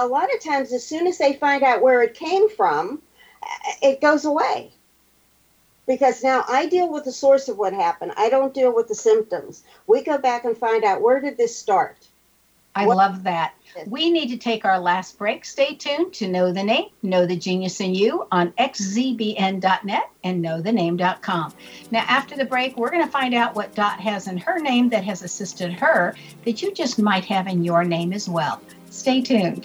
A 0.01 0.07
lot 0.07 0.34
of 0.34 0.43
times, 0.43 0.72
as 0.72 0.84
soon 0.84 1.07
as 1.07 1.18
they 1.18 1.34
find 1.34 1.62
out 1.62 1.82
where 1.82 2.03
it 2.03 2.14
came 2.14 2.49
from, 2.49 3.03
it 3.82 4.01
goes 4.01 4.24
away. 4.24 4.72
Because 5.86 6.22
now 6.22 6.45
I 6.49 6.66
deal 6.66 6.91
with 6.91 7.05
the 7.05 7.12
source 7.12 7.49
of 7.49 7.59
what 7.59 7.72
happened. 7.72 8.12
I 8.16 8.30
don't 8.30 8.53
deal 8.55 8.74
with 8.74 8.89
the 8.89 8.95
symptoms. 8.95 9.62
We 9.86 10.03
go 10.03 10.18
back 10.18 10.45
and 10.45 10.57
find 10.57 10.84
out 10.84 11.03
where 11.03 11.20
did 11.20 11.36
this 11.36 11.57
start? 11.57 11.97
I 12.74 12.86
what? 12.86 12.97
love 12.97 13.24
that. 13.24 13.55
We 13.86 14.11
need 14.11 14.28
to 14.28 14.36
take 14.36 14.64
our 14.64 14.78
last 14.78 15.18
break. 15.18 15.45
Stay 15.45 15.74
tuned 15.74 16.12
to 16.14 16.28
Know 16.28 16.53
the 16.53 16.62
Name, 16.62 16.91
Know 17.03 17.26
the 17.26 17.36
Genius 17.36 17.80
in 17.80 17.95
You 17.95 18.26
on 18.30 18.53
xzbn.net 18.53 20.11
and 20.24 20.45
knowthename.com. 20.45 21.55
Now, 21.91 22.05
after 22.07 22.36
the 22.36 22.45
break, 22.45 22.76
we're 22.76 22.91
going 22.91 23.05
to 23.05 23.11
find 23.11 23.34
out 23.34 23.55
what 23.55 23.74
Dot 23.74 23.99
has 24.01 24.28
in 24.28 24.39
her 24.39 24.59
name 24.59 24.91
that 24.91 25.05
has 25.05 25.22
assisted 25.22 25.72
her 25.72 26.14
that 26.45 26.62
you 26.62 26.72
just 26.72 26.99
might 26.99 27.24
have 27.24 27.47
in 27.47 27.64
your 27.64 27.84
name 27.84 28.12
as 28.12 28.28
well. 28.28 28.61
Stay 28.99 29.23
tuned. 29.23 29.65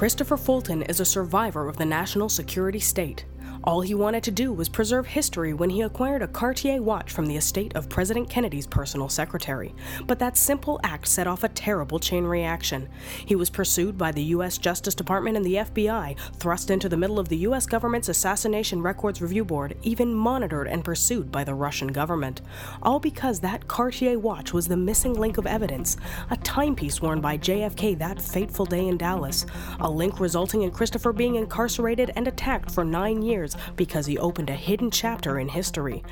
Christopher 0.00 0.38
Fulton 0.38 0.80
is 0.80 0.98
a 0.98 1.04
survivor 1.04 1.68
of 1.68 1.76
the 1.76 1.84
national 1.84 2.30
security 2.30 2.80
state. 2.80 3.26
All 3.62 3.82
he 3.82 3.94
wanted 3.94 4.22
to 4.22 4.30
do 4.30 4.54
was 4.54 4.70
preserve 4.70 5.06
history 5.06 5.52
when 5.52 5.68
he 5.68 5.82
acquired 5.82 6.22
a 6.22 6.28
Cartier 6.28 6.80
watch 6.80 7.12
from 7.12 7.26
the 7.26 7.36
estate 7.36 7.76
of 7.76 7.90
President 7.90 8.30
Kennedy's 8.30 8.66
personal 8.66 9.10
secretary. 9.10 9.74
But 10.06 10.18
that 10.20 10.38
simple 10.38 10.80
act 10.82 11.06
set 11.06 11.26
off 11.26 11.44
a 11.44 11.48
terrible 11.50 11.98
chain 11.98 12.24
reaction. 12.24 12.88
He 13.26 13.36
was 13.36 13.50
pursued 13.50 13.98
by 13.98 14.12
the 14.12 14.22
U.S. 14.22 14.56
Justice 14.56 14.94
Department 14.94 15.36
and 15.36 15.44
the 15.44 15.56
FBI, 15.56 16.18
thrust 16.38 16.70
into 16.70 16.88
the 16.88 16.96
middle 16.96 17.18
of 17.18 17.28
the 17.28 17.36
U.S. 17.38 17.66
government's 17.66 18.08
Assassination 18.08 18.80
Records 18.80 19.20
Review 19.20 19.44
Board, 19.44 19.76
even 19.82 20.14
monitored 20.14 20.66
and 20.66 20.82
pursued 20.82 21.30
by 21.30 21.44
the 21.44 21.54
Russian 21.54 21.88
government. 21.88 22.40
All 22.82 22.98
because 22.98 23.40
that 23.40 23.68
Cartier 23.68 24.18
watch 24.18 24.54
was 24.54 24.68
the 24.68 24.76
missing 24.76 25.12
link 25.12 25.36
of 25.36 25.46
evidence, 25.46 25.98
a 26.30 26.36
timepiece 26.38 27.02
worn 27.02 27.20
by 27.20 27.36
JFK 27.36 27.98
that 27.98 28.22
fateful 28.22 28.64
day 28.64 28.88
in 28.88 28.96
Dallas, 28.96 29.44
a 29.80 29.90
link 29.90 30.18
resulting 30.18 30.62
in 30.62 30.70
Christopher 30.70 31.12
being 31.12 31.34
incarcerated 31.34 32.10
and 32.16 32.26
attacked 32.26 32.70
for 32.70 32.86
nine 32.86 33.20
years 33.20 33.49
because 33.76 34.06
he 34.06 34.18
opened 34.18 34.50
a 34.50 34.54
hidden 34.54 34.90
chapter 34.90 35.38
in 35.38 35.48
history. 35.48 36.02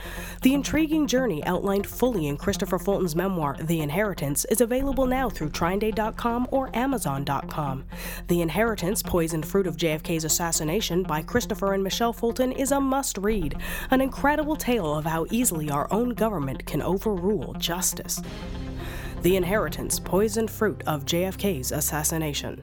The 0.42 0.54
intriguing 0.54 1.06
journey 1.06 1.44
outlined 1.44 1.86
fully 1.86 2.26
in 2.26 2.36
Christopher 2.36 2.78
Fulton's 2.78 3.16
memoir, 3.16 3.56
The 3.60 3.80
Inheritance, 3.80 4.44
is 4.46 4.60
available 4.60 5.06
now 5.06 5.28
through 5.28 5.50
TrineDay.com 5.50 6.48
or 6.50 6.74
Amazon.com. 6.74 7.84
The 8.28 8.40
Inheritance, 8.40 9.02
Poisoned 9.02 9.46
Fruit 9.46 9.66
of 9.66 9.76
JFK's 9.76 10.24
Assassination 10.24 11.02
by 11.02 11.22
Christopher 11.22 11.74
and 11.74 11.82
Michelle 11.82 12.12
Fulton 12.12 12.52
is 12.52 12.72
a 12.72 12.80
must 12.80 13.18
read, 13.18 13.56
an 13.90 14.00
incredible 14.00 14.56
tale 14.56 14.94
of 14.94 15.04
how 15.04 15.26
easily 15.30 15.70
our 15.70 15.92
own 15.92 16.10
government 16.10 16.66
can 16.66 16.82
overrule 16.82 17.54
justice. 17.54 18.20
The 19.22 19.36
Inheritance 19.36 19.98
Poisoned 19.98 20.50
Fruit 20.50 20.82
of 20.86 21.04
JFK's 21.04 21.72
Assassination. 21.72 22.62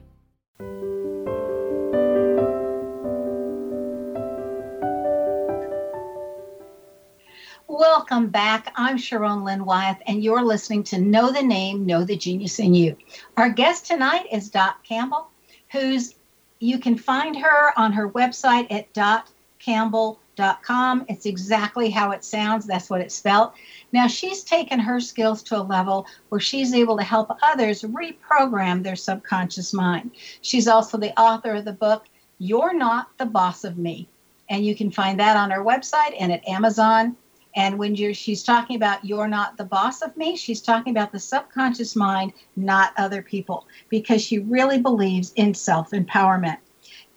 Welcome 8.08 8.28
back. 8.28 8.72
I'm 8.76 8.98
Sharon 8.98 9.42
Lynn 9.42 9.64
Wyeth, 9.64 10.00
and 10.06 10.22
you're 10.22 10.44
listening 10.44 10.84
to 10.84 10.98
Know 10.98 11.32
the 11.32 11.42
Name, 11.42 11.84
Know 11.84 12.04
the 12.04 12.16
Genius 12.16 12.60
in 12.60 12.72
You. 12.72 12.96
Our 13.36 13.50
guest 13.50 13.84
tonight 13.84 14.26
is 14.30 14.48
Dot 14.48 14.76
Campbell, 14.84 15.28
who's 15.72 16.14
you 16.60 16.78
can 16.78 16.96
find 16.96 17.36
her 17.36 17.76
on 17.76 17.92
her 17.92 18.08
website 18.10 18.70
at 18.70 18.94
dotcampbell.com. 18.94 21.06
It's 21.08 21.26
exactly 21.26 21.90
how 21.90 22.12
it 22.12 22.22
sounds. 22.22 22.64
That's 22.64 22.88
what 22.88 23.00
it's 23.00 23.16
spelled. 23.16 23.50
Now, 23.90 24.06
she's 24.06 24.44
taken 24.44 24.78
her 24.78 25.00
skills 25.00 25.42
to 25.42 25.58
a 25.58 25.66
level 25.66 26.06
where 26.28 26.40
she's 26.40 26.74
able 26.74 26.96
to 26.98 27.02
help 27.02 27.36
others 27.42 27.82
reprogram 27.82 28.84
their 28.84 28.94
subconscious 28.94 29.74
mind. 29.74 30.12
She's 30.42 30.68
also 30.68 30.96
the 30.96 31.18
author 31.20 31.56
of 31.56 31.64
the 31.64 31.72
book, 31.72 32.04
You're 32.38 32.72
Not 32.72 33.08
the 33.18 33.26
Boss 33.26 33.64
of 33.64 33.78
Me. 33.78 34.08
And 34.48 34.64
you 34.64 34.76
can 34.76 34.92
find 34.92 35.18
that 35.18 35.36
on 35.36 35.50
her 35.50 35.64
website 35.64 36.14
and 36.20 36.30
at 36.30 36.46
Amazon. 36.46 37.16
And 37.56 37.78
when 37.78 37.94
she's 37.94 38.42
talking 38.44 38.76
about 38.76 39.04
you're 39.04 39.26
not 39.26 39.56
the 39.56 39.64
boss 39.64 40.02
of 40.02 40.14
me, 40.16 40.36
she's 40.36 40.60
talking 40.60 40.92
about 40.92 41.10
the 41.10 41.18
subconscious 41.18 41.96
mind, 41.96 42.34
not 42.54 42.92
other 42.98 43.22
people, 43.22 43.66
because 43.88 44.22
she 44.22 44.38
really 44.38 44.78
believes 44.78 45.32
in 45.36 45.54
self 45.54 45.90
empowerment. 45.90 46.58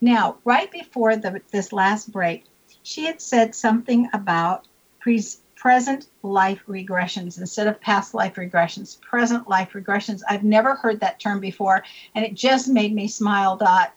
Now, 0.02 0.38
right 0.46 0.72
before 0.72 1.18
the, 1.18 1.42
this 1.52 1.74
last 1.74 2.12
break, 2.14 2.46
she 2.84 3.06
had 3.06 3.22
said 3.22 3.54
something 3.54 4.08
about 4.14 4.68
pre- 5.02 5.22
present 5.58 6.08
life 6.24 6.62
regressions 6.70 7.38
instead 7.38 7.68
of 7.68 7.82
past 7.82 8.14
life 8.14 8.36
regressions, 8.36 9.00
present 9.02 9.50
life 9.50 9.74
regressions. 9.74 10.22
I've 10.30 10.46
never 10.46 10.76
heard 10.76 11.02
that 11.02 11.20
term 11.20 11.42
before, 11.42 11.84
and 12.16 12.24
it 12.24 12.34
just 12.34 12.70
made 12.70 12.96
me 12.96 13.10
smile, 13.10 13.58
Dot. 13.58 13.94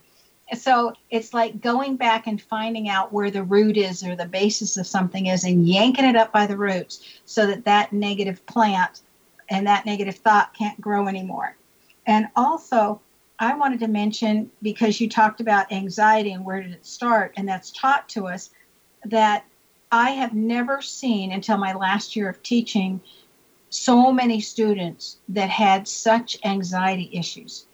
So 0.55 0.93
it's 1.11 1.33
like 1.33 1.61
going 1.61 1.97
back 1.97 2.27
and 2.27 2.41
finding 2.41 2.89
out 2.89 3.13
where 3.13 3.31
the 3.31 3.43
root 3.43 3.77
is 3.77 4.05
or 4.05 4.15
the 4.15 4.27
basis 4.27 4.77
of 4.77 4.87
something 4.87 5.27
is 5.27 5.45
and 5.45 5.67
yanking 5.67 6.05
it 6.05 6.17
up 6.17 6.33
by 6.33 6.47
the 6.47 6.57
roots 6.57 7.21
so 7.25 7.47
that 7.47 7.65
that 7.65 7.93
negative 7.93 8.45
plant 8.47 9.01
and 9.49 9.67
that 9.67 9.87
negative 9.87 10.17
thought 10.17 10.55
can't 10.55 10.81
grow 10.81 11.09
anymore. 11.09 11.57
And 12.07 12.29
also, 12.37 13.01
I 13.39 13.55
wanted 13.55 13.81
to 13.81 13.89
mention 13.89 14.51
because 14.63 15.01
you 15.01 15.09
talked 15.09 15.41
about 15.41 15.73
anxiety 15.73 16.33
and 16.33 16.45
where 16.45 16.63
did 16.63 16.73
it 16.73 16.87
start, 16.87 17.33
and 17.37 17.49
that's 17.49 17.71
taught 17.73 18.09
to 18.11 18.27
us 18.27 18.51
that 19.05 19.45
I 19.91 20.11
have 20.11 20.33
never 20.33 20.81
seen 20.81 21.33
until 21.33 21.59
my 21.59 21.73
last 21.75 22.15
year 22.15 22.29
of 22.29 22.43
teaching 22.43 23.01
so 23.69 24.13
many 24.13 24.41
students 24.41 25.19
that 25.29 25.51
had 25.51 25.89
such 25.89 26.39
anxiety 26.45 27.11
issues. 27.13 27.67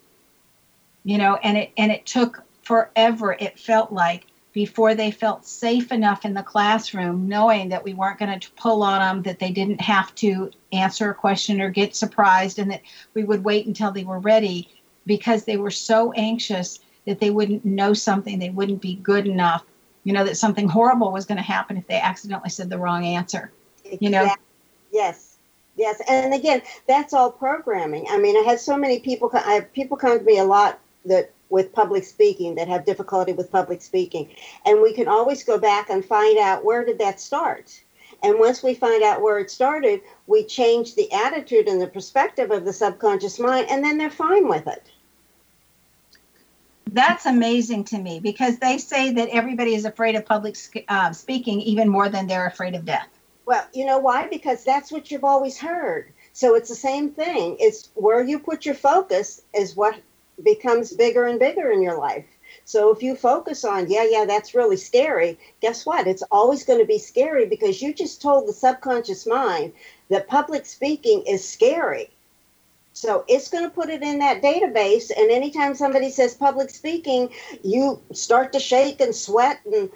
You 1.03 1.17
know, 1.17 1.35
and 1.43 1.57
it 1.57 1.71
and 1.77 1.91
it 1.91 2.05
took 2.05 2.43
forever 2.69 3.35
it 3.39 3.57
felt 3.57 3.91
like 3.91 4.27
before 4.53 4.93
they 4.93 5.09
felt 5.09 5.43
safe 5.43 5.91
enough 5.91 6.23
in 6.23 6.35
the 6.35 6.43
classroom 6.43 7.27
knowing 7.27 7.67
that 7.67 7.83
we 7.83 7.95
weren't 7.95 8.19
going 8.19 8.39
to 8.39 8.51
pull 8.51 8.83
on 8.83 8.99
them 8.99 9.23
that 9.23 9.39
they 9.39 9.49
didn't 9.49 9.81
have 9.81 10.13
to 10.13 10.51
answer 10.71 11.09
a 11.09 11.15
question 11.15 11.59
or 11.61 11.71
get 11.71 11.95
surprised 11.95 12.59
and 12.59 12.69
that 12.69 12.83
we 13.15 13.23
would 13.23 13.43
wait 13.43 13.65
until 13.65 13.91
they 13.91 14.03
were 14.03 14.19
ready 14.19 14.69
because 15.07 15.45
they 15.45 15.57
were 15.57 15.71
so 15.71 16.11
anxious 16.11 16.79
that 17.07 17.19
they 17.19 17.31
wouldn't 17.31 17.65
know 17.65 17.91
something 17.91 18.37
they 18.37 18.51
wouldn't 18.51 18.83
be 18.83 18.97
good 18.97 19.25
enough 19.25 19.65
you 20.03 20.13
know 20.13 20.23
that 20.23 20.37
something 20.37 20.69
horrible 20.69 21.11
was 21.11 21.25
going 21.25 21.39
to 21.39 21.43
happen 21.43 21.75
if 21.75 21.87
they 21.87 21.99
accidentally 21.99 22.51
said 22.51 22.69
the 22.69 22.77
wrong 22.77 23.03
answer 23.03 23.51
exactly. 23.83 23.97
you 23.99 24.11
know 24.11 24.29
yes 24.91 25.37
yes 25.75 25.99
and 26.07 26.35
again 26.35 26.61
that's 26.87 27.15
all 27.15 27.31
programming 27.31 28.05
i 28.11 28.17
mean 28.19 28.37
i 28.37 28.41
had 28.41 28.59
so 28.59 28.77
many 28.77 28.99
people 28.99 29.27
i 29.33 29.53
have 29.53 29.73
people 29.73 29.97
come 29.97 30.19
to 30.19 30.23
me 30.23 30.37
a 30.37 30.43
lot 30.43 30.77
that 31.03 31.31
with 31.49 31.73
public 31.73 32.03
speaking 32.03 32.55
that 32.55 32.67
have 32.67 32.85
difficulty 32.85 33.33
with 33.33 33.51
public 33.51 33.81
speaking 33.81 34.29
and 34.65 34.81
we 34.81 34.93
can 34.93 35.07
always 35.07 35.43
go 35.43 35.57
back 35.57 35.89
and 35.89 36.05
find 36.05 36.37
out 36.37 36.63
where 36.63 36.85
did 36.85 36.99
that 36.99 37.19
start 37.19 37.81
and 38.21 38.39
once 38.39 38.61
we 38.61 38.73
find 38.73 39.03
out 39.03 39.21
where 39.21 39.39
it 39.39 39.49
started 39.49 40.01
we 40.27 40.43
change 40.43 40.95
the 40.95 41.11
attitude 41.11 41.67
and 41.67 41.81
the 41.81 41.87
perspective 41.87 42.51
of 42.51 42.65
the 42.65 42.73
subconscious 42.73 43.39
mind 43.39 43.67
and 43.69 43.83
then 43.83 43.97
they're 43.97 44.09
fine 44.09 44.47
with 44.47 44.67
it 44.67 44.91
that's 46.93 47.25
amazing 47.25 47.83
to 47.85 47.97
me 47.97 48.19
because 48.19 48.57
they 48.57 48.77
say 48.77 49.11
that 49.13 49.29
everybody 49.29 49.75
is 49.75 49.85
afraid 49.85 50.15
of 50.15 50.25
public 50.25 50.57
uh, 50.87 51.11
speaking 51.13 51.61
even 51.61 51.87
more 51.87 52.09
than 52.09 52.27
they're 52.27 52.47
afraid 52.47 52.75
of 52.75 52.85
death. 52.85 53.07
Well, 53.45 53.65
you 53.73 53.85
know 53.85 53.99
why? 53.99 54.27
Because 54.27 54.63
that's 54.63 54.91
what 54.91 55.11
you've 55.11 55.23
always 55.23 55.57
heard. 55.57 56.11
So 56.33 56.55
it's 56.55 56.69
the 56.69 56.75
same 56.75 57.11
thing. 57.11 57.57
It's 57.59 57.89
where 57.95 58.23
you 58.23 58.39
put 58.39 58.65
your 58.65 58.75
focus 58.75 59.41
is 59.53 59.75
what 59.75 59.99
becomes 60.43 60.93
bigger 60.93 61.25
and 61.25 61.39
bigger 61.39 61.71
in 61.71 61.81
your 61.81 61.97
life. 61.97 62.25
So 62.65 62.91
if 62.91 63.01
you 63.01 63.15
focus 63.15 63.63
on, 63.63 63.89
yeah, 63.89 64.05
yeah, 64.09 64.25
that's 64.25 64.55
really 64.55 64.77
scary, 64.77 65.37
guess 65.61 65.85
what? 65.85 66.07
It's 66.07 66.23
always 66.31 66.63
going 66.63 66.79
to 66.79 66.85
be 66.85 66.99
scary 66.99 67.45
because 67.45 67.81
you 67.81 67.93
just 67.93 68.21
told 68.21 68.47
the 68.47 68.53
subconscious 68.53 69.25
mind 69.25 69.73
that 70.09 70.27
public 70.27 70.65
speaking 70.65 71.23
is 71.27 71.47
scary. 71.47 72.09
So 72.93 73.23
it's 73.27 73.49
going 73.49 73.63
to 73.63 73.69
put 73.69 73.89
it 73.89 74.01
in 74.01 74.19
that 74.19 74.41
database. 74.41 75.11
And 75.15 75.31
anytime 75.31 75.73
somebody 75.73 76.09
says 76.09 76.33
public 76.33 76.69
speaking, 76.69 77.29
you 77.63 78.01
start 78.11 78.51
to 78.53 78.59
shake 78.59 78.99
and 78.99 79.15
sweat, 79.15 79.61
and 79.65 79.89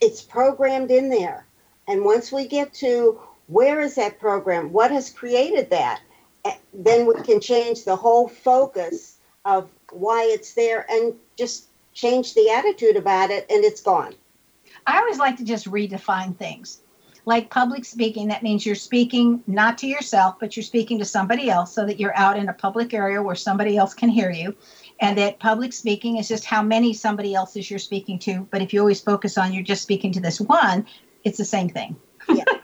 it's 0.00 0.22
programmed 0.22 0.90
in 0.90 1.10
there. 1.10 1.46
And 1.88 2.04
once 2.04 2.32
we 2.32 2.46
get 2.46 2.72
to 2.74 3.20
where 3.48 3.80
is 3.80 3.96
that 3.96 4.18
program? 4.18 4.72
What 4.72 4.90
has 4.90 5.10
created 5.10 5.70
that? 5.70 6.00
Eh, 6.44 6.56
then 6.72 7.06
we 7.06 7.14
can 7.22 7.40
change 7.40 7.84
the 7.84 7.96
whole 7.96 8.28
focus 8.28 9.11
of 9.44 9.68
why 9.90 10.24
it's 10.30 10.54
there 10.54 10.86
and 10.90 11.14
just 11.36 11.66
change 11.92 12.34
the 12.34 12.50
attitude 12.50 12.96
about 12.96 13.30
it, 13.30 13.46
and 13.50 13.64
it's 13.64 13.82
gone. 13.82 14.14
I 14.86 14.98
always 14.98 15.18
like 15.18 15.36
to 15.36 15.44
just 15.44 15.66
redefine 15.66 16.36
things 16.36 16.80
like 17.24 17.50
public 17.50 17.84
speaking, 17.84 18.28
that 18.28 18.42
means 18.42 18.66
you're 18.66 18.74
speaking 18.74 19.42
not 19.46 19.78
to 19.78 19.86
yourself, 19.86 20.36
but 20.40 20.56
you're 20.56 20.64
speaking 20.64 20.98
to 20.98 21.04
somebody 21.04 21.50
else 21.50 21.72
so 21.72 21.86
that 21.86 22.00
you're 22.00 22.16
out 22.16 22.36
in 22.36 22.48
a 22.48 22.52
public 22.52 22.92
area 22.92 23.22
where 23.22 23.36
somebody 23.36 23.76
else 23.76 23.94
can 23.94 24.08
hear 24.08 24.30
you. 24.30 24.56
And 25.00 25.16
that 25.18 25.38
public 25.38 25.72
speaking 25.72 26.16
is 26.16 26.28
just 26.28 26.44
how 26.44 26.62
many 26.62 26.92
somebody 26.92 27.34
else's 27.34 27.70
you're 27.70 27.78
speaking 27.78 28.18
to. 28.20 28.46
But 28.50 28.62
if 28.62 28.72
you 28.72 28.80
always 28.80 29.00
focus 29.00 29.38
on 29.38 29.52
you're 29.52 29.62
just 29.62 29.82
speaking 29.82 30.12
to 30.12 30.20
this 30.20 30.40
one, 30.40 30.86
it's 31.24 31.38
the 31.38 31.44
same 31.44 31.68
thing. 31.68 31.96
yeah. 32.28 32.44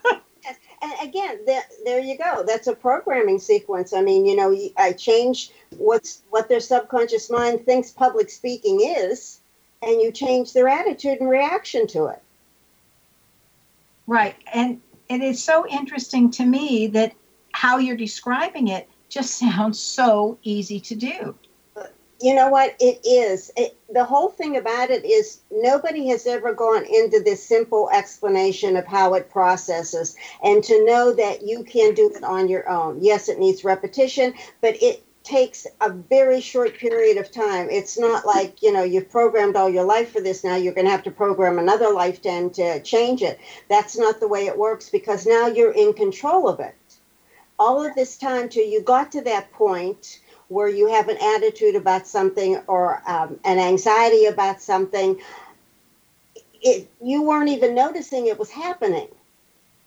And 0.81 0.93
again, 1.03 1.41
there 1.85 2.01
you 2.01 2.17
go. 2.17 2.45
That's 2.47 2.69
a 2.69 2.75
programming 2.75 3.39
sequence. 3.39 3.93
I 3.93 4.03
mean, 4.03 4.27
you 4.27 4.37
know, 4.37 4.57
I 4.77 4.93
change 4.93 5.51
what's 5.77 6.23
what 6.31 6.49
their 6.49 6.61
subconscious 6.61 7.31
mind 7.31 7.65
thinks 7.65 7.91
public 7.91 8.31
speaking 8.31 8.81
is, 8.83 9.41
and 9.83 10.01
you 10.01 10.13
change 10.13 10.53
their 10.53 10.69
attitude 10.69 11.21
and 11.21 11.29
reaction 11.29 11.87
to 11.89 12.07
it. 12.07 12.23
Right. 14.07 14.37
And 14.53 14.81
it 15.09 15.21
is 15.21 15.43
so 15.43 15.67
interesting 15.69 16.31
to 16.33 16.45
me 16.45 16.87
that 16.89 17.13
how 17.53 17.79
you're 17.79 17.97
describing 17.97 18.69
it 18.69 18.89
just 19.09 19.35
sounds 19.39 19.79
so 19.79 20.39
easy 20.43 20.81
to 20.81 20.95
do. 20.95 21.35
You 22.21 22.35
know 22.35 22.49
what? 22.49 22.75
It 22.81 23.07
is. 23.07 23.53
It, 23.57 23.77
the 23.93 24.05
whole 24.05 24.29
thing 24.29 24.57
about 24.57 24.91
it 24.91 25.05
is 25.05 25.41
nobody 25.53 26.09
has 26.09 26.27
ever 26.27 26.53
gone 26.53 26.85
into 26.85 27.21
this 27.23 27.43
simple 27.47 27.89
explanation 27.91 28.77
of 28.77 28.87
how 28.87 29.15
it 29.15 29.31
processes 29.31 30.17
and 30.43 30.63
to 30.65 30.85
know 30.85 31.13
that 31.13 31.43
you 31.47 31.63
can 31.63 31.95
do 31.95 32.11
it 32.13 32.25
on 32.25 32.49
your 32.49 32.69
own. 32.69 32.99
Yes, 33.01 33.29
it 33.29 33.39
needs 33.39 33.63
repetition, 33.63 34.35
but 34.61 34.83
it 34.83 35.05
takes 35.23 35.67
a 35.81 35.91
very 35.91 36.41
short 36.41 36.77
period 36.79 37.19
of 37.19 37.31
time. 37.31 37.69
It's 37.71 37.99
not 37.99 38.27
like, 38.27 38.63
you 38.63 38.73
know, 38.73 38.83
you've 38.83 39.11
programmed 39.11 39.57
all 39.57 39.69
your 39.69 39.85
life 39.85 40.11
for 40.11 40.21
this. 40.21 40.43
Now 40.43 40.57
you're 40.57 40.75
going 40.75 40.87
to 40.87 40.91
have 40.91 41.05
to 41.05 41.11
program 41.11 41.59
another 41.59 41.93
lifetime 41.93 42.51
to 42.51 42.81
change 42.83 43.23
it. 43.23 43.39
That's 43.69 43.97
not 43.97 44.21
the 44.21 44.29
way 44.29 44.47
it 44.47 44.59
works 44.59 44.89
because 44.89 45.27
now 45.27 45.47
you're 45.47 45.73
in 45.73 45.93
control 45.93 46.49
of 46.49 46.61
it. 46.61 46.75
All 47.59 47.85
of 47.85 47.95
this 47.95 48.17
time 48.17 48.49
till 48.49 48.67
you 48.67 48.81
got 48.81 49.13
to 49.13 49.21
that 49.23 49.53
point 49.53 50.21
where 50.49 50.69
you 50.69 50.89
have 50.89 51.09
an 51.09 51.19
attitude 51.21 51.77
about 51.77 52.07
something 52.07 52.57
or 52.67 53.03
um, 53.07 53.39
an 53.45 53.59
anxiety 53.59 54.27
about 54.27 54.61
something, 54.61 55.21
it, 56.63 56.91
you 57.03 57.23
weren't 57.23 57.51
even 57.51 57.75
noticing 57.75 58.27
it 58.27 58.39
was 58.39 58.51
happening. 58.51 59.09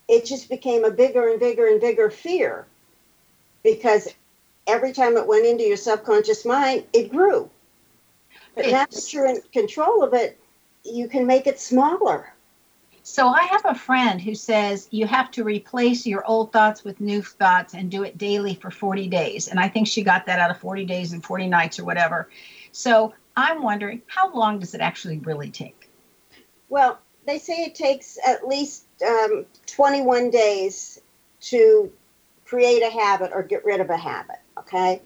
It 0.08 0.26
just 0.26 0.50
became 0.50 0.84
a 0.84 0.92
bigger 0.92 1.30
and 1.30 1.40
bigger 1.40 1.68
and 1.68 1.82
bigger 1.82 2.10
fear 2.10 2.66
because 3.64 4.08
every 4.68 4.94
time 4.94 5.18
it 5.18 5.28
went 5.28 5.46
into 5.46 5.64
your 5.64 5.78
subconscious 5.78 6.46
mind, 6.46 6.86
it 6.94 7.12
grew. 7.12 7.50
But 8.56 8.68
now 8.68 8.86
that 8.90 9.14
you're 9.14 9.28
in 9.28 9.42
control 9.54 10.04
of 10.04 10.14
it, 10.14 10.40
you 10.84 11.08
can 11.08 11.26
make 11.26 11.48
it 11.48 11.60
smaller. 11.60 12.34
So 13.04 13.28
I 13.28 13.44
have 13.44 13.66
a 13.66 13.76
friend 13.76 14.22
who 14.22 14.36
says 14.36 14.88
you 14.92 15.08
have 15.08 15.32
to 15.32 15.44
replace 15.44 16.06
your 16.06 16.24
old 16.26 16.52
thoughts 16.52 16.84
with 16.84 17.02
new 17.02 17.24
thoughts 17.24 17.74
and 17.74 17.90
do 17.90 18.04
it 18.04 18.18
daily 18.18 18.54
for 18.54 18.70
40 18.70 19.08
days. 19.08 19.48
And 19.48 19.60
I 19.60 19.70
think 19.70 19.88
she 19.88 20.04
got 20.04 20.28
that 20.28 20.40
out 20.40 20.52
of 20.52 20.60
40 20.60 20.86
days 20.86 21.12
and 21.12 21.24
40 21.24 21.48
nights 21.48 21.80
or 21.80 21.86
whatever. 21.86 22.30
So 22.72 23.14
I'm 23.36 23.64
wondering 23.64 24.04
how 24.08 24.32
long 24.34 24.60
does 24.60 24.76
it 24.76 24.82
actually 24.82 25.18
really 25.20 25.50
take? 25.50 25.90
Well, 26.70 27.00
they 27.26 27.40
say 27.40 27.64
it 27.64 27.76
takes 27.76 28.18
at 28.26 28.48
least 28.48 28.86
um, 29.06 29.46
21 29.66 30.30
days 30.30 31.02
to 31.42 31.92
create 32.46 32.84
a 32.84 32.90
habit 32.90 33.32
or 33.34 33.42
get 33.42 33.66
rid 33.66 33.82
of 33.82 33.90
a 33.90 33.98
habit. 33.98 34.38
Okay. 34.60 35.02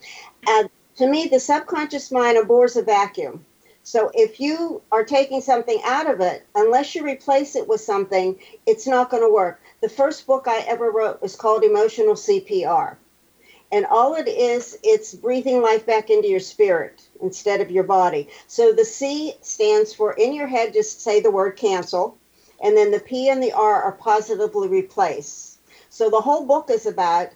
And 0.48 0.70
to 0.98 1.08
me, 1.08 1.28
the 1.28 1.40
subconscious 1.40 2.12
mind 2.12 2.38
abhors 2.38 2.76
a 2.76 2.84
vacuum. 2.84 3.46
So 3.86 4.10
if 4.16 4.40
you 4.40 4.82
are 4.92 5.04
taking 5.04 5.42
something 5.42 5.80
out 5.86 6.10
of 6.10 6.20
it, 6.20 6.44
unless 6.56 6.96
you 6.96 7.04
replace 7.04 7.56
it 7.56 7.68
with 7.68 7.82
something, 7.82 8.40
it's 8.66 8.88
not 8.88 9.12
going 9.12 9.22
to 9.22 9.32
work. 9.32 9.62
The 9.82 9.90
first 9.90 10.26
book 10.26 10.48
I 10.48 10.62
ever 10.62 10.90
wrote 10.90 11.22
was 11.22 11.36
called 11.36 11.64
Emotional 11.64 12.16
CPR. 12.16 12.96
And 13.72 13.86
all 13.86 14.16
it 14.16 14.28
is, 14.28 14.76
it's 14.82 15.14
breathing 15.14 15.62
life 15.62 15.86
back 15.86 16.10
into 16.10 16.28
your 16.28 16.40
spirit 16.40 17.08
instead 17.22 17.62
of 17.62 17.70
your 17.70 17.84
body. 17.84 18.28
So 18.48 18.74
the 18.74 18.86
C 18.86 19.36
stands 19.42 19.94
for 19.94 20.14
in 20.14 20.34
your 20.34 20.48
head, 20.48 20.74
just 20.74 21.02
say 21.02 21.20
the 21.20 21.30
word 21.30 21.52
cancel. 21.52 22.18
And 22.64 22.76
then 22.76 22.90
the 22.90 23.00
P 23.00 23.30
and 23.30 23.42
the 23.42 23.54
R 23.54 23.84
are 23.84 23.92
positively 23.92 24.68
replace. 24.68 25.60
So 25.92 26.10
the 26.10 26.22
whole 26.22 26.48
book 26.48 26.72
is 26.72 26.88
about 26.88 27.30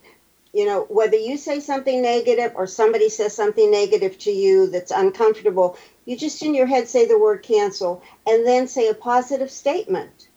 you 0.53 0.65
know, 0.65 0.85
whether 0.89 1.15
you 1.15 1.37
say 1.37 1.59
something 1.59 2.01
negative 2.01 2.53
or 2.55 2.65
somebody 2.65 3.09
says 3.09 3.35
something 3.35 3.69
negative 3.69 4.17
to 4.17 4.31
you 4.31 4.67
that's 4.67 4.91
uncomfortable, 4.91 5.77
you 6.09 6.17
just 6.17 6.41
in 6.41 6.55
your 6.55 6.65
head 6.65 6.89
say 6.89 7.05
the 7.05 7.19
word 7.19 7.43
cancel 7.43 8.01
and 8.25 8.43
then 8.43 8.67
say 8.67 8.87
a 8.87 8.95
positive 8.95 9.51
statement. 9.51 10.27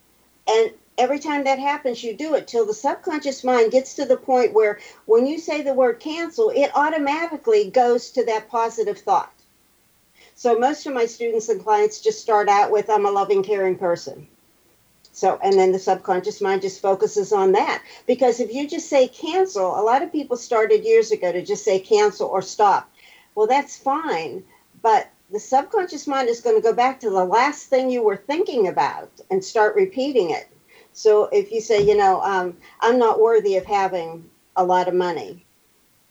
And 0.47 0.71
every 0.99 1.19
time 1.19 1.45
that 1.45 1.59
happens, 1.59 2.05
you 2.05 2.15
do 2.15 2.35
it 2.35 2.47
till 2.47 2.67
the 2.67 2.75
subconscious 2.75 3.43
mind 3.43 3.73
gets 3.73 3.95
to 3.95 4.05
the 4.05 4.19
point 4.19 4.53
where 4.53 4.81
when 5.07 5.27
you 5.27 5.39
say 5.39 5.63
the 5.63 5.73
word 5.73 5.99
cancel, 5.99 6.51
it 6.51 6.71
automatically 6.75 7.71
goes 7.71 8.11
to 8.11 8.27
that 8.27 8.51
positive 8.51 8.99
thought. 8.99 9.33
So 10.35 10.59
most 10.59 10.85
of 10.87 10.93
my 10.93 11.07
students 11.07 11.49
and 11.49 11.65
clients 11.65 12.03
just 12.03 12.21
start 12.21 12.51
out 12.51 12.71
with, 12.71 12.91
I'm 12.91 13.07
a 13.07 13.11
loving, 13.11 13.43
caring 13.43 13.79
person. 13.79 14.27
So, 15.15 15.39
and 15.43 15.55
then 15.55 15.73
the 15.73 15.79
subconscious 15.79 16.43
mind 16.43 16.61
just 16.61 16.83
focuses 16.83 17.33
on 17.33 17.53
that. 17.53 17.83
Because 18.07 18.41
if 18.41 18.53
you 18.53 18.69
just 18.69 18.91
say 18.91 19.09
cancel, 19.09 19.81
a 19.81 19.81
lot 19.81 20.03
of 20.03 20.13
people 20.13 20.37
started 20.37 20.85
years 20.85 21.13
ago 21.13 21.33
to 21.33 21.43
just 21.43 21.65
say 21.65 21.81
cancel 21.81 22.29
or 22.29 22.43
stop. 22.43 22.91
Well, 23.35 23.47
that's 23.47 23.79
fine. 23.79 24.45
But 24.83 25.09
the 25.33 25.41
subconscious 25.41 26.07
mind 26.07 26.29
is 26.29 26.43
going 26.43 26.57
to 26.57 26.63
go 26.63 26.75
back 26.75 27.01
to 27.01 27.11
the 27.11 27.25
last 27.25 27.67
thing 27.67 27.91
you 27.91 28.03
were 28.03 28.17
thinking 28.17 28.69
about 28.69 29.11
and 29.31 29.43
start 29.43 29.75
repeating 29.75 30.31
it. 30.31 30.49
So 30.93 31.25
if 31.33 31.51
you 31.51 31.63
say, 31.63 31.87
you 31.87 31.97
know, 31.97 32.21
um, 32.21 32.57
I'm 32.81 32.99
not 32.99 33.19
worthy 33.19 33.57
of 33.57 33.65
having 33.65 34.29
a 34.57 34.65
lot 34.65 34.89
of 34.89 34.95
money, 34.95 35.47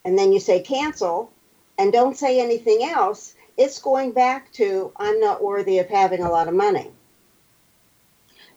and 0.04 0.18
then 0.18 0.34
you 0.34 0.40
say 0.40 0.60
cancel 0.60 1.32
and 1.78 1.94
don't 1.94 2.18
say 2.18 2.42
anything 2.42 2.84
else, 2.84 3.36
it's 3.58 3.80
going 3.80 4.12
back 4.12 4.52
to 4.54 4.92
I'm 4.96 5.20
not 5.20 5.44
worthy 5.44 5.78
of 5.78 5.88
having 5.88 6.24
a 6.24 6.32
lot 6.32 6.48
of 6.48 6.56
money. 6.56 6.92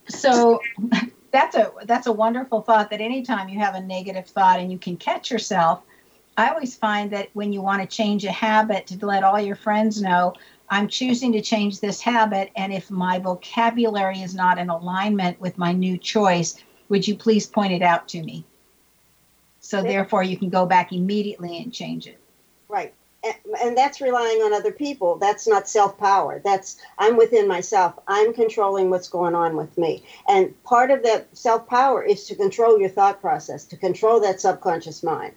So 0.08 0.60
that's 1.30 1.56
a 1.56 1.72
that's 1.84 2.06
a 2.06 2.12
wonderful 2.12 2.62
thought 2.62 2.88
that 2.88 3.02
anytime 3.02 3.50
you 3.50 3.58
have 3.58 3.74
a 3.74 3.80
negative 3.82 4.26
thought 4.26 4.60
and 4.60 4.72
you 4.72 4.78
can 4.78 4.96
catch 4.96 5.30
yourself, 5.30 5.82
I 6.36 6.48
always 6.48 6.74
find 6.74 7.10
that 7.12 7.28
when 7.34 7.52
you 7.52 7.60
want 7.60 7.82
to 7.82 7.96
change 7.96 8.24
a 8.24 8.32
habit 8.32 8.86
to 8.88 9.06
let 9.06 9.22
all 9.22 9.40
your 9.40 9.56
friends 9.56 10.00
know 10.00 10.34
I'm 10.68 10.88
choosing 10.88 11.32
to 11.32 11.42
change 11.42 11.80
this 11.80 12.00
habit, 12.00 12.50
and 12.56 12.72
if 12.72 12.90
my 12.90 13.18
vocabulary 13.18 14.20
is 14.20 14.34
not 14.34 14.58
in 14.58 14.70
alignment 14.70 15.40
with 15.40 15.58
my 15.58 15.72
new 15.72 15.98
choice, 15.98 16.56
would 16.88 17.06
you 17.06 17.16
please 17.16 17.46
point 17.46 17.72
it 17.72 17.82
out 17.82 18.08
to 18.08 18.22
me? 18.22 18.44
So, 19.60 19.82
therefore, 19.82 20.22
you 20.22 20.36
can 20.36 20.50
go 20.50 20.66
back 20.66 20.92
immediately 20.92 21.58
and 21.58 21.72
change 21.72 22.06
it. 22.06 22.18
Right. 22.68 22.92
And, 23.24 23.34
and 23.62 23.76
that's 23.78 24.00
relying 24.00 24.42
on 24.42 24.52
other 24.52 24.72
people. 24.72 25.16
That's 25.16 25.46
not 25.46 25.68
self 25.68 25.96
power. 25.98 26.40
That's 26.44 26.76
I'm 26.98 27.16
within 27.16 27.48
myself. 27.48 27.94
I'm 28.06 28.34
controlling 28.34 28.90
what's 28.90 29.08
going 29.08 29.34
on 29.34 29.56
with 29.56 29.76
me. 29.78 30.04
And 30.28 30.62
part 30.64 30.90
of 30.90 31.02
that 31.04 31.34
self 31.36 31.66
power 31.66 32.02
is 32.02 32.26
to 32.26 32.34
control 32.34 32.78
your 32.78 32.90
thought 32.90 33.20
process, 33.20 33.64
to 33.66 33.76
control 33.76 34.20
that 34.20 34.40
subconscious 34.40 35.02
mind. 35.02 35.34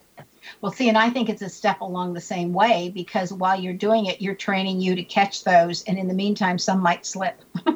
Well, 0.62 0.72
see, 0.72 0.90
and 0.90 0.98
I 0.98 1.10
think 1.10 1.30
it's 1.30 1.42
a 1.42 1.50
step 1.50 1.82
along 1.82 2.14
the 2.14 2.22
same 2.22 2.54
way 2.54 2.92
because 2.94 3.32
while 3.32 3.60
you're 3.60 3.74
doing 3.74 4.06
it, 4.06 4.22
you're 4.22 4.36
training 4.36 4.82
you 4.82 4.96
to 4.96 5.04
catch 5.04 5.44
those, 5.44 5.84
and 5.84 5.98
in 5.98 6.08
the 6.08 6.14
meantime, 6.14 6.58
some 6.58 6.82
might 6.82 7.06
slip. 7.06 7.40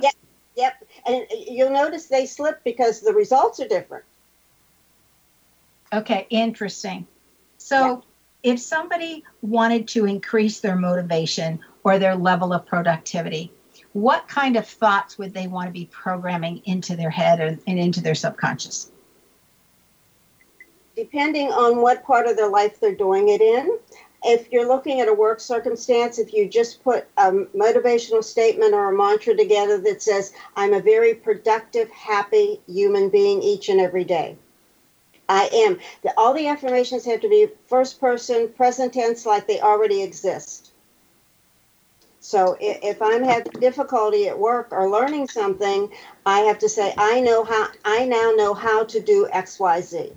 yep, 0.00 0.14
yep. 0.56 0.74
And 1.06 1.26
you'll 1.30 1.70
notice 1.70 2.06
they 2.06 2.26
slip 2.26 2.62
because 2.64 3.00
the 3.00 3.12
results 3.12 3.60
are 3.60 3.68
different. 3.68 4.04
Okay, 5.92 6.26
interesting. 6.30 7.06
So, 7.58 8.04
yeah. 8.44 8.52
if 8.52 8.60
somebody 8.60 9.24
wanted 9.42 9.88
to 9.88 10.06
increase 10.06 10.60
their 10.60 10.76
motivation 10.76 11.60
or 11.84 11.98
their 11.98 12.16
level 12.16 12.52
of 12.52 12.66
productivity, 12.66 13.52
what 13.92 14.28
kind 14.28 14.56
of 14.56 14.66
thoughts 14.66 15.16
would 15.16 15.32
they 15.32 15.46
want 15.46 15.68
to 15.68 15.72
be 15.72 15.86
programming 15.86 16.60
into 16.64 16.96
their 16.96 17.10
head 17.10 17.40
and 17.40 17.78
into 17.78 18.02
their 18.02 18.14
subconscious? 18.14 18.90
Depending 20.96 21.48
on 21.48 21.82
what 21.82 22.04
part 22.04 22.26
of 22.26 22.36
their 22.36 22.48
life 22.48 22.80
they're 22.80 22.94
doing 22.94 23.28
it 23.28 23.42
in. 23.42 23.78
If 24.24 24.50
you're 24.50 24.66
looking 24.66 25.00
at 25.00 25.08
a 25.08 25.14
work 25.14 25.40
circumstance, 25.40 26.18
if 26.18 26.32
you 26.32 26.48
just 26.48 26.82
put 26.82 27.06
a 27.18 27.30
motivational 27.30 28.24
statement 28.24 28.72
or 28.72 28.90
a 28.90 28.96
mantra 28.96 29.36
together 29.36 29.78
that 29.82 30.02
says, 30.02 30.32
I'm 30.56 30.72
a 30.72 30.80
very 30.80 31.14
productive, 31.14 31.90
happy 31.90 32.60
human 32.66 33.10
being 33.10 33.42
each 33.42 33.68
and 33.68 33.80
every 33.80 34.04
day. 34.04 34.36
I 35.28 35.48
am. 35.52 35.78
all 36.16 36.32
the 36.32 36.48
affirmations 36.48 37.04
have 37.04 37.20
to 37.20 37.28
be 37.28 37.48
first 37.68 38.00
person, 38.00 38.48
present 38.48 38.94
tense, 38.94 39.26
like 39.26 39.46
they 39.46 39.60
already 39.60 40.02
exist. 40.02 40.72
So 42.20 42.56
if 42.60 43.00
I'm 43.02 43.22
having 43.22 43.60
difficulty 43.60 44.28
at 44.28 44.38
work 44.38 44.68
or 44.72 44.90
learning 44.90 45.28
something, 45.28 45.92
I 46.24 46.40
have 46.40 46.58
to 46.60 46.68
say, 46.68 46.94
I 46.96 47.20
know 47.20 47.44
how, 47.44 47.68
I 47.84 48.06
now 48.06 48.32
know 48.32 48.54
how 48.54 48.84
to 48.84 49.00
do 49.00 49.28
X, 49.30 49.60
Y, 49.60 49.80
Z. 49.80 50.12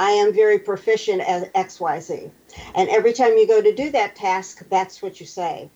I 0.00 0.12
am 0.12 0.32
very 0.32 0.58
proficient 0.58 1.20
at 1.20 1.52
XYZ. 1.52 2.30
And 2.74 2.88
every 2.88 3.12
time 3.12 3.36
you 3.36 3.46
go 3.46 3.60
to 3.60 3.74
do 3.74 3.90
that 3.90 4.16
task, 4.16 4.66
that's 4.70 5.02
what 5.02 5.20
you 5.20 5.26
say. 5.26 5.68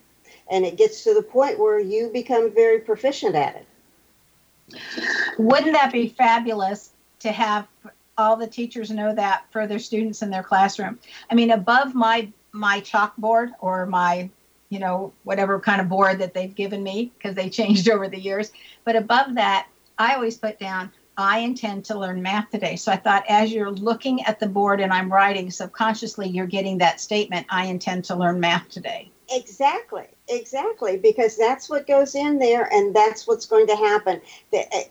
And 0.51 0.65
it 0.65 0.79
gets 0.79 1.05
to 1.05 1.13
the 1.13 1.23
point 1.23 1.59
where 1.59 1.79
you 1.79 2.09
become 2.09 2.51
very 2.55 2.81
proficient 2.81 3.35
at 3.35 3.57
it. 3.57 4.79
Wouldn't 5.39 5.75
that 5.75 5.93
be 5.93 6.09
fabulous 6.09 6.93
to 7.19 7.33
have 7.33 7.69
all 8.17 8.37
the 8.37 8.47
teachers 8.47 8.91
know 8.91 9.15
that 9.15 9.45
for 9.51 9.67
their 9.67 9.79
students 9.79 10.23
in 10.23 10.31
their 10.31 10.43
classroom? 10.43 10.99
I 11.31 11.35
mean, 11.35 11.51
above 11.51 11.95
my 11.95 12.33
my 12.53 12.81
chalkboard 12.81 13.51
or 13.61 13.85
my 13.85 14.31
you 14.71 14.79
know 14.79 15.13
whatever 15.25 15.61
kind 15.61 15.83
of 15.83 15.89
board 15.91 16.19
that 16.21 16.33
they've 16.33 16.55
given 16.55 16.83
me 16.83 17.13
because 17.19 17.35
they 17.35 17.51
changed 17.61 17.91
over 17.91 18.09
the 18.09 18.19
years, 18.19 18.53
but 18.85 18.97
above 18.97 19.35
that, 19.35 19.67
I 19.99 20.15
always 20.15 20.39
put 20.39 20.59
down 20.59 20.91
I 21.17 21.39
intend 21.39 21.85
to 21.87 21.99
learn 21.99 22.23
math 22.23 22.51
today. 22.51 22.77
So 22.77 22.91
I 22.91 22.97
thought 22.97 23.25
as 23.29 23.53
you're 23.53 23.71
looking 23.71 24.25
at 24.25 24.41
the 24.41 24.49
board 24.49 24.81
and 24.81 24.93
I'm 24.93 25.13
writing, 25.13 25.51
subconsciously 25.51 26.29
you're 26.29 26.47
getting 26.47 26.79
that 26.79 27.01
statement, 27.01 27.47
I 27.51 27.67
intend 27.67 28.05
to 28.07 28.17
learn 28.17 28.41
math 28.41 28.69
today. 28.69 29.11
Exactly, 29.31 30.07
exactly, 30.29 30.97
because 30.97 31.37
that's 31.37 31.71
what 31.71 31.87
goes 31.87 32.15
in 32.15 32.39
there 32.39 32.69
and 32.73 32.95
that's 32.95 33.27
what's 33.27 33.47
going 33.47 33.67
to 33.69 33.77
happen. 33.77 34.21
Eh, 34.53 34.85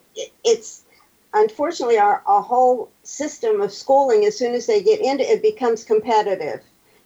it's 0.44 0.84
unfortunately 1.34 1.98
our, 1.98 2.24
our 2.26 2.42
whole 2.42 2.90
system 3.04 3.62
of 3.62 3.72
schooling, 3.72 4.26
as 4.26 4.38
soon 4.38 4.54
as 4.54 4.66
they 4.66 4.82
get 4.82 5.02
into 5.02 5.24
it, 5.24 5.42
becomes 5.42 5.84
competitive. 5.84 6.62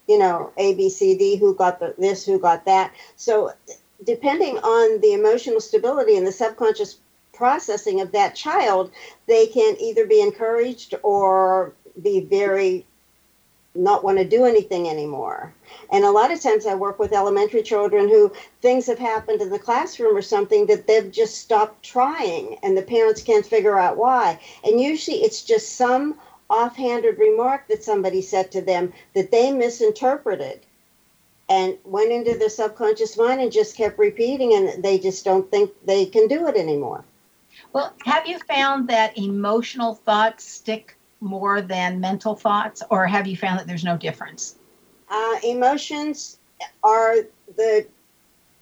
You 0.08 0.20
know, 0.20 0.54
A, 0.58 0.74
B, 0.76 0.90
C, 0.90 1.18
D, 1.18 1.36
who 1.36 1.54
got 1.54 1.80
the, 1.80 1.96
this, 1.98 2.26
who 2.26 2.40
got 2.40 2.66
that. 2.66 2.94
So 3.18 3.52
depending 4.06 4.58
on 4.60 5.02
the 5.02 5.14
emotional 5.14 5.60
stability 5.60 6.16
and 6.16 6.26
the 6.26 6.32
subconscious 6.32 7.00
processing 7.38 8.02
of 8.02 8.12
that 8.12 8.36
child, 8.36 8.92
they 9.28 9.48
can 9.48 9.78
either 9.80 10.06
be 10.06 10.20
encouraged 10.22 10.96
or 11.04 11.74
be 12.02 12.20
very 12.20 12.86
not 13.78 14.04
want 14.04 14.18
to 14.18 14.26
do 14.26 14.44
anything 14.44 14.90
anymore. 14.90 15.54
And 15.92 16.04
a 16.04 16.12
lot 16.12 16.32
of 16.32 16.42
times 16.42 16.66
I 16.66 16.74
work 16.74 16.98
with 16.98 17.14
elementary 17.14 17.62
children 17.62 18.10
who 18.10 18.32
things 18.62 18.88
have 18.88 18.98
happened 18.98 19.42
in 19.42 19.52
the 19.52 19.60
classroom 19.60 20.18
or 20.18 20.22
something 20.22 20.66
that 20.66 20.88
they've 20.88 21.12
just 21.12 21.38
stopped 21.38 21.84
trying 21.84 22.58
and 22.64 22.76
the 22.76 22.82
parents 22.82 23.22
can't 23.22 23.46
figure 23.46 23.78
out 23.78 23.98
why. 23.98 24.40
And 24.64 24.82
usually 24.82 25.18
it's 25.18 25.44
just 25.44 25.76
some 25.76 26.16
offhanded 26.50 27.20
remark 27.20 27.68
that 27.68 27.84
somebody 27.84 28.22
said 28.22 28.52
to 28.52 28.62
them 28.62 28.94
that 29.14 29.32
they 29.32 29.52
misinterpreted 29.52 30.62
and 31.50 31.78
went 31.86 32.12
into 32.12 32.38
their 32.38 32.50
subconscious 32.50 33.18
mind 33.18 33.42
and 33.42 33.52
just 33.52 33.78
kept 33.78 34.00
repeating 34.00 34.54
and 34.54 34.84
they 34.84 34.98
just 34.98 35.24
don't 35.24 35.50
think 35.52 35.72
they 35.86 36.06
can 36.06 36.28
do 36.28 36.48
it 36.48 36.56
anymore. 36.56 37.04
Well, 37.78 37.94
have 38.06 38.26
you 38.26 38.40
found 38.40 38.88
that 38.88 39.16
emotional 39.20 39.94
thoughts 39.94 40.44
stick 40.44 40.98
more 41.22 41.62
than 41.62 42.00
mental 42.00 42.34
thoughts, 42.34 42.82
or 42.90 43.06
have 43.06 43.28
you 43.28 43.38
found 43.38 43.60
that 43.60 43.68
there's 43.68 43.84
no 43.84 43.96
difference? 43.96 44.56
Uh, 45.12 45.36
emotions 45.44 46.40
are 46.84 47.18
the 47.56 47.86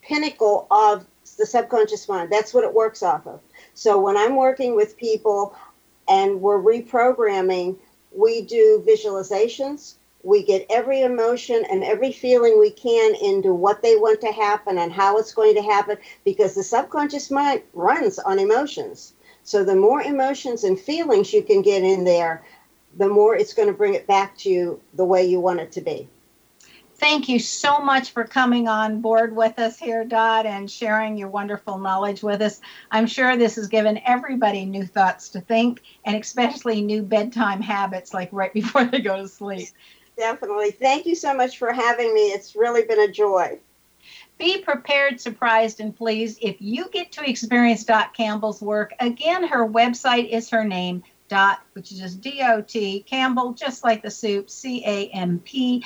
pinnacle 0.02 0.68
of 0.70 1.06
the 1.38 1.46
subconscious 1.46 2.10
mind. 2.10 2.30
That's 2.30 2.54
what 2.54 2.66
it 2.66 2.74
works 2.74 3.04
off 3.04 3.26
of. 3.26 3.40
So 3.74 4.02
when 4.02 4.18
I'm 4.18 4.36
working 4.36 4.76
with 4.76 4.98
people 4.98 5.56
and 6.10 6.42
we're 6.42 6.62
reprogramming, 6.62 7.78
we 8.14 8.42
do 8.42 8.84
visualizations. 8.86 9.96
We 10.26 10.42
get 10.42 10.66
every 10.72 11.02
emotion 11.02 11.64
and 11.70 11.84
every 11.84 12.12
feeling 12.12 12.60
we 12.60 12.72
can 12.72 13.14
into 13.14 13.54
what 13.54 13.84
they 13.84 13.96
want 13.96 14.22
to 14.22 14.32
happen 14.32 14.80
and 14.80 14.92
how 14.92 15.20
it's 15.20 15.36
going 15.36 15.54
to 15.54 15.62
happen 15.62 15.98
because 16.24 16.56
the 16.56 16.64
subconscious 16.64 17.30
mind 17.30 17.62
runs 17.74 18.18
on 18.18 18.40
emotions. 18.40 19.14
So 19.44 19.64
the 19.64 19.76
more 19.76 20.02
emotions 20.02 20.64
and 20.64 20.80
feelings 20.80 21.32
you 21.32 21.44
can 21.44 21.62
get 21.62 21.84
in 21.84 22.06
there, 22.06 22.44
the 22.98 23.08
more 23.08 23.36
it's 23.36 23.54
going 23.54 23.68
to 23.68 23.74
bring 23.76 23.94
it 23.94 24.08
back 24.08 24.36
to 24.40 24.50
you 24.50 24.82
the 24.96 25.06
way 25.06 25.24
you 25.24 25.40
want 25.40 25.60
it 25.60 25.72
to 25.74 25.82
be. 25.82 26.10
Thank 26.98 27.28
you 27.28 27.40
so 27.40 27.80
much 27.80 28.12
for 28.12 28.24
coming 28.24 28.70
on 28.70 29.02
board 29.02 29.36
with 29.36 29.60
us 29.60 29.78
here, 29.78 30.06
Dot, 30.06 30.46
and 30.46 30.72
sharing 30.72 31.18
your 31.18 31.28
wonderful 31.28 31.78
knowledge 31.78 32.24
with 32.24 32.42
us. 32.42 32.62
I'm 32.90 33.06
sure 33.06 33.36
this 33.36 33.58
has 33.58 33.68
given 33.68 34.00
everybody 34.06 34.66
new 34.66 34.86
thoughts 34.86 35.30
to 35.30 35.42
think 35.42 35.82
and 36.06 36.16
especially 36.16 36.82
new 36.82 37.04
bedtime 37.04 37.62
habits, 37.62 38.14
like 38.14 38.30
right 38.32 38.54
before 38.56 38.86
they 38.86 39.02
go 39.02 39.18
to 39.18 39.28
sleep. 39.28 39.68
Definitely. 40.18 40.72
Thank 40.72 41.06
you 41.06 41.16
so 41.16 41.34
much 41.34 41.58
for 41.58 41.74
having 41.74 42.14
me. 42.14 42.28
It's 42.28 42.56
really 42.56 42.84
been 42.84 43.00
a 43.00 43.12
joy. 43.12 43.60
Be 44.38 44.62
prepared, 44.62 45.20
surprised, 45.20 45.80
and 45.80 45.96
pleased 45.96 46.40
if 46.42 46.58
you 46.60 46.90
get 46.90 47.12
to 47.14 47.30
experience 47.30 47.84
Dot 47.84 48.14
Campbell's 48.14 48.62
work. 48.62 48.94
Again, 49.00 49.48
her 49.48 49.68
website 49.68 50.30
is 50.30 50.50
her 50.50 50.64
name, 50.66 51.04
dot, 51.28 51.62
which 51.74 51.92
is 51.92 52.00
just 52.00 52.22
D-O-T, 52.22 53.06
Campbell, 53.08 53.54
just 53.54 53.84
like 53.84 54.04
the 54.04 54.12
soup, 54.12 54.50
C-A-M-P-B-E-L-L 54.50 55.86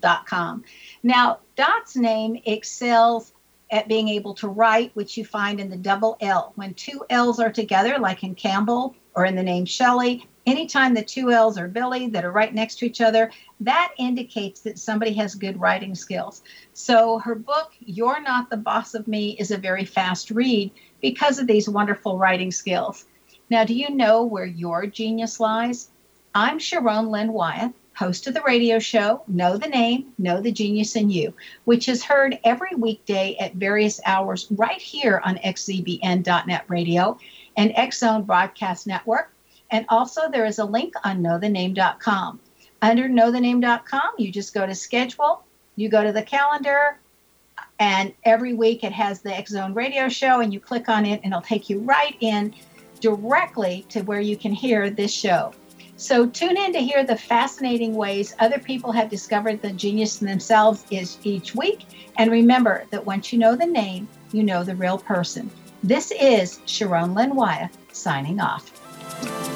dot 0.00 0.26
com. 0.26 0.64
Now, 1.02 1.38
Dot's 1.56 1.96
name 1.96 2.40
excels 2.44 3.32
at 3.70 3.88
being 3.88 4.08
able 4.08 4.34
to 4.34 4.48
write, 4.48 4.90
which 4.94 5.16
you 5.16 5.24
find 5.24 5.58
in 5.58 5.70
the 5.70 5.76
double 5.76 6.16
L. 6.20 6.52
When 6.56 6.74
two 6.74 7.04
L's 7.10 7.40
are 7.40 7.50
together, 7.50 7.98
like 7.98 8.22
in 8.22 8.34
Campbell 8.34 8.94
or 9.14 9.24
in 9.24 9.34
the 9.34 9.42
name 9.42 9.64
Shelley, 9.64 10.26
anytime 10.46 10.94
the 10.94 11.02
two 11.02 11.30
L's 11.30 11.58
are 11.58 11.68
Billy 11.68 12.08
that 12.08 12.24
are 12.24 12.30
right 12.30 12.54
next 12.54 12.78
to 12.78 12.86
each 12.86 13.00
other, 13.00 13.30
that 13.60 13.92
indicates 13.98 14.60
that 14.60 14.78
somebody 14.78 15.12
has 15.14 15.34
good 15.34 15.60
writing 15.60 15.94
skills. 15.94 16.42
So 16.72 17.18
her 17.18 17.34
book, 17.34 17.72
You're 17.80 18.22
Not 18.22 18.48
the 18.48 18.56
Boss 18.56 18.94
of 18.94 19.08
Me, 19.08 19.36
is 19.38 19.50
a 19.50 19.58
very 19.58 19.84
fast 19.84 20.30
read 20.30 20.70
because 21.02 21.38
of 21.38 21.46
these 21.46 21.68
wonderful 21.68 22.16
writing 22.16 22.52
skills. 22.52 23.04
Now, 23.50 23.64
do 23.64 23.74
you 23.74 23.90
know 23.90 24.24
where 24.24 24.46
your 24.46 24.86
genius 24.86 25.40
lies? 25.40 25.90
I'm 26.34 26.58
Sharon 26.58 27.10
Lynn 27.10 27.32
Wyeth, 27.32 27.72
host 27.94 28.26
of 28.26 28.34
the 28.34 28.42
radio 28.42 28.78
show 28.78 29.22
Know 29.26 29.56
the 29.56 29.68
Name, 29.68 30.12
Know 30.18 30.40
the 30.40 30.52
Genius 30.52 30.96
in 30.96 31.10
You, 31.10 31.32
which 31.64 31.88
is 31.88 32.04
heard 32.04 32.38
every 32.44 32.74
weekday 32.76 33.36
at 33.40 33.54
various 33.54 34.00
hours 34.04 34.46
right 34.50 34.80
here 34.80 35.20
on 35.24 35.36
xzbn.net 35.38 36.64
radio 36.68 37.18
and 37.56 37.72
X 37.74 38.00
Zone 38.00 38.22
Broadcast 38.22 38.86
Network. 38.86 39.32
And 39.70 39.84
also, 39.88 40.30
there 40.30 40.46
is 40.46 40.58
a 40.58 40.64
link 40.64 40.94
on 41.04 41.22
knowthename.com. 41.22 42.40
Under 42.82 43.08
knowthename.com, 43.08 44.10
you 44.18 44.30
just 44.30 44.54
go 44.54 44.66
to 44.66 44.74
schedule, 44.74 45.44
you 45.76 45.88
go 45.88 46.04
to 46.04 46.12
the 46.12 46.22
calendar, 46.22 46.98
and 47.78 48.12
every 48.24 48.54
week 48.54 48.84
it 48.84 48.92
has 48.92 49.20
the 49.20 49.34
X 49.34 49.50
Zone 49.50 49.74
radio 49.74 50.08
show, 50.08 50.40
and 50.40 50.52
you 50.52 50.60
click 50.60 50.88
on 50.88 51.04
it, 51.04 51.20
and 51.24 51.32
it'll 51.32 51.42
take 51.42 51.68
you 51.68 51.80
right 51.80 52.16
in 52.20 52.54
directly 53.00 53.84
to 53.90 54.02
where 54.02 54.20
you 54.20 54.36
can 54.36 54.52
hear 54.52 54.90
this 54.90 55.12
show. 55.12 55.52
So 55.98 56.26
tune 56.26 56.58
in 56.58 56.72
to 56.74 56.78
hear 56.78 57.04
the 57.04 57.16
fascinating 57.16 57.94
ways 57.94 58.34
other 58.38 58.58
people 58.58 58.92
have 58.92 59.08
discovered 59.08 59.62
the 59.62 59.72
genius 59.72 60.20
in 60.20 60.26
themselves 60.26 60.84
is 60.90 61.16
each 61.24 61.54
week. 61.54 61.86
And 62.18 62.30
remember 62.30 62.84
that 62.90 63.06
once 63.06 63.32
you 63.32 63.38
know 63.38 63.56
the 63.56 63.66
name, 63.66 64.06
you 64.32 64.42
know 64.42 64.62
the 64.62 64.76
real 64.76 64.98
person. 64.98 65.50
This 65.82 66.10
is 66.10 66.60
Sharon 66.66 67.14
Lynn 67.14 67.34
Wyeth 67.34 67.76
signing 67.92 68.40
off. 68.40 69.55